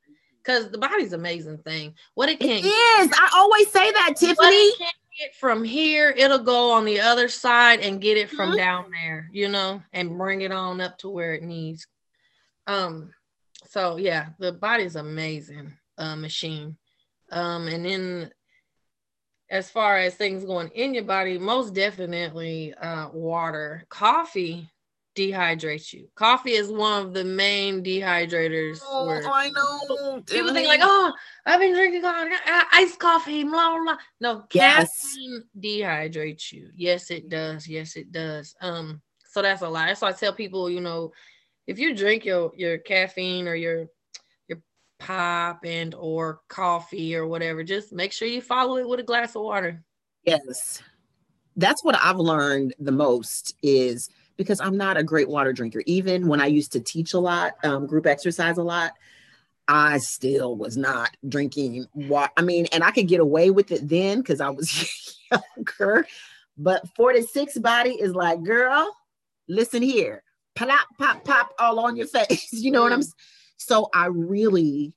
because 0.42 0.70
the 0.70 0.78
body's 0.78 1.12
amazing 1.12 1.58
thing. 1.58 1.94
What 2.14 2.28
it 2.28 2.40
can 2.40 2.64
it 2.64 2.66
is. 2.66 3.12
I 3.12 3.30
always 3.34 3.70
say 3.70 3.92
that, 3.92 4.14
Tiffany. 4.16 4.72
Get 5.18 5.34
from 5.34 5.62
here, 5.62 6.14
it'll 6.16 6.38
go 6.38 6.72
on 6.72 6.84
the 6.84 7.00
other 7.00 7.28
side 7.28 7.80
and 7.80 8.00
get 8.00 8.16
it 8.16 8.30
from 8.30 8.50
mm-hmm. 8.50 8.58
down 8.58 8.90
there, 8.90 9.28
you 9.32 9.48
know, 9.48 9.82
and 9.92 10.16
bring 10.16 10.40
it 10.40 10.52
on 10.52 10.80
up 10.80 10.96
to 10.98 11.10
where 11.10 11.34
it 11.34 11.42
needs 11.42 11.86
um, 12.66 13.12
so 13.68 13.96
yeah, 13.96 14.28
the 14.38 14.52
body's 14.52 14.96
amazing 14.96 15.72
uh, 15.98 16.16
machine. 16.16 16.76
Um, 17.30 17.68
and 17.68 17.84
then 17.84 18.30
as 19.50 19.70
far 19.70 19.98
as 19.98 20.14
things 20.14 20.44
going 20.44 20.68
in 20.68 20.94
your 20.94 21.04
body, 21.04 21.38
most 21.38 21.74
definitely 21.74 22.74
uh, 22.74 23.08
water. 23.12 23.84
Coffee 23.88 24.70
dehydrates 25.14 25.92
you. 25.92 26.08
Coffee 26.14 26.52
is 26.52 26.70
one 26.70 27.06
of 27.06 27.14
the 27.14 27.24
main 27.24 27.82
dehydrators. 27.82 28.80
Oh, 28.84 29.08
I 29.10 29.50
know. 29.50 30.22
People 30.22 30.52
think 30.52 30.68
like, 30.68 30.80
oh, 30.82 31.12
I've 31.46 31.60
been 31.60 31.74
drinking 31.74 32.02
iced 32.04 32.98
coffee, 32.98 33.44
blah 33.44 33.70
blah. 33.70 33.82
blah. 33.82 33.96
No, 34.20 34.44
Yes. 34.52 35.00
caffeine 35.02 35.44
dehydrates 35.60 36.52
you. 36.52 36.70
Yes, 36.76 37.10
it 37.10 37.28
does. 37.28 37.68
Yes, 37.68 37.96
it 37.96 38.12
does. 38.12 38.54
Um, 38.60 39.00
so 39.28 39.42
that's 39.42 39.62
a 39.62 39.68
lie. 39.68 39.86
That's 39.86 40.00
why 40.00 40.08
I 40.10 40.12
tell 40.12 40.32
people, 40.32 40.70
you 40.70 40.80
know, 40.80 41.12
if 41.66 41.78
you 41.78 41.94
drink 41.94 42.24
your 42.24 42.52
your 42.56 42.78
caffeine 42.78 43.48
or 43.48 43.54
your 43.54 43.86
your 44.48 44.60
pop 44.98 45.64
and 45.64 45.94
or 45.94 46.40
coffee 46.48 47.14
or 47.14 47.26
whatever, 47.26 47.62
just 47.62 47.92
make 47.92 48.12
sure 48.12 48.28
you 48.28 48.40
follow 48.40 48.76
it 48.78 48.88
with 48.88 49.00
a 49.00 49.04
glass 49.04 49.36
of 49.36 49.42
water. 49.42 49.82
Yes. 50.24 50.82
That's 51.56 51.84
what 51.84 51.98
I've 52.02 52.18
learned 52.18 52.74
the 52.78 52.92
most 52.92 53.54
is 53.62 54.08
because 54.42 54.60
I'm 54.60 54.76
not 54.76 54.96
a 54.96 55.02
great 55.02 55.28
water 55.28 55.52
drinker. 55.52 55.82
Even 55.86 56.26
when 56.28 56.40
I 56.40 56.46
used 56.46 56.72
to 56.72 56.80
teach 56.80 57.14
a 57.14 57.18
lot, 57.18 57.54
um, 57.64 57.86
group 57.86 58.06
exercise 58.06 58.58
a 58.58 58.62
lot, 58.62 58.92
I 59.68 59.98
still 59.98 60.56
was 60.56 60.76
not 60.76 61.10
drinking 61.28 61.86
water. 61.94 62.32
I 62.36 62.42
mean, 62.42 62.66
and 62.72 62.82
I 62.84 62.90
could 62.90 63.08
get 63.08 63.20
away 63.20 63.50
with 63.50 63.70
it 63.72 63.88
then 63.88 64.18
because 64.18 64.40
I 64.40 64.50
was 64.50 65.16
younger. 65.56 66.06
But 66.58 66.86
46 66.96 67.58
body 67.58 67.90
is 67.90 68.12
like, 68.14 68.42
girl, 68.42 68.94
listen 69.48 69.82
here, 69.82 70.22
pop, 70.54 70.86
pop, 70.98 71.24
pop 71.24 71.52
all 71.58 71.80
on 71.80 71.96
your 71.96 72.06
face. 72.06 72.48
You 72.52 72.70
know 72.70 72.82
what 72.82 72.92
I'm 72.92 73.00
s- 73.00 73.14
so 73.56 73.88
I 73.94 74.06
really 74.06 74.92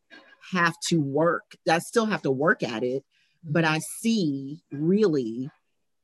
have 0.52 0.76
to 0.89 1.00
work. 1.00 1.56
I 1.70 1.80
still 1.80 2.06
have 2.06 2.22
to 2.24 2.32
work 2.32 2.64
at 2.64 2.84
it, 2.84 3.04
but 3.43 3.64
I 3.64 3.80
see 3.80 4.62
really 4.72 5.50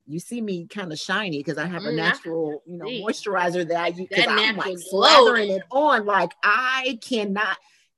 you 0.06 0.18
see 0.18 0.40
me 0.40 0.66
kind 0.66 0.92
of 0.92 0.98
shiny 0.98 1.38
because 1.38 1.58
I 1.58 1.66
have 1.66 1.84
a 1.86 1.90
Mm, 1.90 1.92
I 1.92 1.94
natural, 2.08 2.62
you 2.66 2.76
know, 2.76 2.90
moisturizer 2.90 3.66
that 3.68 3.76
I 3.76 3.88
use 3.88 4.08
because 4.08 4.26
I'm 4.26 4.56
like 4.56 4.76
slathering 4.78 5.56
it 5.56 5.62
on. 5.70 6.04
Like 6.06 6.32
I 6.42 6.98
cannot, 7.02 7.56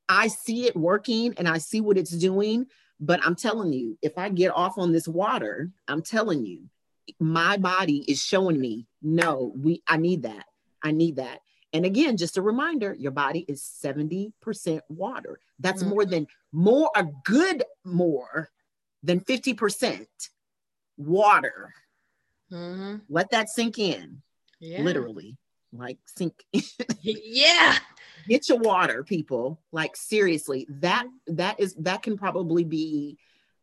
I 0.08 0.28
see 0.28 0.66
it 0.66 0.76
working 0.76 1.34
and 1.38 1.48
I 1.48 1.58
see 1.58 1.80
what 1.80 1.96
it's 1.98 2.10
doing. 2.10 2.66
But 3.00 3.20
I'm 3.26 3.34
telling 3.34 3.72
you, 3.72 3.98
if 4.02 4.18
I 4.18 4.28
get 4.28 4.52
off 4.54 4.78
on 4.78 4.92
this 4.92 5.08
water, 5.08 5.70
I'm 5.88 6.02
telling 6.02 6.44
you, 6.44 6.68
my 7.18 7.56
body 7.56 8.04
is 8.06 8.22
showing 8.22 8.60
me, 8.60 8.86
no, 9.02 9.52
we 9.56 9.82
I 9.88 9.96
need 9.96 10.22
that. 10.22 10.44
I 10.82 10.92
need 10.92 11.16
that. 11.16 11.40
And 11.74 11.84
again, 11.84 12.16
just 12.16 12.36
a 12.38 12.42
reminder, 12.42 12.94
your 12.94 13.10
body 13.10 13.44
is 13.48 13.60
70% 13.62 14.80
water. 14.88 15.40
That's 15.58 15.82
Mhm. 15.82 15.88
more 15.88 16.04
than 16.06 16.26
more 16.52 16.88
a 16.94 17.04
good 17.24 17.64
more 17.84 18.48
than 19.02 19.20
50% 19.20 20.08
water. 20.96 21.74
Mhm. 22.50 23.02
Let 23.08 23.30
that 23.30 23.48
sink 23.50 23.78
in, 23.78 24.22
Yeah. 24.60 24.82
literally. 24.82 25.36
Like 25.72 25.98
sink 26.06 26.44
yeah. 27.02 27.78
get 28.28 28.48
your 28.48 28.58
water, 28.58 29.02
people. 29.02 29.60
Like 29.72 29.96
seriously, 29.96 30.66
that 30.70 31.08
that 31.26 31.58
is 31.58 31.74
that 31.80 32.02
can 32.04 32.16
probably 32.16 32.62
be 32.62 33.18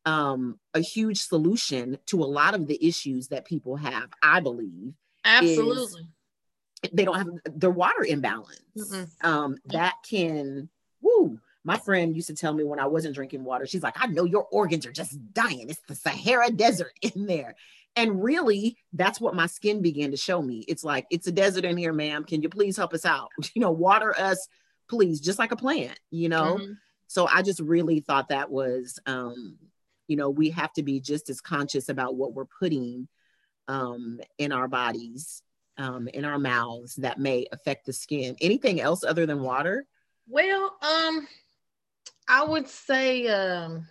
um 0.06 0.60
a 0.74 0.82
huge 0.82 1.22
solution 1.22 1.98
to 2.08 2.22
a 2.22 2.26
lot 2.26 2.56
of 2.56 2.68
the 2.68 2.86
issues 2.86 3.30
that 3.30 3.46
people 3.46 3.78
have, 3.78 4.12
I 4.22 4.42
believe. 4.42 4.94
Absolutely. 5.24 6.10
They 6.92 7.06
don't 7.06 7.18
have 7.18 7.30
their 7.46 7.70
water 7.72 8.04
imbalance. 8.04 8.60
Um, 9.22 9.58
that 9.66 9.96
can 10.08 10.70
woo. 11.02 11.40
My 11.64 11.78
friend 11.78 12.16
used 12.16 12.28
to 12.28 12.36
tell 12.36 12.54
me 12.54 12.64
when 12.64 12.80
I 12.80 12.88
wasn't 12.88 13.14
drinking 13.14 13.44
water, 13.44 13.68
she's 13.68 13.84
like, 13.84 13.96
I 13.98 14.08
know 14.08 14.24
your 14.24 14.48
organs 14.52 14.86
are 14.86 14.92
just 14.92 15.20
dying. 15.34 15.70
It's 15.70 15.82
the 15.88 15.96
Sahara 15.96 16.50
Desert 16.50 16.94
in 17.02 17.28
there. 17.28 17.56
And 17.96 18.24
really, 18.24 18.78
that's 18.94 19.20
what 19.20 19.36
my 19.36 19.48
skin 19.48 19.82
began 19.82 20.12
to 20.12 20.18
show 20.18 20.42
me. 20.42 20.64
It's 20.68 20.84
like, 20.84 21.06
it's 21.12 21.28
a 21.28 21.32
desert 21.32 21.66
in 21.66 21.78
here, 21.78 21.94
ma'am. 21.94 22.24
Can 22.24 22.42
you 22.42 22.50
please 22.50 22.78
help 22.78 22.94
us 22.94 23.06
out? 23.06 23.30
You 23.54 23.62
know, 23.62 23.72
water 23.72 24.18
us, 24.18 24.48
please, 24.90 25.20
just 25.20 25.40
like 25.40 25.52
a 25.52 25.58
plant, 25.58 26.00
you 26.10 26.30
know? 26.30 26.58
Mhm. 26.58 26.78
So 27.08 27.28
I 27.28 27.42
just 27.42 27.60
really 27.60 28.00
thought 28.00 28.30
that 28.30 28.50
was, 28.50 28.98
um, 29.06 29.58
you 30.08 30.16
know, 30.16 30.30
we 30.30 30.50
have 30.52 30.72
to 30.74 30.84
be 30.84 31.00
just 31.02 31.30
as 31.30 31.42
conscious 31.42 31.90
about 31.90 32.16
what 32.16 32.34
we're 32.34 32.46
putting 32.46 33.08
um, 33.68 34.20
in 34.38 34.52
our 34.52 34.68
bodies, 34.70 35.44
um, 35.82 36.08
in 36.10 36.24
our 36.26 36.40
mouths 36.40 36.96
that 36.96 37.20
may 37.20 37.46
affect 37.52 37.86
the 37.86 37.94
skin. 37.94 38.36
Anything 38.40 38.80
else 38.80 39.04
other 39.04 39.26
than 39.26 39.42
water? 39.42 39.86
Well, 40.28 40.78
um, 40.82 41.28
I 42.28 42.44
would 42.44 42.68
say, 42.68 43.28
um, 43.28 43.88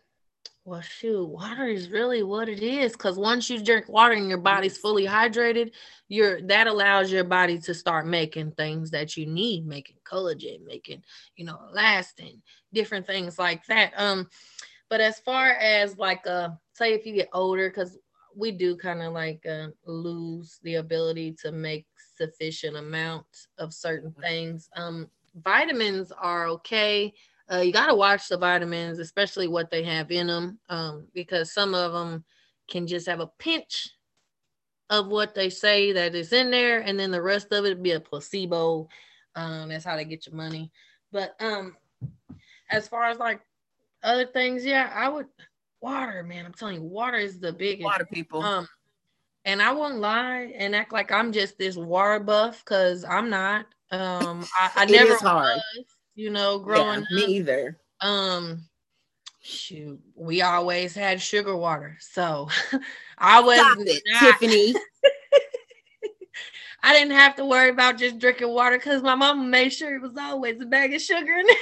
well, 0.64 0.80
shoot, 0.80 1.26
water 1.26 1.66
is 1.66 1.90
really 1.90 2.22
what 2.22 2.48
it 2.48 2.62
is. 2.62 2.92
Because 2.92 3.18
once 3.18 3.50
you 3.50 3.62
drink 3.62 3.88
water 3.88 4.14
and 4.14 4.28
your 4.28 4.38
body's 4.38 4.78
fully 4.78 5.06
hydrated, 5.06 5.72
you're 6.08 6.40
that 6.42 6.66
allows 6.66 7.10
your 7.10 7.24
body 7.24 7.58
to 7.58 7.74
start 7.74 8.06
making 8.06 8.52
things 8.52 8.90
that 8.90 9.16
you 9.16 9.26
need, 9.26 9.66
making 9.66 9.96
collagen, 10.04 10.64
making 10.64 11.02
you 11.36 11.44
know, 11.44 11.58
elastin, 11.74 12.40
different 12.72 13.06
things 13.06 13.38
like 13.38 13.64
that. 13.66 13.92
Um, 13.96 14.28
but 14.88 15.00
as 15.00 15.18
far 15.20 15.50
as 15.50 15.98
like, 15.98 16.26
uh, 16.26 16.50
say 16.74 16.94
if 16.94 17.06
you 17.06 17.14
get 17.14 17.30
older, 17.32 17.68
because 17.68 17.98
we 18.40 18.50
do 18.50 18.74
kind 18.76 19.02
of 19.02 19.12
like 19.12 19.44
uh, 19.46 19.68
lose 19.84 20.58
the 20.62 20.76
ability 20.76 21.36
to 21.42 21.52
make 21.52 21.86
sufficient 22.16 22.76
amounts 22.76 23.48
of 23.58 23.74
certain 23.74 24.12
things. 24.20 24.68
Um, 24.74 25.08
vitamins 25.44 26.10
are 26.10 26.46
okay. 26.46 27.12
Uh, 27.52 27.58
you 27.58 27.72
got 27.72 27.86
to 27.86 27.94
watch 27.94 28.28
the 28.28 28.38
vitamins, 28.38 28.98
especially 28.98 29.46
what 29.46 29.70
they 29.70 29.84
have 29.84 30.10
in 30.10 30.28
them, 30.28 30.58
um, 30.70 31.06
because 31.14 31.52
some 31.52 31.74
of 31.74 31.92
them 31.92 32.24
can 32.68 32.86
just 32.86 33.06
have 33.06 33.20
a 33.20 33.30
pinch 33.38 33.90
of 34.88 35.08
what 35.08 35.34
they 35.34 35.50
say 35.50 35.92
that 35.92 36.14
is 36.14 36.32
in 36.32 36.50
there, 36.50 36.80
and 36.80 36.98
then 36.98 37.10
the 37.10 37.22
rest 37.22 37.52
of 37.52 37.64
it 37.64 37.82
be 37.82 37.92
a 37.92 38.00
placebo. 38.00 38.88
Um, 39.36 39.68
that's 39.68 39.84
how 39.84 39.96
they 39.96 40.04
get 40.04 40.26
your 40.26 40.34
money. 40.34 40.72
But 41.12 41.36
um, 41.40 41.76
as 42.70 42.88
far 42.88 43.04
as 43.04 43.18
like 43.18 43.40
other 44.02 44.26
things, 44.26 44.64
yeah, 44.64 44.90
I 44.94 45.08
would 45.08 45.26
water, 45.80 46.22
man. 46.22 46.46
I'm 46.46 46.52
telling 46.52 46.76
you, 46.76 46.82
water 46.82 47.16
is 47.18 47.38
the 47.38 47.52
biggest. 47.52 47.84
Water 47.84 48.06
people. 48.10 48.42
Um, 48.42 48.68
and 49.44 49.62
I 49.62 49.72
won't 49.72 49.96
lie 49.98 50.52
and 50.56 50.76
act 50.76 50.92
like 50.92 51.10
I'm 51.10 51.32
just 51.32 51.56
this 51.58 51.76
water 51.76 52.20
buff 52.20 52.62
because 52.64 53.04
I'm 53.04 53.30
not. 53.30 53.66
Um, 53.90 54.44
I, 54.60 54.70
I 54.76 54.84
never 54.86 55.14
is 55.14 55.20
hard. 55.20 55.56
was, 55.76 55.84
you 56.14 56.30
know, 56.30 56.58
Yeah, 56.58 56.64
growing 56.64 57.06
me 57.12 57.22
up. 57.24 57.28
either. 57.30 57.78
Um, 58.02 58.64
shoot, 59.42 59.98
we 60.14 60.42
always 60.42 60.94
had 60.94 61.20
sugar 61.20 61.56
water, 61.56 61.96
so 62.00 62.48
I 63.18 63.40
was 63.40 63.58
Stop 63.58 63.78
it, 63.80 64.02
not- 64.06 64.38
Tiffany. 64.40 64.74
I 66.82 66.94
didn't 66.94 67.12
have 67.12 67.36
to 67.36 67.44
worry 67.44 67.68
about 67.68 67.98
just 67.98 68.18
drinking 68.18 68.48
water 68.48 68.78
because 68.78 69.02
my 69.02 69.14
mama 69.14 69.44
made 69.44 69.68
sure 69.68 69.94
it 69.94 70.00
was 70.00 70.16
always 70.18 70.60
a 70.62 70.66
bag 70.66 70.94
of 70.94 71.02
sugar 71.02 71.32
in 71.34 71.46
it. 71.46 71.58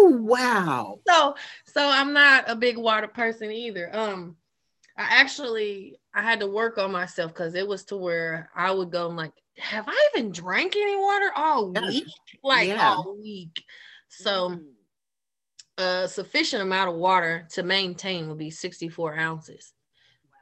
Ooh, 0.00 0.22
wow. 0.22 1.00
so 1.06 1.34
so 1.66 1.88
I'm 1.88 2.12
not 2.12 2.44
a 2.48 2.56
big 2.56 2.76
water 2.78 3.08
person 3.08 3.50
either. 3.50 3.94
Um, 3.94 4.36
I 4.96 5.20
actually 5.20 5.98
I 6.14 6.22
had 6.22 6.40
to 6.40 6.46
work 6.46 6.78
on 6.78 6.92
myself 6.92 7.32
because 7.32 7.54
it 7.54 7.66
was 7.66 7.84
to 7.86 7.96
where 7.96 8.50
I 8.54 8.70
would 8.70 8.90
go 8.90 9.08
and 9.08 9.16
like, 9.16 9.32
have 9.58 9.86
I 9.88 10.08
even 10.14 10.30
drank 10.32 10.76
any 10.76 10.96
water 10.96 11.30
all 11.34 11.70
week? 11.70 12.06
Like 12.42 12.68
Yeah. 12.68 12.94
all 12.96 13.16
week. 13.20 13.62
So 14.08 14.60
a 15.78 16.08
sufficient 16.08 16.62
amount 16.62 16.90
of 16.90 16.96
water 16.96 17.48
to 17.52 17.62
maintain 17.62 18.28
would 18.28 18.38
be 18.38 18.50
64 18.50 19.16
ounces. 19.18 19.72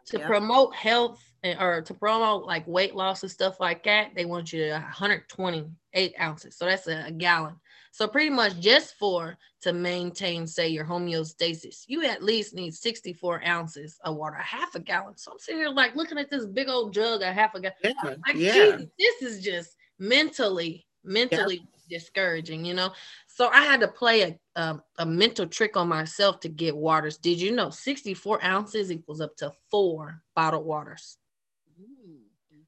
To 0.06 0.18
Yeah. 0.18 0.26
promote 0.26 0.74
health 0.74 1.22
and- 1.42 1.58
or 1.58 1.80
to 1.82 1.94
promote 1.94 2.44
like 2.44 2.66
weight 2.66 2.94
loss 2.94 3.22
and 3.22 3.32
stuff 3.32 3.58
like 3.60 3.84
that, 3.84 4.14
they 4.14 4.26
want 4.26 4.52
you 4.52 4.64
to 4.66 4.72
128 4.72 6.14
ounces. 6.20 6.56
So 6.56 6.66
that's 6.66 6.86
a, 6.86 7.06
a 7.06 7.10
gallon. 7.10 7.56
So 7.92 8.08
pretty 8.08 8.30
much 8.30 8.58
just 8.58 8.94
for 8.98 9.36
to 9.60 9.72
maintain, 9.74 10.46
say, 10.46 10.68
your 10.68 10.84
homeostasis, 10.84 11.84
you 11.86 12.04
at 12.04 12.22
least 12.22 12.54
need 12.54 12.74
64 12.74 13.46
ounces 13.46 13.98
of 14.02 14.16
water, 14.16 14.36
half 14.36 14.74
a 14.74 14.80
gallon. 14.80 15.16
So 15.16 15.30
I'm 15.30 15.38
sitting 15.38 15.60
here 15.60 15.68
like 15.68 15.94
looking 15.94 16.18
at 16.18 16.30
this 16.30 16.46
big 16.46 16.68
old 16.68 16.94
jug, 16.94 17.20
a 17.20 17.30
half 17.32 17.54
a 17.54 17.60
gallon. 17.60 17.74
yeah, 17.84 17.92
Like, 18.26 18.36
yeah. 18.36 18.52
Jesus, 18.54 18.86
this 18.98 19.22
is 19.22 19.44
just 19.44 19.76
mentally, 19.98 20.86
mentally 21.04 21.66
discouraging, 21.90 22.64
you 22.64 22.72
know. 22.72 22.92
So 23.26 23.48
I 23.48 23.62
had 23.62 23.80
to 23.80 23.88
play 23.88 24.22
a, 24.22 24.38
a 24.60 24.82
a 24.98 25.06
mental 25.06 25.46
trick 25.46 25.76
on 25.76 25.88
myself 25.88 26.40
to 26.40 26.48
get 26.48 26.74
waters. 26.74 27.18
Did 27.18 27.40
you 27.40 27.52
know 27.52 27.68
64 27.68 28.42
ounces 28.42 28.90
equals 28.90 29.20
up 29.20 29.36
to 29.36 29.52
four 29.70 30.22
bottled 30.34 30.64
waters? 30.64 31.18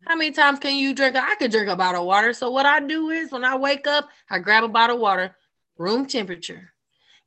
How 0.06 0.16
many 0.16 0.30
times 0.30 0.58
can 0.58 0.76
you 0.76 0.94
drink? 0.94 1.16
I 1.16 1.34
could 1.36 1.50
drink 1.50 1.68
a 1.68 1.76
bottle 1.76 2.02
of 2.02 2.06
water. 2.06 2.32
So 2.32 2.50
what 2.50 2.66
I 2.66 2.80
do 2.80 3.10
is 3.10 3.32
when 3.32 3.44
I 3.44 3.56
wake 3.56 3.86
up, 3.86 4.08
I 4.30 4.38
grab 4.38 4.64
a 4.64 4.68
bottle 4.68 4.96
of 4.96 5.02
water, 5.02 5.36
room 5.78 6.06
temperature. 6.06 6.72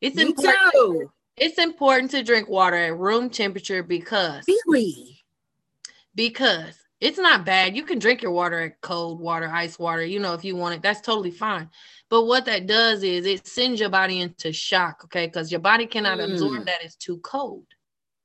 It's 0.02 0.16
Me 0.16 0.24
important. 0.24 0.72
too. 0.74 1.12
It's 1.38 1.58
important 1.58 2.12
to 2.12 2.24
drink 2.24 2.50
water 2.50 2.76
at 2.76 2.98
room 2.98 3.30
temperature 3.30 3.84
because 3.84 4.44
Really? 4.48 5.24
because 6.16 6.80
it's 7.00 7.20
not 7.20 7.46
bad. 7.46 7.76
You 7.76 7.84
can 7.84 8.00
drink 8.00 8.24
your 8.24 8.32
water 8.32 8.60
at 8.60 8.82
cold 8.82 9.20
water, 9.20 9.48
ice 9.48 9.78
water, 9.78 10.04
you 10.04 10.20
know, 10.20 10.34
if 10.34 10.44
you 10.44 10.56
want 10.56 10.76
it, 10.76 10.82
that's 10.82 11.02
totally 11.02 11.30
fine. 11.30 11.70
But 12.10 12.24
what 12.24 12.46
that 12.46 12.66
does 12.66 13.04
is 13.04 13.26
it 13.26 13.46
sends 13.46 13.80
your 13.80 13.90
body 13.90 14.22
into 14.22 14.52
shock, 14.52 15.02
okay? 15.06 15.28
Because 15.28 15.52
your 15.52 15.62
body 15.62 15.86
cannot 15.86 16.18
mm. 16.18 16.32
absorb 16.32 16.66
that 16.66 16.84
it's 16.84 16.96
too 16.96 17.18
cold. 17.20 17.66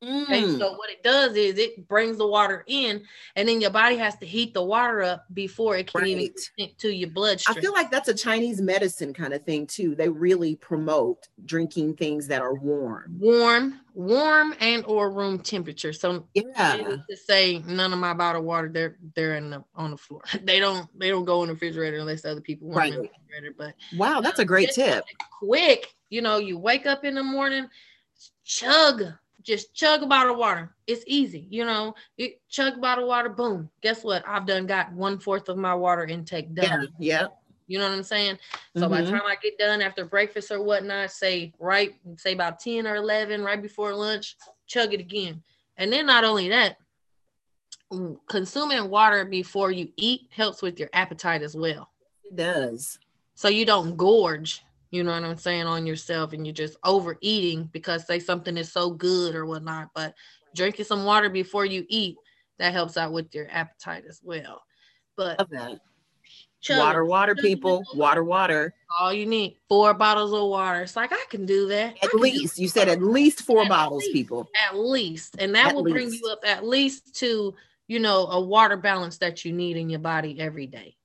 Mm. 0.03 0.23
Okay, 0.25 0.59
so 0.59 0.73
what 0.73 0.91
it 0.91 1.03
does 1.05 1.37
is 1.37 1.59
it 1.59 1.87
brings 1.87 2.17
the 2.17 2.27
water 2.27 2.65
in, 2.67 3.05
and 3.37 3.49
then 3.49 3.61
your 3.61 3.71
body 3.71 3.97
has 3.97 4.17
to 4.17 4.27
heat 4.27 4.53
the 4.53 4.63
water 4.63 5.01
up 5.01 5.27
before 5.33 5.77
it 5.77 5.93
can 5.93 6.01
right. 6.01 6.11
even 6.11 6.35
get 6.59 6.77
to 6.79 6.93
your 6.93 7.11
bloodstream. 7.11 7.57
I 7.57 7.61
feel 7.61 7.73
like 7.73 7.91
that's 7.91 8.09
a 8.09 8.15
Chinese 8.15 8.61
medicine 8.61 9.15
kind 9.15 9.33
of 9.33 9.45
thing 9.45 9.65
too. 9.65 9.95
They 9.95 10.09
really 10.09 10.57
promote 10.57 11.29
drinking 11.45 11.95
things 11.95 12.27
that 12.29 12.43
are 12.43 12.55
warm, 12.55 13.17
warm, 13.21 13.81
warm, 13.95 14.55
and 14.59 14.85
or 14.87 15.13
room 15.13 15.39
temperature. 15.39 15.93
So 15.93 16.27
yeah, 16.35 16.97
to 17.09 17.17
say 17.17 17.63
none 17.65 17.93
of 17.93 18.01
my 18.01 18.13
bottled 18.13 18.45
water, 18.45 18.69
they're 18.69 18.97
they're 19.15 19.37
in 19.37 19.51
the 19.51 19.63
on 19.77 19.93
the 19.93 19.97
floor. 19.97 20.23
they 20.43 20.59
don't 20.59 20.89
they 20.99 21.11
don't 21.11 21.25
go 21.25 21.43
in 21.43 21.49
the 21.49 21.55
refrigerator 21.55 21.99
unless 21.99 22.25
other 22.25 22.41
people 22.41 22.67
want 22.67 22.79
right. 22.79 22.93
in 22.93 23.03
the 23.03 23.09
refrigerator. 23.09 23.55
But 23.57 23.75
wow, 23.97 24.21
that's 24.21 24.41
a 24.41 24.45
great 24.45 24.71
tip. 24.71 25.05
Quick, 25.39 25.95
you 26.11 26.23
know, 26.23 26.39
you 26.39 26.59
wake 26.59 26.87
up 26.87 27.05
in 27.05 27.15
the 27.15 27.23
morning, 27.23 27.69
chug 28.45 29.05
just 29.43 29.75
chug 29.75 30.03
a 30.03 30.07
bottle 30.07 30.33
of 30.33 30.39
water. 30.39 30.75
It's 30.87 31.05
easy, 31.07 31.47
you 31.51 31.65
know. 31.65 31.95
It, 32.17 32.41
chug 32.49 32.75
a 32.75 32.81
bottle 32.81 33.05
of 33.05 33.09
water, 33.09 33.29
boom. 33.29 33.71
Guess 33.83 34.05
what? 34.05 34.23
I've 34.27 34.47
done 34.47 34.67
got 34.67 34.93
one 34.93 35.19
fourth 35.19 35.49
of 35.49 35.57
my 35.57 35.75
water 35.75 36.05
intake 36.05 36.55
done. 36.55 36.89
Yeah. 36.99 37.23
yeah. 37.23 37.27
You 37.67 37.79
know 37.79 37.89
what 37.89 37.97
I'm 37.97 38.03
saying? 38.03 38.39
So 38.77 38.83
mm-hmm. 38.83 38.91
by 38.91 39.01
the 39.01 39.07
mm-hmm. 39.07 39.17
time 39.17 39.27
I 39.27 39.37
get 39.43 39.59
done 39.59 39.81
after 39.81 40.05
breakfast 40.05 40.51
or 40.51 40.63
whatnot, 40.63 41.11
say 41.11 41.53
right, 41.59 41.95
say 42.17 42.33
about 42.35 42.61
10 42.61 42.87
or 42.87 42.97
11, 42.97 43.43
right 43.43 43.63
before 43.63 43.95
lunch, 43.95 44.37
chug 44.67 44.93
it 44.93 45.01
again. 45.01 45.43
And 45.77 45.93
then 45.93 46.07
not 46.07 46.25
only 46.25 46.49
that, 46.51 46.77
consuming 48.29 48.91
water 48.91 49.25
before 49.25 49.71
you 49.71 49.89
eat 49.97 50.29
helps 50.31 50.63
with 50.63 50.79
your 50.79 50.91
appetite 50.93 51.43
as 51.43 51.57
well. 51.57 51.91
It 52.25 52.37
does. 52.37 52.99
So 53.35 53.49
you 53.49 53.65
don't 53.65 53.97
gorge 53.97 54.63
you 54.93 55.03
know 55.03 55.13
what 55.13 55.25
I'm 55.25 55.39
saying, 55.39 55.65
on 55.65 55.87
yourself 55.87 56.35
and 56.35 56.47
you're 56.47 56.55
just 56.55 56.77
overeating 56.85 57.65
because 57.73 58.07
say 58.07 58.21
something 58.21 58.57
is 58.59 58.71
so 58.71 58.91
good 58.91 59.35
or 59.35 59.47
whatnot. 59.47 59.89
But 59.95 60.15
drinking 60.55 60.85
some 60.85 61.05
water 61.05 61.31
before 61.31 61.65
you 61.65 61.85
eat, 61.89 62.17
that 62.59 62.75
helps 62.75 62.99
out 62.99 63.13
with 63.13 63.35
your 63.35 63.49
appetite 63.51 64.05
as 64.07 64.21
well. 64.23 64.63
But 65.17 65.49
water, 66.69 67.07
water, 67.07 67.35
people, 67.35 67.83
water, 67.95 68.23
water. 68.23 68.75
All 69.01 69.15
you 69.15 69.25
need 69.25 69.57
four 69.67 69.95
bottles 69.95 70.35
of 70.35 70.49
water. 70.49 70.83
It's 70.83 70.95
like 70.95 71.13
I 71.13 71.25
can 71.31 71.47
do 71.47 71.69
that. 71.69 71.97
At 72.05 72.15
least 72.15 72.59
you 72.59 72.69
said 72.69 72.89
at 72.89 73.03
least 73.03 73.43
four 73.43 73.63
at 73.63 73.71
bottles, 73.71 74.03
least, 74.03 74.13
people. 74.13 74.51
At 74.69 74.77
least, 74.77 75.37
and 75.39 75.55
that 75.55 75.69
at 75.69 75.75
will 75.75 75.85
least. 75.85 75.95
bring 75.95 76.13
you 76.13 76.29
up 76.31 76.41
at 76.47 76.67
least 76.67 77.15
to 77.17 77.55
you 77.89 77.99
know 77.99 78.27
a 78.27 78.41
water 78.41 78.77
balance 78.77 79.17
that 79.19 79.43
you 79.45 79.53
need 79.53 79.79
in 79.79 79.89
your 79.89 80.01
body 80.01 80.39
every 80.39 80.67
day. 80.67 80.97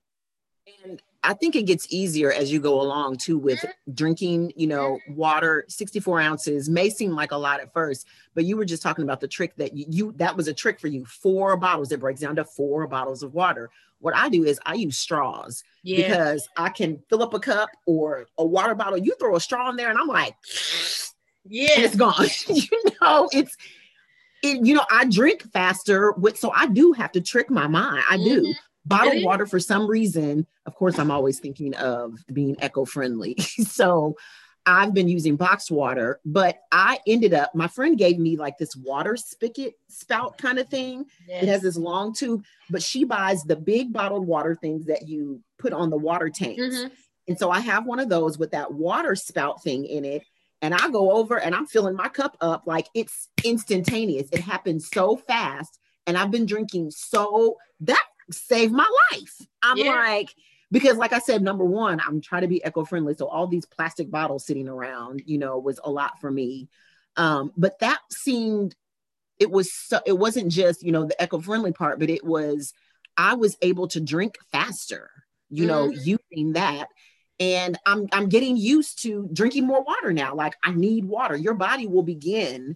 I 1.23 1.33
think 1.33 1.55
it 1.55 1.63
gets 1.63 1.87
easier 1.89 2.31
as 2.31 2.51
you 2.51 2.59
go 2.59 2.79
along 2.79 3.17
too 3.17 3.37
with 3.37 3.63
drinking, 3.93 4.53
you 4.55 4.67
know, 4.67 4.99
water, 5.09 5.65
64 5.67 6.21
ounces 6.21 6.69
may 6.69 6.89
seem 6.89 7.11
like 7.11 7.31
a 7.31 7.37
lot 7.37 7.59
at 7.59 7.73
first, 7.73 8.07
but 8.33 8.45
you 8.45 8.55
were 8.55 8.65
just 8.65 8.83
talking 8.83 9.03
about 9.03 9.19
the 9.19 9.27
trick 9.27 9.55
that 9.57 9.75
you, 9.75 9.85
you 9.89 10.13
that 10.17 10.35
was 10.37 10.47
a 10.47 10.53
trick 10.53 10.79
for 10.79 10.87
you. 10.87 11.05
Four 11.05 11.57
bottles, 11.57 11.91
it 11.91 11.99
breaks 11.99 12.21
down 12.21 12.35
to 12.35 12.45
four 12.45 12.87
bottles 12.87 13.23
of 13.23 13.33
water. 13.33 13.69
What 13.99 14.15
I 14.15 14.29
do 14.29 14.43
is 14.43 14.59
I 14.65 14.75
use 14.75 14.97
straws 14.97 15.63
yeah. 15.83 16.07
because 16.07 16.47
I 16.55 16.69
can 16.69 17.01
fill 17.09 17.23
up 17.23 17.33
a 17.33 17.39
cup 17.39 17.69
or 17.85 18.27
a 18.37 18.45
water 18.45 18.75
bottle. 18.75 18.97
You 18.97 19.15
throw 19.19 19.35
a 19.35 19.41
straw 19.41 19.69
in 19.69 19.75
there 19.75 19.89
and 19.89 19.97
I'm 19.97 20.07
like, 20.07 20.35
yeah, 21.45 21.79
it's 21.79 21.95
gone. 21.95 22.27
you 22.47 22.83
know, 23.01 23.27
it's 23.31 23.57
it, 24.43 24.63
you 24.63 24.75
know, 24.75 24.85
I 24.91 25.05
drink 25.05 25.51
faster 25.51 26.11
with 26.11 26.37
so 26.37 26.51
I 26.55 26.67
do 26.67 26.93
have 26.93 27.11
to 27.13 27.21
trick 27.21 27.49
my 27.49 27.67
mind. 27.67 28.03
I 28.09 28.17
do. 28.17 28.41
Mm-hmm 28.43 28.51
bottled 28.87 29.23
water 29.23 29.45
for 29.45 29.59
some 29.59 29.87
reason 29.87 30.45
of 30.65 30.75
course 30.75 30.99
i'm 30.99 31.11
always 31.11 31.39
thinking 31.39 31.73
of 31.75 32.13
being 32.31 32.55
eco-friendly 32.61 33.35
so 33.39 34.15
i've 34.65 34.93
been 34.93 35.07
using 35.07 35.35
boxed 35.35 35.71
water 35.71 36.19
but 36.25 36.59
i 36.71 36.99
ended 37.07 37.33
up 37.33 37.53
my 37.55 37.67
friend 37.67 37.97
gave 37.97 38.17
me 38.17 38.37
like 38.37 38.57
this 38.57 38.75
water 38.75 39.15
spigot 39.15 39.73
spout 39.89 40.37
kind 40.37 40.59
of 40.59 40.67
thing 40.69 41.05
yes. 41.27 41.43
it 41.43 41.49
has 41.49 41.61
this 41.61 41.77
long 41.77 42.13
tube 42.13 42.43
but 42.69 42.81
she 42.81 43.03
buys 43.03 43.43
the 43.43 43.55
big 43.55 43.91
bottled 43.91 44.25
water 44.25 44.55
things 44.55 44.85
that 44.85 45.07
you 45.07 45.41
put 45.57 45.73
on 45.73 45.89
the 45.89 45.97
water 45.97 46.29
tanks 46.29 46.61
mm-hmm. 46.61 46.93
and 47.27 47.37
so 47.37 47.49
i 47.49 47.59
have 47.59 47.85
one 47.85 47.99
of 47.99 48.09
those 48.09 48.37
with 48.37 48.51
that 48.51 48.73
water 48.73 49.15
spout 49.15 49.63
thing 49.63 49.85
in 49.85 50.05
it 50.05 50.23
and 50.61 50.73
I 50.73 50.89
go 50.89 51.11
over 51.11 51.39
and 51.39 51.53
I'm 51.53 51.67
filling 51.67 51.95
my 51.95 52.09
cup 52.09 52.35
up 52.41 52.63
like 52.65 52.87
it's 52.93 53.29
instantaneous. 53.43 54.27
It 54.31 54.39
happens 54.39 54.89
so 54.91 55.15
fast. 55.15 55.79
And 56.05 56.17
I've 56.17 56.31
been 56.31 56.45
drinking 56.45 56.91
so 56.91 57.57
that 57.81 58.03
saved 58.31 58.73
my 58.73 58.87
life. 59.11 59.41
I'm 59.61 59.77
yeah. 59.77 59.91
like, 59.91 60.33
because 60.71 60.97
like 60.97 61.13
I 61.13 61.19
said, 61.19 61.41
number 61.41 61.63
one, 61.63 62.01
I'm 62.05 62.21
trying 62.21 62.41
to 62.41 62.47
be 62.47 62.61
eco-friendly. 62.65 63.13
So 63.15 63.27
all 63.27 63.47
these 63.47 63.65
plastic 63.65 64.11
bottles 64.11 64.45
sitting 64.45 64.67
around, 64.67 65.23
you 65.25 65.37
know, 65.37 65.57
was 65.57 65.79
a 65.83 65.89
lot 65.89 66.19
for 66.19 66.29
me. 66.29 66.67
Um, 67.15 67.51
but 67.57 67.79
that 67.79 67.99
seemed 68.11 68.75
it 69.39 69.49
was 69.49 69.71
so 69.71 69.99
it 70.05 70.17
wasn't 70.17 70.51
just, 70.51 70.83
you 70.83 70.91
know, 70.91 71.05
the 71.05 71.21
eco-friendly 71.21 71.71
part, 71.71 71.99
but 71.99 72.09
it 72.09 72.23
was 72.23 72.73
I 73.15 73.35
was 73.35 73.57
able 73.61 73.87
to 73.89 73.99
drink 73.99 74.37
faster, 74.51 75.09
you 75.49 75.63
mm 75.63 75.67
know, 75.67 75.89
mm-hmm. 75.89 76.17
using 76.33 76.53
that. 76.53 76.87
And 77.39 77.77
I'm 77.85 78.07
I'm 78.11 78.29
getting 78.29 78.57
used 78.57 79.03
to 79.03 79.29
drinking 79.31 79.65
more 79.65 79.83
water 79.83 80.11
now. 80.11 80.35
Like 80.35 80.55
I 80.63 80.73
need 80.73 81.05
water. 81.05 81.35
Your 81.35 81.53
body 81.53 81.87
will 81.87 82.03
begin 82.03 82.75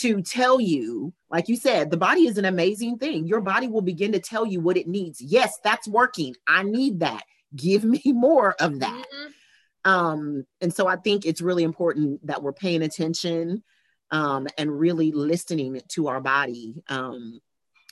to 0.00 0.20
tell 0.22 0.60
you, 0.60 1.12
like 1.30 1.48
you 1.48 1.56
said, 1.56 1.90
the 1.90 1.96
body 1.96 2.26
is 2.26 2.38
an 2.38 2.44
amazing 2.44 2.98
thing. 2.98 3.26
Your 3.26 3.40
body 3.40 3.68
will 3.68 3.82
begin 3.82 4.12
to 4.12 4.20
tell 4.20 4.44
you 4.44 4.60
what 4.60 4.76
it 4.76 4.86
needs. 4.86 5.20
Yes, 5.20 5.58
that's 5.64 5.88
working. 5.88 6.34
I 6.46 6.62
need 6.62 7.00
that. 7.00 7.22
Give 7.54 7.84
me 7.84 8.02
more 8.06 8.54
of 8.60 8.80
that. 8.80 9.06
Mm-hmm. 9.14 9.90
Um, 9.90 10.46
and 10.60 10.74
so 10.74 10.86
I 10.86 10.96
think 10.96 11.24
it's 11.24 11.40
really 11.40 11.62
important 11.62 12.26
that 12.26 12.42
we're 12.42 12.52
paying 12.52 12.82
attention 12.82 13.62
um, 14.10 14.48
and 14.58 14.78
really 14.78 15.12
listening 15.12 15.80
to 15.88 16.08
our 16.08 16.20
body, 16.20 16.82
um, 16.88 17.40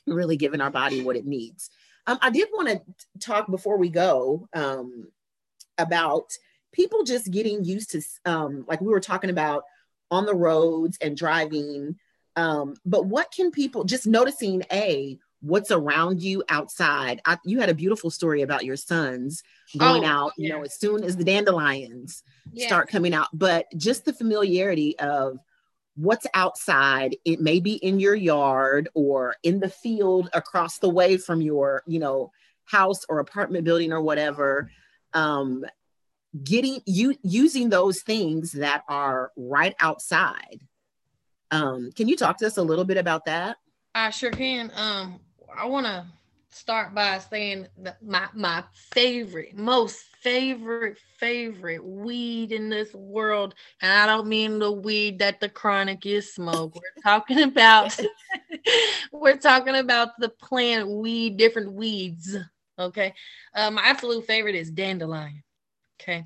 really 0.07 0.36
giving 0.36 0.61
our 0.61 0.70
body 0.70 1.02
what 1.02 1.16
it 1.16 1.24
needs. 1.24 1.70
Um, 2.07 2.18
I 2.20 2.30
did 2.30 2.48
want 2.52 2.68
to 2.68 2.82
talk 3.20 3.50
before 3.50 3.78
we 3.78 3.88
go 3.88 4.48
um, 4.55 5.09
about 5.78 6.32
people 6.72 7.05
just 7.05 7.30
getting 7.30 7.64
used 7.64 7.90
to, 7.92 8.02
um, 8.24 8.64
like 8.68 8.80
we 8.80 8.88
were 8.88 9.00
talking 9.00 9.30
about 9.30 9.62
on 10.14 10.26
the 10.26 10.34
roads 10.34 10.96
and 11.00 11.16
driving. 11.16 11.96
Um, 12.36 12.74
but 12.84 13.06
what 13.06 13.30
can 13.32 13.50
people 13.50 13.84
just 13.84 14.06
noticing 14.06 14.62
a 14.72 15.18
what's 15.40 15.70
around 15.70 16.22
you 16.22 16.42
outside? 16.48 17.20
I, 17.24 17.38
you 17.44 17.60
had 17.60 17.68
a 17.68 17.74
beautiful 17.74 18.10
story 18.10 18.42
about 18.42 18.64
your 18.64 18.76
sons 18.76 19.42
going 19.76 20.04
oh, 20.04 20.08
out, 20.08 20.32
yeah. 20.36 20.46
you 20.46 20.52
know, 20.52 20.62
as 20.62 20.78
soon 20.78 21.04
as 21.04 21.16
the 21.16 21.24
dandelions 21.24 22.22
yeah. 22.52 22.66
start 22.66 22.88
coming 22.88 23.12
out, 23.12 23.28
but 23.32 23.66
just 23.76 24.04
the 24.04 24.12
familiarity 24.12 24.98
of 24.98 25.38
what's 25.96 26.26
outside 26.34 27.16
it 27.24 27.40
may 27.40 27.60
be 27.60 27.74
in 27.74 28.00
your 28.00 28.14
yard 28.14 28.88
or 28.94 29.36
in 29.42 29.60
the 29.60 29.68
field 29.68 30.28
across 30.32 30.78
the 30.78 30.88
way 30.88 31.16
from 31.16 31.40
your 31.40 31.84
you 31.86 32.00
know 32.00 32.32
house 32.64 33.04
or 33.08 33.20
apartment 33.20 33.64
building 33.64 33.92
or 33.92 34.02
whatever 34.02 34.70
um, 35.12 35.64
getting 36.43 36.80
you 36.87 37.16
using 37.22 37.68
those 37.68 38.03
things 38.03 38.53
that 38.53 38.82
are 38.89 39.30
right 39.37 39.74
outside. 39.80 40.61
Um 41.51 41.91
can 41.95 42.09
you 42.09 42.16
talk 42.16 42.39
to 42.39 42.47
us 42.47 42.57
a 42.57 42.62
little 42.62 42.85
bit 42.85 42.97
about 42.97 43.26
that? 43.26 43.57
I 43.95 44.11
sure 44.11 44.30
can. 44.30 44.70
Um 44.74 45.20
i 45.57 45.66
want 45.66 45.87
to 45.87 46.05
start 46.51 46.95
by 46.95 47.18
saying 47.18 47.66
that 47.78 48.01
my 48.03 48.28
my 48.32 48.62
favorite 48.72 49.57
most 49.57 50.05
favorite 50.20 50.99
favorite 51.18 51.85
weed 51.85 52.53
in 52.53 52.68
this 52.68 52.95
world 52.95 53.55
and 53.82 53.93
i 53.93 54.07
don't 54.07 54.28
mean 54.28 54.59
the 54.59 54.70
weed 54.70 55.18
that 55.18 55.41
the 55.41 55.49
chronic 55.49 56.07
is 56.07 56.32
smoke. 56.32 56.74
We're 56.74 57.03
talking 57.03 57.43
about 57.51 57.99
we're 59.12 59.37
talking 59.37 59.76
about 59.76 60.11
the 60.18 60.28
plant 60.28 60.89
weed 60.89 61.37
different 61.37 61.72
weeds 61.72 62.37
okay? 62.76 63.14
Um, 63.55 63.74
my 63.74 63.82
absolute 63.85 64.26
favorite 64.26 64.57
is 64.57 64.68
dandelion 64.70 65.43
Okay. 66.05 66.24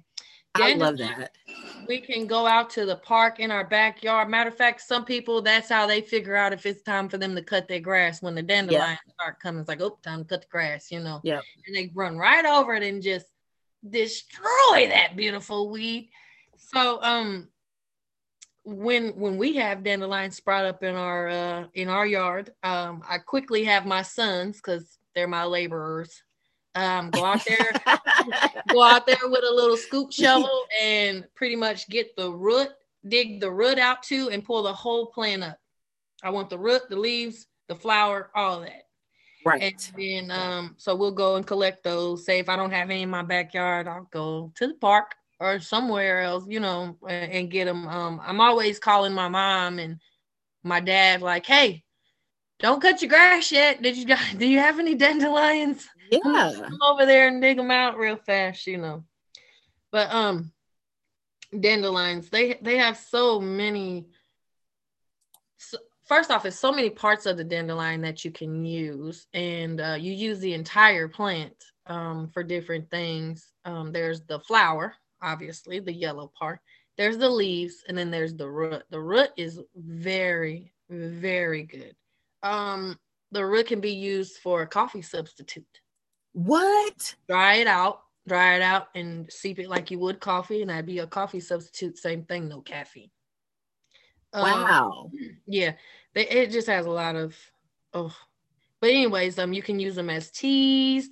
I 0.54 0.74
love 0.74 0.98
that. 0.98 1.36
We 1.86 2.00
can 2.00 2.26
go 2.26 2.46
out 2.46 2.70
to 2.70 2.84
the 2.84 2.96
park 2.96 3.40
in 3.40 3.50
our 3.50 3.64
backyard. 3.64 4.28
Matter 4.28 4.50
of 4.50 4.56
fact, 4.56 4.80
some 4.80 5.04
people 5.04 5.40
that's 5.40 5.68
how 5.68 5.86
they 5.86 6.00
figure 6.00 6.36
out 6.36 6.52
if 6.52 6.66
it's 6.66 6.82
time 6.82 7.08
for 7.08 7.18
them 7.18 7.34
to 7.34 7.42
cut 7.42 7.68
their 7.68 7.80
grass 7.80 8.20
when 8.20 8.34
the 8.34 8.42
dandelions 8.42 8.98
yeah. 9.06 9.12
start 9.14 9.40
coming. 9.40 9.60
It's 9.60 9.68
like, 9.68 9.80
oh, 9.80 9.98
time 10.02 10.20
to 10.20 10.24
cut 10.24 10.42
the 10.42 10.48
grass, 10.48 10.90
you 10.90 11.00
know. 11.00 11.20
Yeah. 11.22 11.40
And 11.66 11.76
they 11.76 11.90
run 11.94 12.16
right 12.16 12.44
over 12.44 12.74
it 12.74 12.82
and 12.82 13.02
just 13.02 13.26
destroy 13.88 14.88
that 14.88 15.16
beautiful 15.16 15.70
weed. 15.70 16.10
So 16.56 17.02
um 17.02 17.48
when 18.64 19.10
when 19.10 19.38
we 19.38 19.56
have 19.56 19.84
dandelions 19.84 20.36
sprout 20.36 20.66
up 20.66 20.82
in 20.82 20.94
our 20.94 21.28
uh 21.28 21.64
in 21.74 21.88
our 21.88 22.06
yard, 22.06 22.52
um 22.62 23.02
I 23.08 23.18
quickly 23.18 23.64
have 23.64 23.86
my 23.86 24.02
sons 24.02 24.56
because 24.56 24.98
they're 25.14 25.28
my 25.28 25.44
laborers 25.44 26.22
um, 26.78 27.10
go 27.10 27.24
out 27.24 27.44
there, 27.44 27.72
go 28.68 28.82
out 28.82 29.06
there 29.06 29.16
with 29.24 29.44
a 29.44 29.52
little 29.52 29.76
scoop 29.76 30.12
shovel 30.12 30.64
and 30.80 31.24
pretty 31.34 31.56
much 31.56 31.88
get 31.88 32.14
the 32.16 32.30
root, 32.30 32.68
dig 33.06 33.40
the 33.40 33.50
root 33.50 33.78
out 33.78 34.02
too, 34.02 34.30
and 34.30 34.44
pull 34.44 34.62
the 34.62 34.72
whole 34.72 35.06
plant 35.06 35.42
up. 35.42 35.58
I 36.22 36.30
want 36.30 36.50
the 36.50 36.58
root, 36.58 36.82
the 36.88 36.96
leaves, 36.96 37.46
the 37.68 37.74
flower, 37.74 38.30
all 38.34 38.60
that. 38.60 38.84
Right. 39.44 39.62
And 39.62 39.92
then 39.96 40.30
um, 40.30 40.74
so 40.78 40.94
we'll 40.94 41.12
go 41.12 41.36
and 41.36 41.46
collect 41.46 41.82
those. 41.82 42.24
Say 42.24 42.38
if 42.38 42.48
I 42.48 42.56
don't 42.56 42.72
have 42.72 42.90
any 42.90 43.02
in 43.02 43.10
my 43.10 43.22
backyard, 43.22 43.88
I'll 43.88 44.08
go 44.12 44.52
to 44.56 44.66
the 44.68 44.74
park 44.74 45.14
or 45.40 45.60
somewhere 45.60 46.22
else, 46.22 46.44
you 46.48 46.60
know, 46.60 46.96
and, 47.08 47.32
and 47.32 47.50
get 47.50 47.64
them. 47.64 47.88
Um, 47.88 48.20
I'm 48.24 48.40
always 48.40 48.78
calling 48.78 49.12
my 49.12 49.28
mom 49.28 49.78
and 49.78 49.98
my 50.62 50.80
dad, 50.80 51.22
like, 51.22 51.46
hey, 51.46 51.84
don't 52.58 52.82
cut 52.82 53.00
your 53.00 53.08
grass 53.08 53.50
yet. 53.52 53.82
Did 53.82 53.96
you 53.96 54.06
do 54.36 54.46
you 54.46 54.58
have 54.58 54.78
any 54.78 54.94
dandelions? 54.94 55.88
Yeah. 56.10 56.52
Come 56.54 56.78
over 56.82 57.06
there 57.06 57.28
and 57.28 57.40
dig 57.40 57.56
them 57.56 57.70
out 57.70 57.98
real 57.98 58.16
fast, 58.16 58.66
you 58.66 58.78
know. 58.78 59.04
But 59.90 60.12
um 60.12 60.52
dandelions, 61.58 62.28
they 62.30 62.58
they 62.62 62.76
have 62.76 62.96
so 62.96 63.40
many 63.40 64.06
so, 65.58 65.78
first 66.08 66.30
off, 66.30 66.46
it's 66.46 66.58
so 66.58 66.72
many 66.72 66.90
parts 66.90 67.26
of 67.26 67.36
the 67.36 67.44
dandelion 67.44 68.00
that 68.02 68.24
you 68.24 68.30
can 68.30 68.64
use, 68.64 69.26
and 69.34 69.80
uh, 69.80 69.96
you 69.98 70.12
use 70.12 70.40
the 70.40 70.54
entire 70.54 71.06
plant 71.06 71.54
um, 71.86 72.28
for 72.28 72.42
different 72.42 72.90
things. 72.90 73.52
Um, 73.64 73.92
there's 73.92 74.22
the 74.22 74.40
flower, 74.40 74.94
obviously, 75.20 75.80
the 75.80 75.92
yellow 75.92 76.32
part. 76.38 76.60
There's 76.96 77.18
the 77.18 77.28
leaves, 77.28 77.84
and 77.88 77.96
then 77.96 78.10
there's 78.10 78.34
the 78.34 78.48
root. 78.48 78.82
The 78.90 79.00
root 79.00 79.30
is 79.36 79.60
very, 79.76 80.72
very 80.88 81.64
good. 81.64 81.94
Um, 82.42 82.98
the 83.30 83.44
root 83.44 83.66
can 83.66 83.80
be 83.80 83.92
used 83.92 84.38
for 84.38 84.62
a 84.62 84.66
coffee 84.66 85.02
substitute. 85.02 85.80
What? 86.38 87.16
Dry 87.28 87.54
it 87.54 87.66
out, 87.66 88.02
dry 88.28 88.54
it 88.54 88.62
out, 88.62 88.90
and 88.94 89.28
seep 89.28 89.58
it 89.58 89.68
like 89.68 89.90
you 89.90 89.98
would 89.98 90.20
coffee, 90.20 90.60
and 90.60 90.70
that'd 90.70 90.86
be 90.86 91.00
a 91.00 91.06
coffee 91.06 91.40
substitute. 91.40 91.98
Same 91.98 92.22
thing, 92.22 92.48
no 92.48 92.60
caffeine. 92.60 93.10
Um, 94.32 94.44
Wow. 94.44 95.10
yeah, 95.48 95.72
they, 96.14 96.28
it 96.28 96.52
just 96.52 96.68
has 96.68 96.86
a 96.86 96.90
lot 96.90 97.16
of 97.16 97.36
oh. 97.92 98.14
But 98.80 98.90
anyways, 98.90 99.40
um, 99.40 99.52
you 99.52 99.62
can 99.62 99.80
use 99.80 99.96
them 99.96 100.08
as 100.08 100.30
teas, 100.30 101.10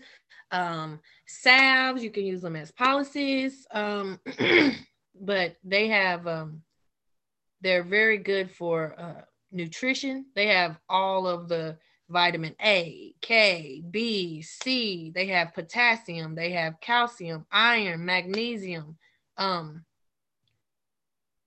um, 0.52 1.00
salves. 1.26 2.04
You 2.04 2.10
can 2.10 2.24
use 2.24 2.42
them 2.42 2.54
as 2.54 2.70
poultices. 2.70 3.66
Um, 3.72 4.20
but 5.20 5.56
they 5.64 5.88
have 5.88 6.28
um, 6.28 6.62
they're 7.62 7.82
very 7.82 8.18
good 8.18 8.48
for 8.52 8.94
uh, 8.96 9.22
nutrition. 9.50 10.26
They 10.36 10.46
have 10.46 10.78
all 10.88 11.26
of 11.26 11.48
the 11.48 11.78
vitamin 12.08 12.54
A, 12.62 13.14
K, 13.20 13.82
B, 13.90 14.42
C. 14.42 15.10
They 15.14 15.26
have 15.28 15.54
potassium. 15.54 16.34
They 16.34 16.52
have 16.52 16.80
calcium, 16.80 17.46
iron, 17.50 18.04
magnesium. 18.04 18.96
Um, 19.36 19.84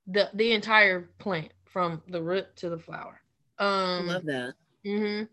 the 0.07 0.29
the 0.33 0.51
entire 0.53 1.09
plant 1.19 1.51
from 1.65 2.01
the 2.07 2.21
root 2.21 2.55
to 2.57 2.69
the 2.69 2.79
flower. 2.79 3.21
I 3.59 3.63
Um, 3.63 4.07
love 4.07 4.25
that. 4.25 4.53
hmm 4.85 5.23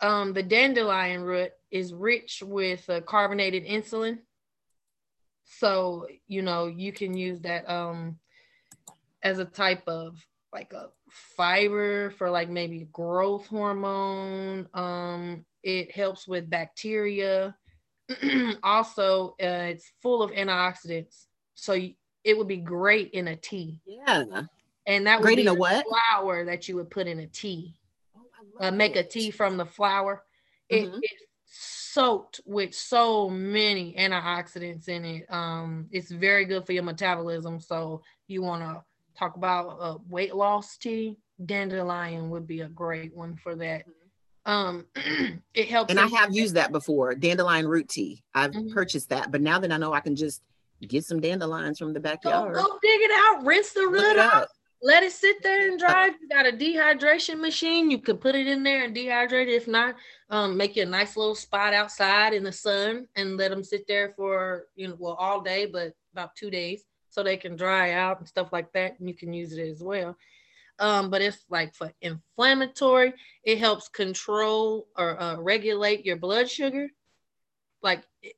Um, 0.00 0.32
the 0.32 0.42
dandelion 0.42 1.22
root 1.22 1.52
is 1.70 1.94
rich 1.94 2.42
with 2.44 2.88
uh, 2.88 3.00
carbonated 3.02 3.64
inulin. 3.64 4.18
So, 5.44 6.06
you 6.26 6.42
know, 6.42 6.66
you 6.66 6.92
can 6.92 7.14
use 7.16 7.40
that 7.40 7.68
um, 7.68 8.18
as 9.22 9.38
a 9.38 9.44
type 9.44 9.86
of 9.86 10.16
like 10.52 10.72
a 10.72 10.90
fiber 11.08 12.10
for 12.10 12.30
like 12.30 12.48
maybe 12.48 12.86
growth 12.92 13.46
hormone. 13.46 14.68
Um, 14.74 15.44
it 15.62 15.90
helps 15.92 16.28
with 16.28 16.50
bacteria. 16.50 17.56
also, 18.62 19.30
uh, 19.42 19.70
it's 19.70 19.90
full 20.02 20.22
of 20.22 20.30
antioxidants. 20.32 21.26
So 21.54 21.72
it 22.24 22.36
would 22.36 22.48
be 22.48 22.58
great 22.58 23.10
in 23.12 23.28
a 23.28 23.36
tea. 23.36 23.80
Yeah. 23.86 24.42
And 24.86 25.06
that 25.06 25.20
would 25.20 25.26
Great 25.26 25.36
be 25.36 25.42
in 25.42 25.48
a 25.48 25.54
what? 25.54 25.86
flour 25.86 26.44
that 26.44 26.68
you 26.68 26.76
would 26.76 26.90
put 26.90 27.06
in 27.06 27.20
a 27.20 27.26
tea 27.26 27.76
Oh, 28.16 28.66
uh, 28.66 28.70
make 28.70 28.96
a 28.96 29.04
tea 29.04 29.30
from 29.30 29.56
the 29.56 29.64
flour. 29.64 30.24
It, 30.68 30.88
Mhm. 30.88 30.98
It's 31.02 31.24
soaked 31.46 32.40
with 32.44 32.74
so 32.74 33.28
many 33.30 33.94
antioxidants 33.94 34.88
in 34.88 35.04
it. 35.04 35.32
Um, 35.32 35.88
it's 35.92 36.10
very 36.10 36.44
good 36.44 36.66
for 36.66 36.72
your 36.72 36.82
metabolism. 36.82 37.60
So 37.60 38.02
you 38.26 38.42
want 38.42 38.62
to 38.62 38.84
talk 39.18 39.36
about 39.36 39.78
uh, 39.80 39.98
weight 40.08 40.34
loss 40.34 40.76
tea, 40.76 41.16
dandelion 41.44 42.30
would 42.30 42.46
be 42.46 42.60
a 42.60 42.68
great 42.68 43.14
one 43.14 43.36
for 43.36 43.54
that. 43.56 43.84
Um, 44.44 44.86
it 45.54 45.68
helps. 45.68 45.90
And 45.90 46.00
I 46.00 46.06
have 46.08 46.34
used 46.34 46.54
that 46.54 46.72
before, 46.72 47.14
dandelion 47.14 47.66
root 47.66 47.88
tea. 47.88 48.22
I've 48.34 48.52
Mhm. 48.52 48.72
purchased 48.72 49.10
that, 49.10 49.30
but 49.30 49.40
now 49.40 49.58
that 49.60 49.70
I 49.72 49.76
know 49.76 49.92
I 49.92 50.00
can 50.00 50.16
just 50.16 50.42
get 50.86 51.04
some 51.04 51.20
dandelions 51.20 51.78
from 51.78 51.92
the 51.92 52.00
Go, 52.00 52.02
backyard. 52.10 52.54
go 52.56 52.78
dig 52.82 53.00
it 53.00 53.10
out, 53.14 53.44
rinse 53.44 53.72
the 53.72 53.86
root 53.86 54.18
out, 54.18 54.34
up. 54.42 54.48
let 54.82 55.04
it 55.04 55.12
sit 55.12 55.40
there 55.44 55.68
and 55.68 55.78
dry. 55.78 56.08
If 56.08 56.16
you 56.20 56.28
got 56.28 56.44
a 56.46 56.50
dehydration 56.50 57.38
machine, 57.40 57.88
you 57.88 57.98
can 57.98 58.16
put 58.16 58.34
it 58.34 58.48
in 58.48 58.64
there 58.64 58.82
and 58.84 58.96
dehydrate 58.96 59.46
it. 59.46 59.50
If 59.50 59.68
not, 59.68 59.94
um, 60.28 60.56
make 60.56 60.74
you 60.74 60.82
a 60.82 60.86
nice 60.86 61.16
little 61.16 61.36
spot 61.36 61.72
outside 61.72 62.34
in 62.34 62.42
the 62.42 62.50
sun 62.50 63.06
and 63.14 63.36
let 63.36 63.50
them 63.52 63.62
sit 63.62 63.86
there 63.86 64.12
for 64.16 64.66
you 64.74 64.88
know 64.88 64.96
well 64.98 65.14
all 65.14 65.40
day, 65.40 65.66
but 65.66 65.92
about 66.12 66.34
two 66.34 66.50
days, 66.50 66.84
so 67.12 67.22
they 67.22 67.36
can 67.36 67.56
dry 67.56 67.92
out 67.92 68.18
and 68.18 68.26
stuff 68.26 68.52
like 68.52 68.72
that. 68.72 68.98
And 68.98 69.06
you 69.06 69.14
can 69.14 69.32
use 69.32 69.52
it 69.52 69.68
as 69.68 69.82
well. 69.82 70.16
Um, 70.78 71.10
but 71.10 71.20
it's 71.20 71.44
like 71.50 71.74
for 71.74 71.92
inflammatory, 72.00 73.12
it 73.44 73.58
helps 73.58 73.88
control 73.88 74.88
or 74.96 75.20
uh, 75.20 75.36
regulate 75.36 76.06
your 76.06 76.16
blood 76.16 76.50
sugar. 76.50 76.88
Like 77.82 78.02
it, 78.22 78.34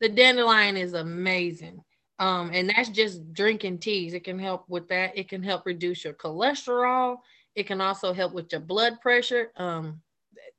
the 0.00 0.10
dandelion 0.10 0.76
is 0.76 0.92
amazing. 0.92 1.82
Um, 2.18 2.50
and 2.52 2.68
that's 2.68 2.90
just 2.90 3.32
drinking 3.32 3.78
teas. 3.78 4.12
It 4.12 4.24
can 4.24 4.38
help 4.38 4.68
with 4.68 4.88
that. 4.88 5.16
It 5.16 5.28
can 5.30 5.42
help 5.42 5.64
reduce 5.64 6.04
your 6.04 6.12
cholesterol. 6.12 7.16
It 7.54 7.66
can 7.66 7.80
also 7.80 8.12
help 8.12 8.34
with 8.34 8.52
your 8.52 8.60
blood 8.60 9.00
pressure. 9.00 9.52
Um, 9.56 10.02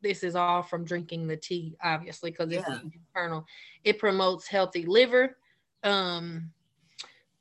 this 0.01 0.23
is 0.23 0.35
all 0.35 0.63
from 0.63 0.83
drinking 0.83 1.27
the 1.27 1.37
tea, 1.37 1.75
obviously, 1.81 2.31
because 2.31 2.51
it's 2.51 2.67
internal. 2.67 3.45
It 3.83 3.99
promotes 3.99 4.47
healthy 4.47 4.85
liver. 4.85 5.37
Um, 5.83 6.51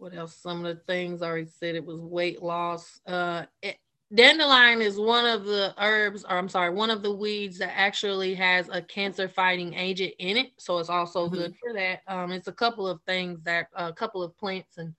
what 0.03 0.14
else? 0.14 0.34
Some 0.34 0.64
of 0.64 0.76
the 0.76 0.82
things 0.82 1.22
I 1.22 1.26
already 1.28 1.46
said 1.46 1.76
it 1.76 1.84
was 1.84 2.00
weight 2.00 2.42
loss. 2.42 3.00
Uh, 3.07 3.44
it, 3.62 3.76
dandelion 4.12 4.82
is 4.82 4.98
one 4.98 5.24
of 5.24 5.44
the 5.44 5.72
herbs, 5.78 6.24
or 6.24 6.36
I'm 6.36 6.48
sorry, 6.48 6.70
one 6.70 6.90
of 6.90 7.03
the 7.03 7.14
weeds 7.14 7.59
that 7.59 7.78
actually 7.78 8.34
has 8.34 8.68
a 8.68 8.82
cancer 8.82 9.28
fighting 9.28 9.74
agent 9.74 10.14
in 10.18 10.36
it. 10.36 10.50
So 10.59 10.78
it's 10.80 10.88
also 10.88 11.28
Mhm. 11.28 11.34
good 11.34 11.55
for 11.57 11.72
that. 11.74 12.03
Um, 12.09 12.32
it's 12.32 12.48
a 12.48 12.53
couple 12.53 12.88
of 12.88 13.00
things 13.03 13.42
that 13.44 13.68
a 13.76 13.92
couple 13.92 14.24
of 14.24 14.36
plants 14.36 14.76
and 14.76 14.92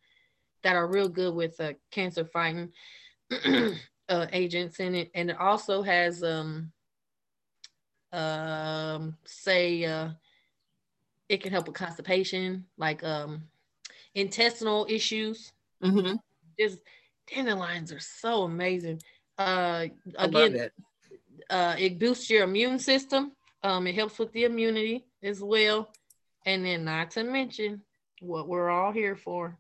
that 0.62 0.78
are 0.78 0.88
real 0.88 1.10
good 1.10 1.36
with 1.36 1.60
uh, 1.60 1.74
cancer 1.92 2.24
fighting 2.24 2.72
uh, 4.08 4.28
agents 4.32 4.80
in 4.80 4.96
it, 4.96 5.12
and 5.14 5.32
it 5.32 5.38
also 5.38 5.82
has 5.82 6.24
um, 6.24 6.72
um, 8.14 9.18
say 9.26 9.84
uh, 9.84 10.12
it 11.28 11.44
can 11.44 11.52
help 11.52 11.68
with 11.68 11.76
constipation, 11.76 12.66
like 12.78 13.04
um, 13.04 13.50
intestinal 14.16 14.86
issues 14.90 15.54
Mm-hmm. 15.84 16.16
just 16.58 16.80
dandelions 17.34 17.92
are 17.92 18.00
so 18.00 18.44
amazing. 18.44 19.02
Uh, 19.38 19.88
again, 20.18 20.56
it. 20.56 20.74
uh, 21.50 21.76
it 21.78 22.00
boosts 22.00 22.30
your 22.30 22.44
immune 22.44 22.80
system. 22.80 23.34
Um, 23.64 23.88
it 23.88 23.96
helps 23.96 24.18
with 24.18 24.32
the 24.32 24.46
immunity 24.46 25.06
as 25.22 25.42
well, 25.42 25.92
and 26.46 26.66
then 26.66 26.86
not 26.86 27.12
to 27.12 27.24
mention 27.24 27.82
what 28.22 28.48
we're 28.48 28.70
all 28.70 28.92
here 28.92 29.16
for, 29.16 29.58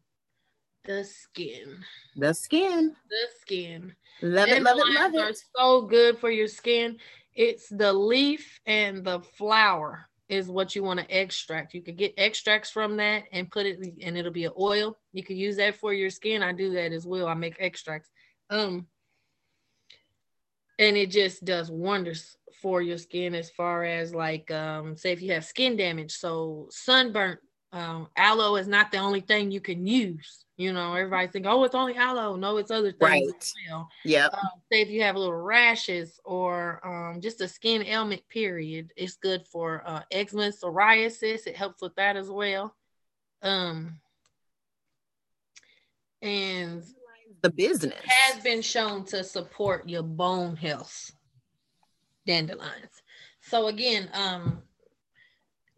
the 0.85 1.03
skin. 1.03 1.83
The 2.15 2.33
skin. 2.33 2.95
The 3.09 3.27
skin. 3.41 3.95
Love 4.21 4.49
it, 4.49 4.63
love 4.63 4.77
it, 4.77 4.79
love 4.79 5.11
Dandelions 5.11 5.37
are 5.37 5.47
so 5.57 5.81
good 5.81 6.19
for 6.19 6.29
your 6.29 6.47
skin. 6.47 6.97
It's 7.35 7.67
the 7.67 7.91
leaf 7.91 8.59
and 8.65 9.03
the 9.03 9.21
flower 9.21 10.07
is 10.29 10.47
what 10.47 10.75
you 10.75 10.83
want 10.83 10.99
to 10.99 11.21
extract. 11.21 11.73
You 11.73 11.81
could 11.81 11.97
get 11.97 12.13
extracts 12.17 12.69
from 12.69 12.97
that 12.97 13.23
and 13.31 13.51
put 13.51 13.65
it 13.65 13.79
and 14.01 14.17
it'll 14.17 14.31
be 14.31 14.45
an 14.45 14.53
oil. 14.59 14.97
You 15.11 15.23
could 15.23 15.37
use 15.37 15.57
that 15.57 15.75
for 15.75 15.93
your 15.93 16.09
skin. 16.09 16.43
I 16.43 16.53
do 16.53 16.73
that 16.73 16.91
as 16.91 17.05
well. 17.05 17.27
I 17.27 17.33
make 17.33 17.57
extracts. 17.59 18.09
Um 18.49 18.87
and 20.79 20.97
it 20.97 21.11
just 21.11 21.45
does 21.45 21.69
wonders 21.69 22.35
for 22.61 22.81
your 22.81 22.97
skin 22.97 23.35
as 23.35 23.49
far 23.51 23.83
as 23.83 24.15
like 24.15 24.49
um 24.51 24.95
say 24.97 25.11
if 25.11 25.21
you 25.21 25.33
have 25.33 25.45
skin 25.45 25.75
damage. 25.75 26.13
So 26.13 26.67
sunburnt 26.71 27.39
um, 27.73 28.07
aloe 28.15 28.55
is 28.55 28.67
not 28.67 28.91
the 28.91 28.99
only 28.99 29.19
thing 29.21 29.51
you 29.51 29.59
can 29.59 29.85
use. 29.85 30.45
You 30.55 30.71
know, 30.71 30.93
everybody 30.93 31.27
think, 31.27 31.45
oh, 31.47 31.63
it's 31.63 31.73
only 31.75 31.95
aloe. 31.97 32.35
No, 32.35 32.57
it's 32.57 32.69
other 32.71 32.91
things 32.91 33.01
Right. 33.01 33.23
as 33.27 33.53
well 33.67 33.89
Yep. 34.05 34.33
um, 34.33 34.49
say 34.71 34.81
if 34.81 34.89
you 34.89 35.01
have 35.01 35.15
little 35.15 35.33
rashes 35.33 36.19
or 36.23 36.79
um, 36.87 37.19
just 37.21 37.41
a 37.41 37.47
skin 37.47 37.83
ailment 37.85 38.21
period 38.29 38.91
it's 38.95 39.15
good 39.17 39.45
for 39.47 39.83
uh, 39.85 40.01
eczema 40.11 40.49
psoriasis 40.51 41.47
it 41.47 41.55
helps 41.57 41.81
with 41.81 41.95
that 41.95 42.15
as 42.15 42.29
well 42.29 42.75
um, 43.41 43.99
and 46.21 46.83
The 47.41 47.49
business. 47.49 47.95
has 48.05 48.43
been 48.43 48.61
shown 48.61 49.05
to 49.05 49.23
support 49.23 49.87
your 49.89 50.03
bone 50.03 50.55
health 50.55 51.11
dandelions 52.25 53.01
so 53.41 53.67
again 53.67 54.09
um, 54.13 54.61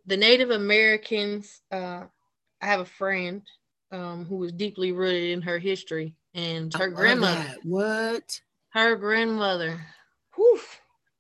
the 0.06 0.18
native 0.18 0.52
americans 0.52 1.62
uh, 1.72 2.04
i 2.62 2.66
have 2.66 2.80
a 2.80 2.86
friend 2.86 3.42
um, 3.92 4.26
who 4.26 4.38
was 4.38 4.52
deeply 4.52 4.92
rooted 4.92 5.30
in 5.30 5.42
her 5.42 5.58
history 5.60 6.16
and 6.34 6.74
her 6.74 6.90
grandmother. 6.90 7.56
What? 7.64 8.42
her 8.70 8.96
grandmother 8.96 9.80
whew, 10.36 10.60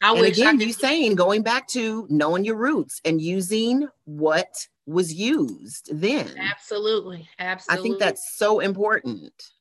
I 0.01 0.13
and 0.13 0.25
again, 0.25 0.59
you 0.59 0.73
saying 0.73 1.15
going 1.15 1.41
back 1.41 1.67
to 1.69 2.05
knowing 2.09 2.43
your 2.43 2.57
roots 2.57 3.01
and 3.05 3.21
using 3.21 3.87
what 4.03 4.53
was 4.85 5.13
used 5.13 5.89
then. 5.91 6.29
Absolutely. 6.37 7.27
Absolutely. 7.39 7.79
I 7.79 7.81
think 7.81 7.99
that's 7.99 8.37
so 8.37 8.59
important. 8.59 9.51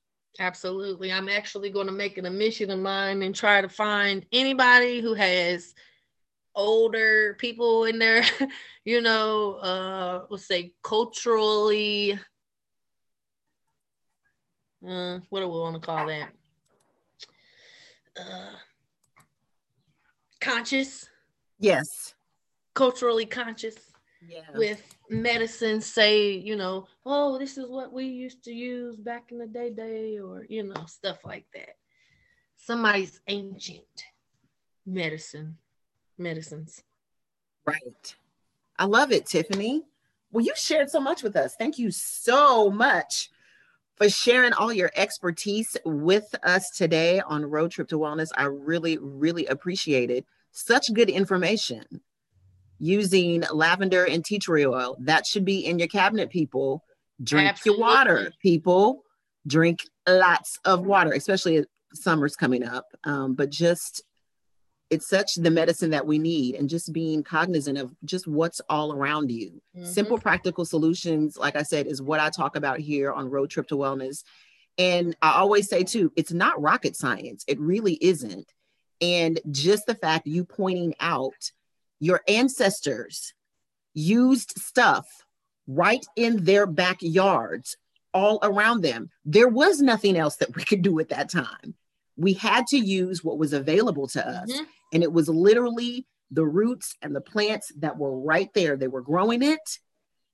Absolutely. 0.41 1.12
I'm 1.12 1.29
actually 1.29 1.70
going 1.70 1.87
to 1.87 1.93
make 1.93 2.18
it 2.18 2.27
a 2.27 2.31
mission 2.31 2.70
of 2.70 2.81
mine 2.81 3.22
and 3.22 3.35
try 3.35 3.61
to 3.61 3.68
find 3.68 4.27
anybody 4.33 5.01
who 5.01 5.14
has 5.14 5.75
older 6.55 7.35
people 7.39 7.85
in 7.85 7.99
there, 7.99 8.25
you 8.85 9.01
know, 9.01 9.55
uh, 9.55 10.27
let's 10.31 10.47
say 10.47 10.73
culturally, 10.83 12.19
uh, 14.87 15.19
what 15.31 15.41
do 15.41 15.49
we 15.49 15.59
want 15.59 15.75
to 15.75 15.81
call 15.81 16.07
that? 16.07 16.31
Uh, 18.17 18.57
conscious. 20.41 21.09
Yes. 21.59 22.15
Culturally 22.75 23.27
conscious. 23.27 23.77
Yeah. 24.27 24.43
With 24.55 24.83
medicine, 25.11 25.81
say, 25.81 26.33
you 26.33 26.57
know, 26.57 26.87
oh, 27.05 27.39
this 27.39 27.59
is 27.59 27.69
what 27.69 27.93
we 27.93 28.07
used 28.07 28.43
to 28.45 28.53
use 28.53 28.97
back 28.97 29.31
in 29.31 29.39
the 29.39 29.47
day, 29.47 29.71
day, 29.71 30.19
or 30.19 30.47
you 30.49 30.63
know, 30.63 30.87
stuff 30.87 31.19
like 31.25 31.47
that. 31.55 31.77
Somebody's 32.57 33.21
ancient 33.29 33.85
medicine 34.87 35.59
medicines. 36.19 36.83
Right. 37.67 38.15
I 38.79 38.85
love 38.87 39.12
it, 39.12 39.27
Tiffany. 39.27 39.83
Well, 40.33 40.45
you 40.45 40.53
shared 40.57 40.91
so 40.91 41.01
much 41.01 41.23
with 41.23 41.37
us. 41.37 41.55
Thank 41.57 41.79
you 41.79 41.91
so 41.91 42.71
much 42.71 43.31
for 43.97 44.09
sharing 44.09 44.53
all 44.53 44.73
your 44.73 44.91
expertise 44.97 45.77
with 45.85 46.35
us 46.43 46.71
today 46.71 47.21
on 47.21 47.45
Road 47.45 47.71
Trip 47.71 47.89
to 47.89 47.99
Wellness. 47.99 48.31
I 48.37 48.45
really, 48.45 48.99
really 48.99 49.47
appreciate 49.47 50.11
it. 50.11 50.27
Such 50.51 50.93
good 50.93 51.09
information 51.09 51.85
using 52.81 53.45
lavender 53.53 54.05
and 54.05 54.25
tea 54.25 54.39
tree 54.39 54.67
oil. 54.67 54.97
That 55.01 55.27
should 55.27 55.45
be 55.45 55.65
in 55.65 55.79
your 55.79 55.89
cabinet, 55.89 56.31
people. 56.31 56.83
Drink 57.23 57.49
Absolutely. 57.49 57.81
your 57.81 57.89
water, 57.89 58.33
people. 58.43 59.05
Drink 59.47 59.81
lots 60.09 60.59
of 60.65 60.85
water, 60.85 61.12
especially 61.12 61.65
summer's 61.93 62.35
coming 62.35 62.65
up. 62.65 62.87
Um, 63.05 63.35
but 63.35 63.51
just 63.51 64.03
it's 64.91 65.09
such 65.09 65.35
the 65.37 65.51
medicine 65.51 65.91
that 65.91 66.07
we 66.07 66.18
need 66.18 66.55
and 66.55 66.68
just 66.68 66.93
being 66.93 67.22
cognizant 67.22 67.78
of 67.78 67.93
just 68.05 68.26
what's 68.26 68.61
all 68.68 68.93
around 68.93 69.30
you. 69.30 69.61
Mm-hmm. 69.76 69.87
simple 69.87 70.18
practical 70.18 70.64
solutions 70.64 71.37
like 71.37 71.57
i 71.57 71.62
said 71.62 71.87
is 71.87 72.01
what 72.01 72.20
i 72.20 72.30
talk 72.30 72.57
about 72.57 72.78
here 72.78 73.12
on 73.12 73.30
road 73.30 73.51
trip 73.51 73.66
to 73.68 73.76
wellness. 73.76 74.22
And 74.78 75.16
i 75.22 75.32
always 75.32 75.68
say 75.68 75.85
too 75.85 76.12
it's 76.16 76.32
not 76.32 76.61
rocket 76.61 76.97
science. 76.97 77.45
It 77.49 77.61
really 77.61 77.95
isn't. 78.01 78.53
And 79.01 79.41
just 79.51 79.87
the 79.87 79.95
fact 79.95 80.26
you 80.26 80.45
pointing 80.45 80.95
out 81.01 81.53
your 82.01 82.20
ancestors 82.28 83.35
used 83.95 84.59
stuff 84.59 85.07
right 85.66 86.05
in 86.16 86.45
their 86.45 86.66
backyards 86.66 87.76
all 88.12 88.39
around 88.43 88.82
them. 88.82 89.11
There 89.24 89.49
was 89.49 89.80
nothing 89.80 90.16
else 90.16 90.37
that 90.37 90.55
we 90.55 90.64
could 90.64 90.82
do 90.82 90.99
at 91.01 91.09
that 91.09 91.30
time 91.30 91.74
we 92.17 92.33
had 92.35 92.67
to 92.69 92.79
use 92.79 93.25
what 93.25 93.39
was 93.39 93.53
available 93.53 94.07
to 94.09 94.27
us. 94.27 94.53
Mm-hmm. 94.53 94.65
And 94.93 95.03
it 95.03 95.12
was 95.12 95.29
literally 95.29 96.07
the 96.31 96.45
roots 96.45 96.97
and 97.03 97.15
the 97.15 97.21
plants 97.21 97.73
that 97.79 97.97
were 97.97 98.19
right 98.19 98.53
there. 98.55 98.77
They 98.77 98.89
were 98.89 99.03
growing 99.03 99.43
it, 99.43 99.79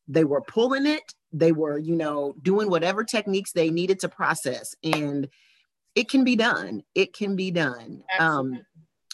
they 0.08 0.24
were 0.24 0.42
pulling 0.42 0.86
it, 0.86 1.14
they 1.32 1.52
were, 1.52 1.78
you 1.78 1.96
know, 1.96 2.34
doing 2.42 2.68
whatever 2.68 3.04
techniques 3.04 3.52
they 3.52 3.70
needed 3.70 4.00
to 4.00 4.08
process. 4.08 4.74
And 4.82 5.28
it 5.94 6.08
can 6.08 6.24
be 6.24 6.36
done. 6.36 6.82
It 6.94 7.12
can 7.12 7.36
be 7.36 7.50
done. 7.50 8.04
Um, 8.18 8.60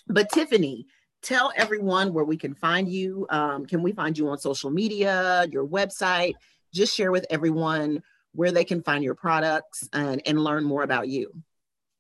but 0.09 0.31
Tiffany, 0.31 0.87
tell 1.23 1.53
everyone 1.57 2.13
where 2.13 2.25
we 2.25 2.37
can 2.37 2.55
find 2.55 2.89
you. 2.89 3.27
Um, 3.31 3.67
can 3.67 3.83
we 3.83 3.93
find 3.93 4.17
you 4.17 4.29
on 4.29 4.39
social 4.39 4.71
media, 4.71 5.47
your 5.51 5.67
website? 5.67 6.35
Just 6.73 6.97
share 6.97 7.11
with 7.11 7.27
everyone 7.31 8.03
where 8.33 8.53
they 8.53 8.65
can 8.65 8.83
find 8.83 9.03
your 9.03 9.15
products 9.15 9.89
and, 9.93 10.21
and 10.27 10.43
learn 10.43 10.65
more 10.65 10.83
about 10.83 11.09
you. 11.09 11.33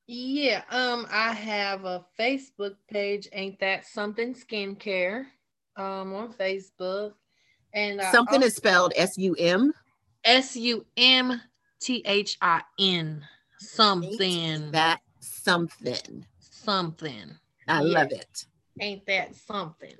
Yeah, 0.07 0.63
um, 0.71 1.07
I 1.11 1.33
have 1.33 1.85
a 1.85 2.05
Facebook 2.19 2.77
page, 2.89 3.29
Ain't 3.33 3.59
That 3.59 3.87
Something 3.87 4.35
Skincare, 4.35 5.27
um, 5.77 6.15
on 6.15 6.33
Facebook. 6.33 7.15
And 7.75 8.01
something 8.13 8.43
is 8.43 8.55
spelled 8.55 8.93
S 8.97 9.19
U 9.19 9.35
M 9.39 9.73
S 10.25 10.57
U 10.57 10.87
M 10.97 11.41
T 11.81 12.03
H 12.07 12.39
I 12.41 12.63
N. 12.79 13.23
Something. 13.59 14.71
That 14.71 15.01
something. 15.21 16.25
Something. 16.39 17.37
I 17.67 17.83
yeah. 17.83 17.99
love 17.99 18.13
it. 18.13 18.47
Ain't 18.81 19.07
that 19.07 19.35
something? 19.35 19.95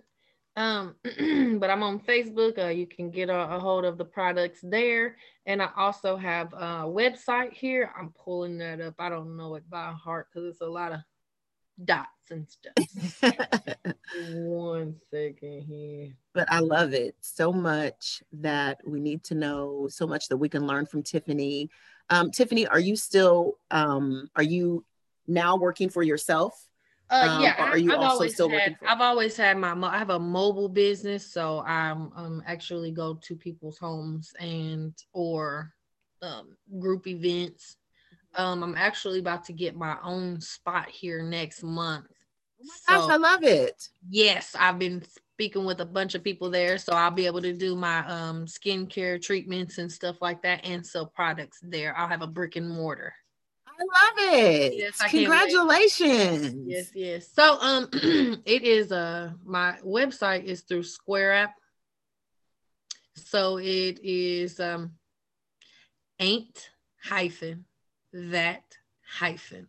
Um, 0.57 0.95
but 1.59 1.71
I'm 1.71 1.83
on 1.83 2.01
Facebook. 2.01 2.59
Uh, 2.59 2.69
you 2.69 2.87
can 2.87 3.11
get 3.11 3.29
a, 3.29 3.55
a, 3.55 3.61
hold 3.61 3.85
of 3.85 3.99
the 3.99 4.05
products 4.05 4.61
there. 4.63 5.17
And 5.45 5.63
I 5.63 5.69
also 5.77 6.17
have 6.17 6.53
a 6.55 6.85
website 6.87 7.53
here. 7.53 7.93
I'm 7.99 8.11
pulling 8.11 8.59
that 8.59 8.81
up. 8.81 8.95
I 8.99 9.11
don't 9.11 9.37
know 9.37 9.55
it 9.57 9.69
by 9.69 9.93
heart 9.93 10.29
because 10.33 10.49
it's 10.49 10.63
a 10.63 10.67
lot 10.67 10.93
of 10.93 11.01
dots 11.85 12.09
and 12.31 12.49
stuff. 12.49 13.23
One 14.33 14.97
second 15.11 15.63
here. 15.63 16.13
But 16.33 16.51
I 16.51 16.61
love 16.61 16.95
it 16.95 17.17
so 17.21 17.53
much 17.53 18.23
that 18.33 18.79
we 18.87 18.99
need 18.99 19.25
to 19.25 19.35
know 19.35 19.89
so 19.91 20.07
much 20.07 20.29
that 20.29 20.39
we 20.39 20.49
can 20.49 20.67
learn 20.67 20.87
from 20.87 21.03
Tiffany. 21.03 21.71
Um, 22.09 22.31
Tiffany, 22.31 22.67
are 22.67 22.81
you 22.81 22.97
still 22.97 23.59
um, 23.71 24.31
are 24.35 24.43
you 24.43 24.85
now 25.27 25.57
working 25.57 25.91
for 25.91 26.03
yourself? 26.03 26.67
Uh, 27.09 27.29
um, 27.29 27.41
yeah, 27.41 27.55
are 27.71 27.79
you 27.79 27.93
I've 27.93 28.03
also 28.03 28.27
still 28.27 28.49
had, 28.49 28.53
working? 28.55 28.77
For- 28.77 28.89
I've 28.89 29.01
always 29.01 29.37
had 29.37 29.57
my. 29.59 29.73
I 29.89 29.99
have 29.99 30.11
a 30.11 30.19
mobile 30.19 30.69
business, 30.69 31.33
so 31.33 31.61
I'm 31.61 32.13
um 32.15 32.43
actually 32.47 32.91
go 32.91 33.15
to 33.15 33.37
people's 33.37 33.79
homes 33.79 34.33
and 34.41 34.95
or 35.13 35.73
um, 36.23 36.57
group 36.81 37.07
events. 37.07 37.77
Um, 38.35 38.63
I'm 38.63 38.75
actually 38.77 39.21
about 39.21 39.45
to 39.47 39.53
get 39.53 39.77
my 39.77 39.99
own 40.03 40.41
spot 40.41 40.89
here 40.91 41.23
next 41.23 41.63
month. 41.63 42.07
Oh 42.61 42.65
my 42.65 42.77
gosh, 42.87 43.09
I 43.09 43.17
love 43.17 43.43
it. 43.45 43.89
Yes, 44.09 44.55
I've 44.59 44.79
been 44.79 45.03
speaking 45.35 45.65
with 45.65 45.81
a 45.81 45.87
bunch 45.87 46.15
of 46.15 46.23
people 46.25 46.51
there, 46.51 46.79
so 46.79 46.93
I'll 46.93 47.11
be 47.11 47.27
able 47.27 47.43
to 47.43 47.53
do 47.53 47.77
my 47.77 47.99
um 48.07 48.47
skincare 48.47 49.21
treatments 49.23 49.79
and 49.79 49.91
stuff 49.91 50.23
like 50.23 50.43
that, 50.43 50.65
and 50.65 50.87
sell 50.87 51.07
products 51.07 51.59
there. 51.63 51.97
I'll 51.97 52.09
have 52.09 52.23
a 52.23 52.27
brick 52.27 52.57
and 52.57 52.69
mortar. 52.71 53.15
I 53.79 53.83
love 53.83 54.35
it. 54.35 54.75
Yes, 54.75 55.01
I 55.01 55.09
Congratulations. 55.09 56.55
Yes, 56.67 56.91
yes. 56.95 57.29
So 57.33 57.59
um 57.61 57.89
it 57.93 58.63
is 58.63 58.93
uh 58.93 59.33
my 59.45 59.77
website 59.85 60.45
is 60.45 60.63
through 60.63 60.85
Square 60.85 61.33
App. 61.35 61.55
So 63.15 63.59
it 63.59 64.01
is 64.03 64.61
um 64.61 64.93
ain't 66.19 66.71
hyphen 67.03 67.65
that 68.13 68.65
hyphen 69.07 69.69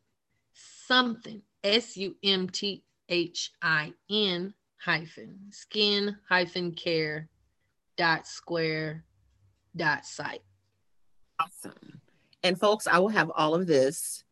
something 0.53 1.41
S 1.63 1.97
U 1.97 2.15
M 2.23 2.49
T 2.49 2.83
H 3.09 3.51
I 3.61 3.93
N 4.09 4.53
hyphen 4.79 5.39
skin 5.51 6.15
hyphen 6.29 6.71
care 6.71 7.29
dot 7.97 8.27
square 8.27 9.03
dot 9.75 10.05
site. 10.05 10.43
Awesome. 11.39 12.01
And 12.47 12.57
folks, 12.57 12.87
I 12.87 12.97
will 12.99 13.09
have 13.09 13.29
all 13.35 13.53
of 13.53 13.67
this 13.67 14.23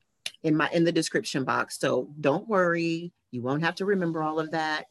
in 0.43 0.55
my 0.55 0.69
in 0.71 0.85
the 0.85 0.91
description 0.93 1.43
box. 1.43 1.77
So 1.77 2.09
don't 2.21 2.47
worry, 2.47 3.11
you 3.31 3.41
won't 3.41 3.61
have 3.61 3.75
to 3.75 3.85
remember 3.85 4.23
all 4.23 4.39
of 4.39 4.51
that. 4.51 4.85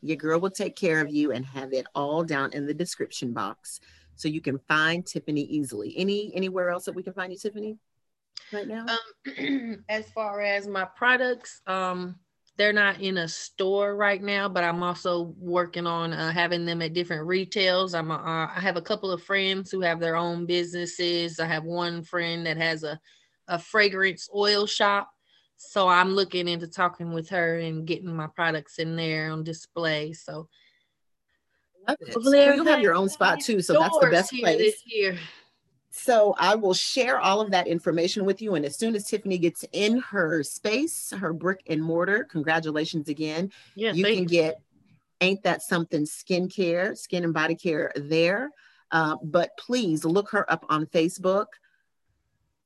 Your 0.00 0.16
girl 0.16 0.40
will 0.40 0.50
take 0.50 0.76
care 0.76 1.02
of 1.02 1.10
you 1.10 1.30
and 1.32 1.44
have 1.44 1.74
it 1.74 1.86
all 1.94 2.24
down 2.24 2.54
in 2.54 2.66
the 2.66 2.72
description 2.72 3.34
box 3.34 3.80
so 4.16 4.28
you 4.28 4.40
can 4.40 4.58
find 4.66 5.04
Tiffany 5.04 5.42
easily. 5.42 5.92
Any 5.94 6.32
anywhere 6.34 6.70
else 6.70 6.86
that 6.86 6.94
we 6.94 7.02
can 7.02 7.12
find 7.12 7.30
you, 7.30 7.38
Tiffany, 7.38 7.76
right 8.50 8.66
now? 8.66 8.86
Um, 9.36 9.84
as 9.90 10.08
far 10.12 10.40
as 10.40 10.66
my 10.66 10.86
products, 10.86 11.60
um, 11.66 12.18
they're 12.60 12.74
not 12.74 13.00
in 13.00 13.16
a 13.16 13.26
store 13.26 13.96
right 13.96 14.22
now, 14.22 14.46
but 14.46 14.64
I'm 14.64 14.82
also 14.82 15.34
working 15.38 15.86
on 15.86 16.12
uh, 16.12 16.30
having 16.30 16.66
them 16.66 16.82
at 16.82 16.92
different 16.92 17.26
retails. 17.26 17.94
I'm 17.94 18.10
a, 18.10 18.16
uh, 18.16 18.50
I 18.54 18.60
have 18.60 18.76
a 18.76 18.82
couple 18.82 19.10
of 19.10 19.22
friends 19.22 19.70
who 19.70 19.80
have 19.80 19.98
their 19.98 20.14
own 20.14 20.44
businesses. 20.44 21.40
I 21.40 21.46
have 21.46 21.64
one 21.64 22.02
friend 22.02 22.44
that 22.44 22.58
has 22.58 22.84
a 22.84 23.00
a 23.48 23.58
fragrance 23.58 24.28
oil 24.36 24.66
shop, 24.66 25.10
so 25.56 25.88
I'm 25.88 26.10
looking 26.10 26.48
into 26.48 26.68
talking 26.68 27.12
with 27.14 27.30
her 27.30 27.58
and 27.60 27.86
getting 27.86 28.14
my 28.14 28.26
products 28.26 28.78
in 28.78 28.94
there 28.94 29.30
on 29.30 29.42
display. 29.42 30.12
So. 30.12 30.46
Love 31.88 31.96
it. 31.98 32.12
So 32.12 32.30
you 32.30 32.64
have 32.64 32.80
your 32.80 32.94
own 32.94 33.08
spot 33.08 33.40
too, 33.40 33.62
so 33.62 33.72
that's 33.72 33.98
the 33.98 34.10
best 34.10 34.32
place. 34.34 34.58
This 34.58 34.82
year. 34.84 35.18
So 35.90 36.34
I 36.38 36.54
will 36.54 36.74
share 36.74 37.18
all 37.18 37.40
of 37.40 37.50
that 37.50 37.66
information 37.66 38.24
with 38.24 38.40
you. 38.40 38.54
And 38.54 38.64
as 38.64 38.76
soon 38.76 38.94
as 38.94 39.06
Tiffany 39.06 39.38
gets 39.38 39.64
in 39.72 39.98
her 39.98 40.42
space, 40.42 41.10
her 41.10 41.32
brick 41.32 41.62
and 41.66 41.82
mortar, 41.82 42.24
congratulations 42.24 43.08
again. 43.08 43.50
Yeah, 43.74 43.92
you 43.92 44.04
can 44.04 44.24
get 44.24 44.60
Ain't 45.20 45.42
That 45.42 45.62
Something 45.62 46.04
Skincare, 46.04 46.96
Skin 46.96 47.24
and 47.24 47.34
Body 47.34 47.56
Care 47.56 47.92
there. 47.96 48.50
Uh, 48.92 49.16
but 49.22 49.50
please 49.58 50.04
look 50.04 50.30
her 50.30 50.50
up 50.50 50.64
on 50.68 50.86
Facebook, 50.86 51.46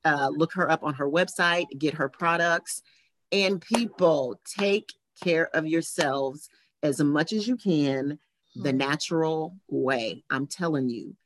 uh, 0.04 0.28
look 0.28 0.52
her 0.54 0.70
up 0.70 0.82
on 0.84 0.94
her 0.94 1.08
website, 1.08 1.66
get 1.78 1.94
her 1.94 2.08
products. 2.08 2.82
And 3.32 3.60
people, 3.60 4.40
take 4.44 4.92
care 5.22 5.48
of 5.54 5.66
yourselves 5.66 6.48
as 6.82 7.00
much 7.00 7.32
as 7.32 7.48
you 7.48 7.56
can 7.56 8.18
the 8.54 8.72
Mhm. 8.72 8.76
natural 8.76 9.56
way. 9.68 10.22
I'm 10.30 10.46
telling 10.46 10.88
you, 10.88 11.16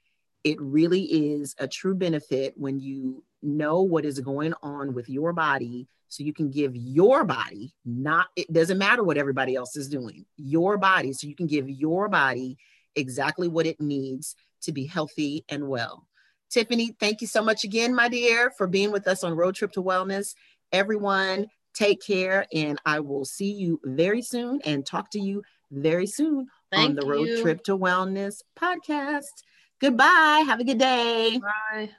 it 0.45 0.61
really 0.61 1.03
is 1.03 1.55
a 1.59 1.69
true 1.69 1.95
benefit 1.95 2.55
when 2.57 2.79
you 2.81 3.23
know 3.43 3.83
what 3.83 4.05
is 4.05 4.21
going 4.21 4.55
on 4.63 4.95
with 4.95 5.09
your 5.09 5.33
body 5.33 5.87
so 6.09 6.23
you 6.23 6.33
can 6.33 6.51
give 6.51 6.75
your 6.75 7.25
body 7.25 7.73
not 7.85 8.27
it 8.37 8.53
doesn't 8.53 8.79
matter 8.79 9.05
what 9.05 9.19
everybody 9.19 9.55
else 9.55 9.77
is 9.77 9.89
doing 9.89 10.25
your 10.37 10.77
body 10.79 11.13
so 11.13 11.27
you 11.27 11.35
can 11.35 11.47
give 11.47 11.69
your 11.69 12.09
body 12.09 12.57
exactly 12.97 13.49
what 13.49 13.67
it 13.67 13.81
needs 13.81 14.35
to 14.61 14.73
be 14.73 14.85
healthy 14.85 15.45
and 15.49 15.69
well. 15.69 16.07
Tiffany 16.51 16.97
thank 16.99 17.21
you 17.21 17.27
so 17.27 17.43
much 17.43 17.63
again 17.65 17.95
my 17.95 18.09
dear 18.09 18.51
for 18.57 18.67
being 18.67 18.91
with 18.91 19.07
us 19.07 19.23
on 19.23 19.35
road 19.35 19.55
trip 19.55 19.71
to 19.73 19.83
wellness. 19.83 20.35
Everyone 20.73 21.47
take 21.75 22.03
care 22.03 22.47
and 22.53 22.81
i 22.87 22.99
will 22.99 23.25
see 23.25 23.53
you 23.53 23.81
very 23.85 24.23
soon 24.23 24.61
and 24.65 24.85
talk 24.85 25.11
to 25.11 25.21
you 25.21 25.43
very 25.71 26.07
soon 26.07 26.39
on 26.39 26.47
Thank 26.73 27.01
the 27.01 27.07
road 27.07 27.29
you. 27.29 27.43
trip 27.43 27.63
to 27.65 27.77
wellness 27.77 28.43
podcast 28.59 29.45
goodbye 29.81 30.45
have 30.47 30.61
a 30.61 30.65
good 30.65 30.79
day 30.79 31.39
Bye. 31.39 31.91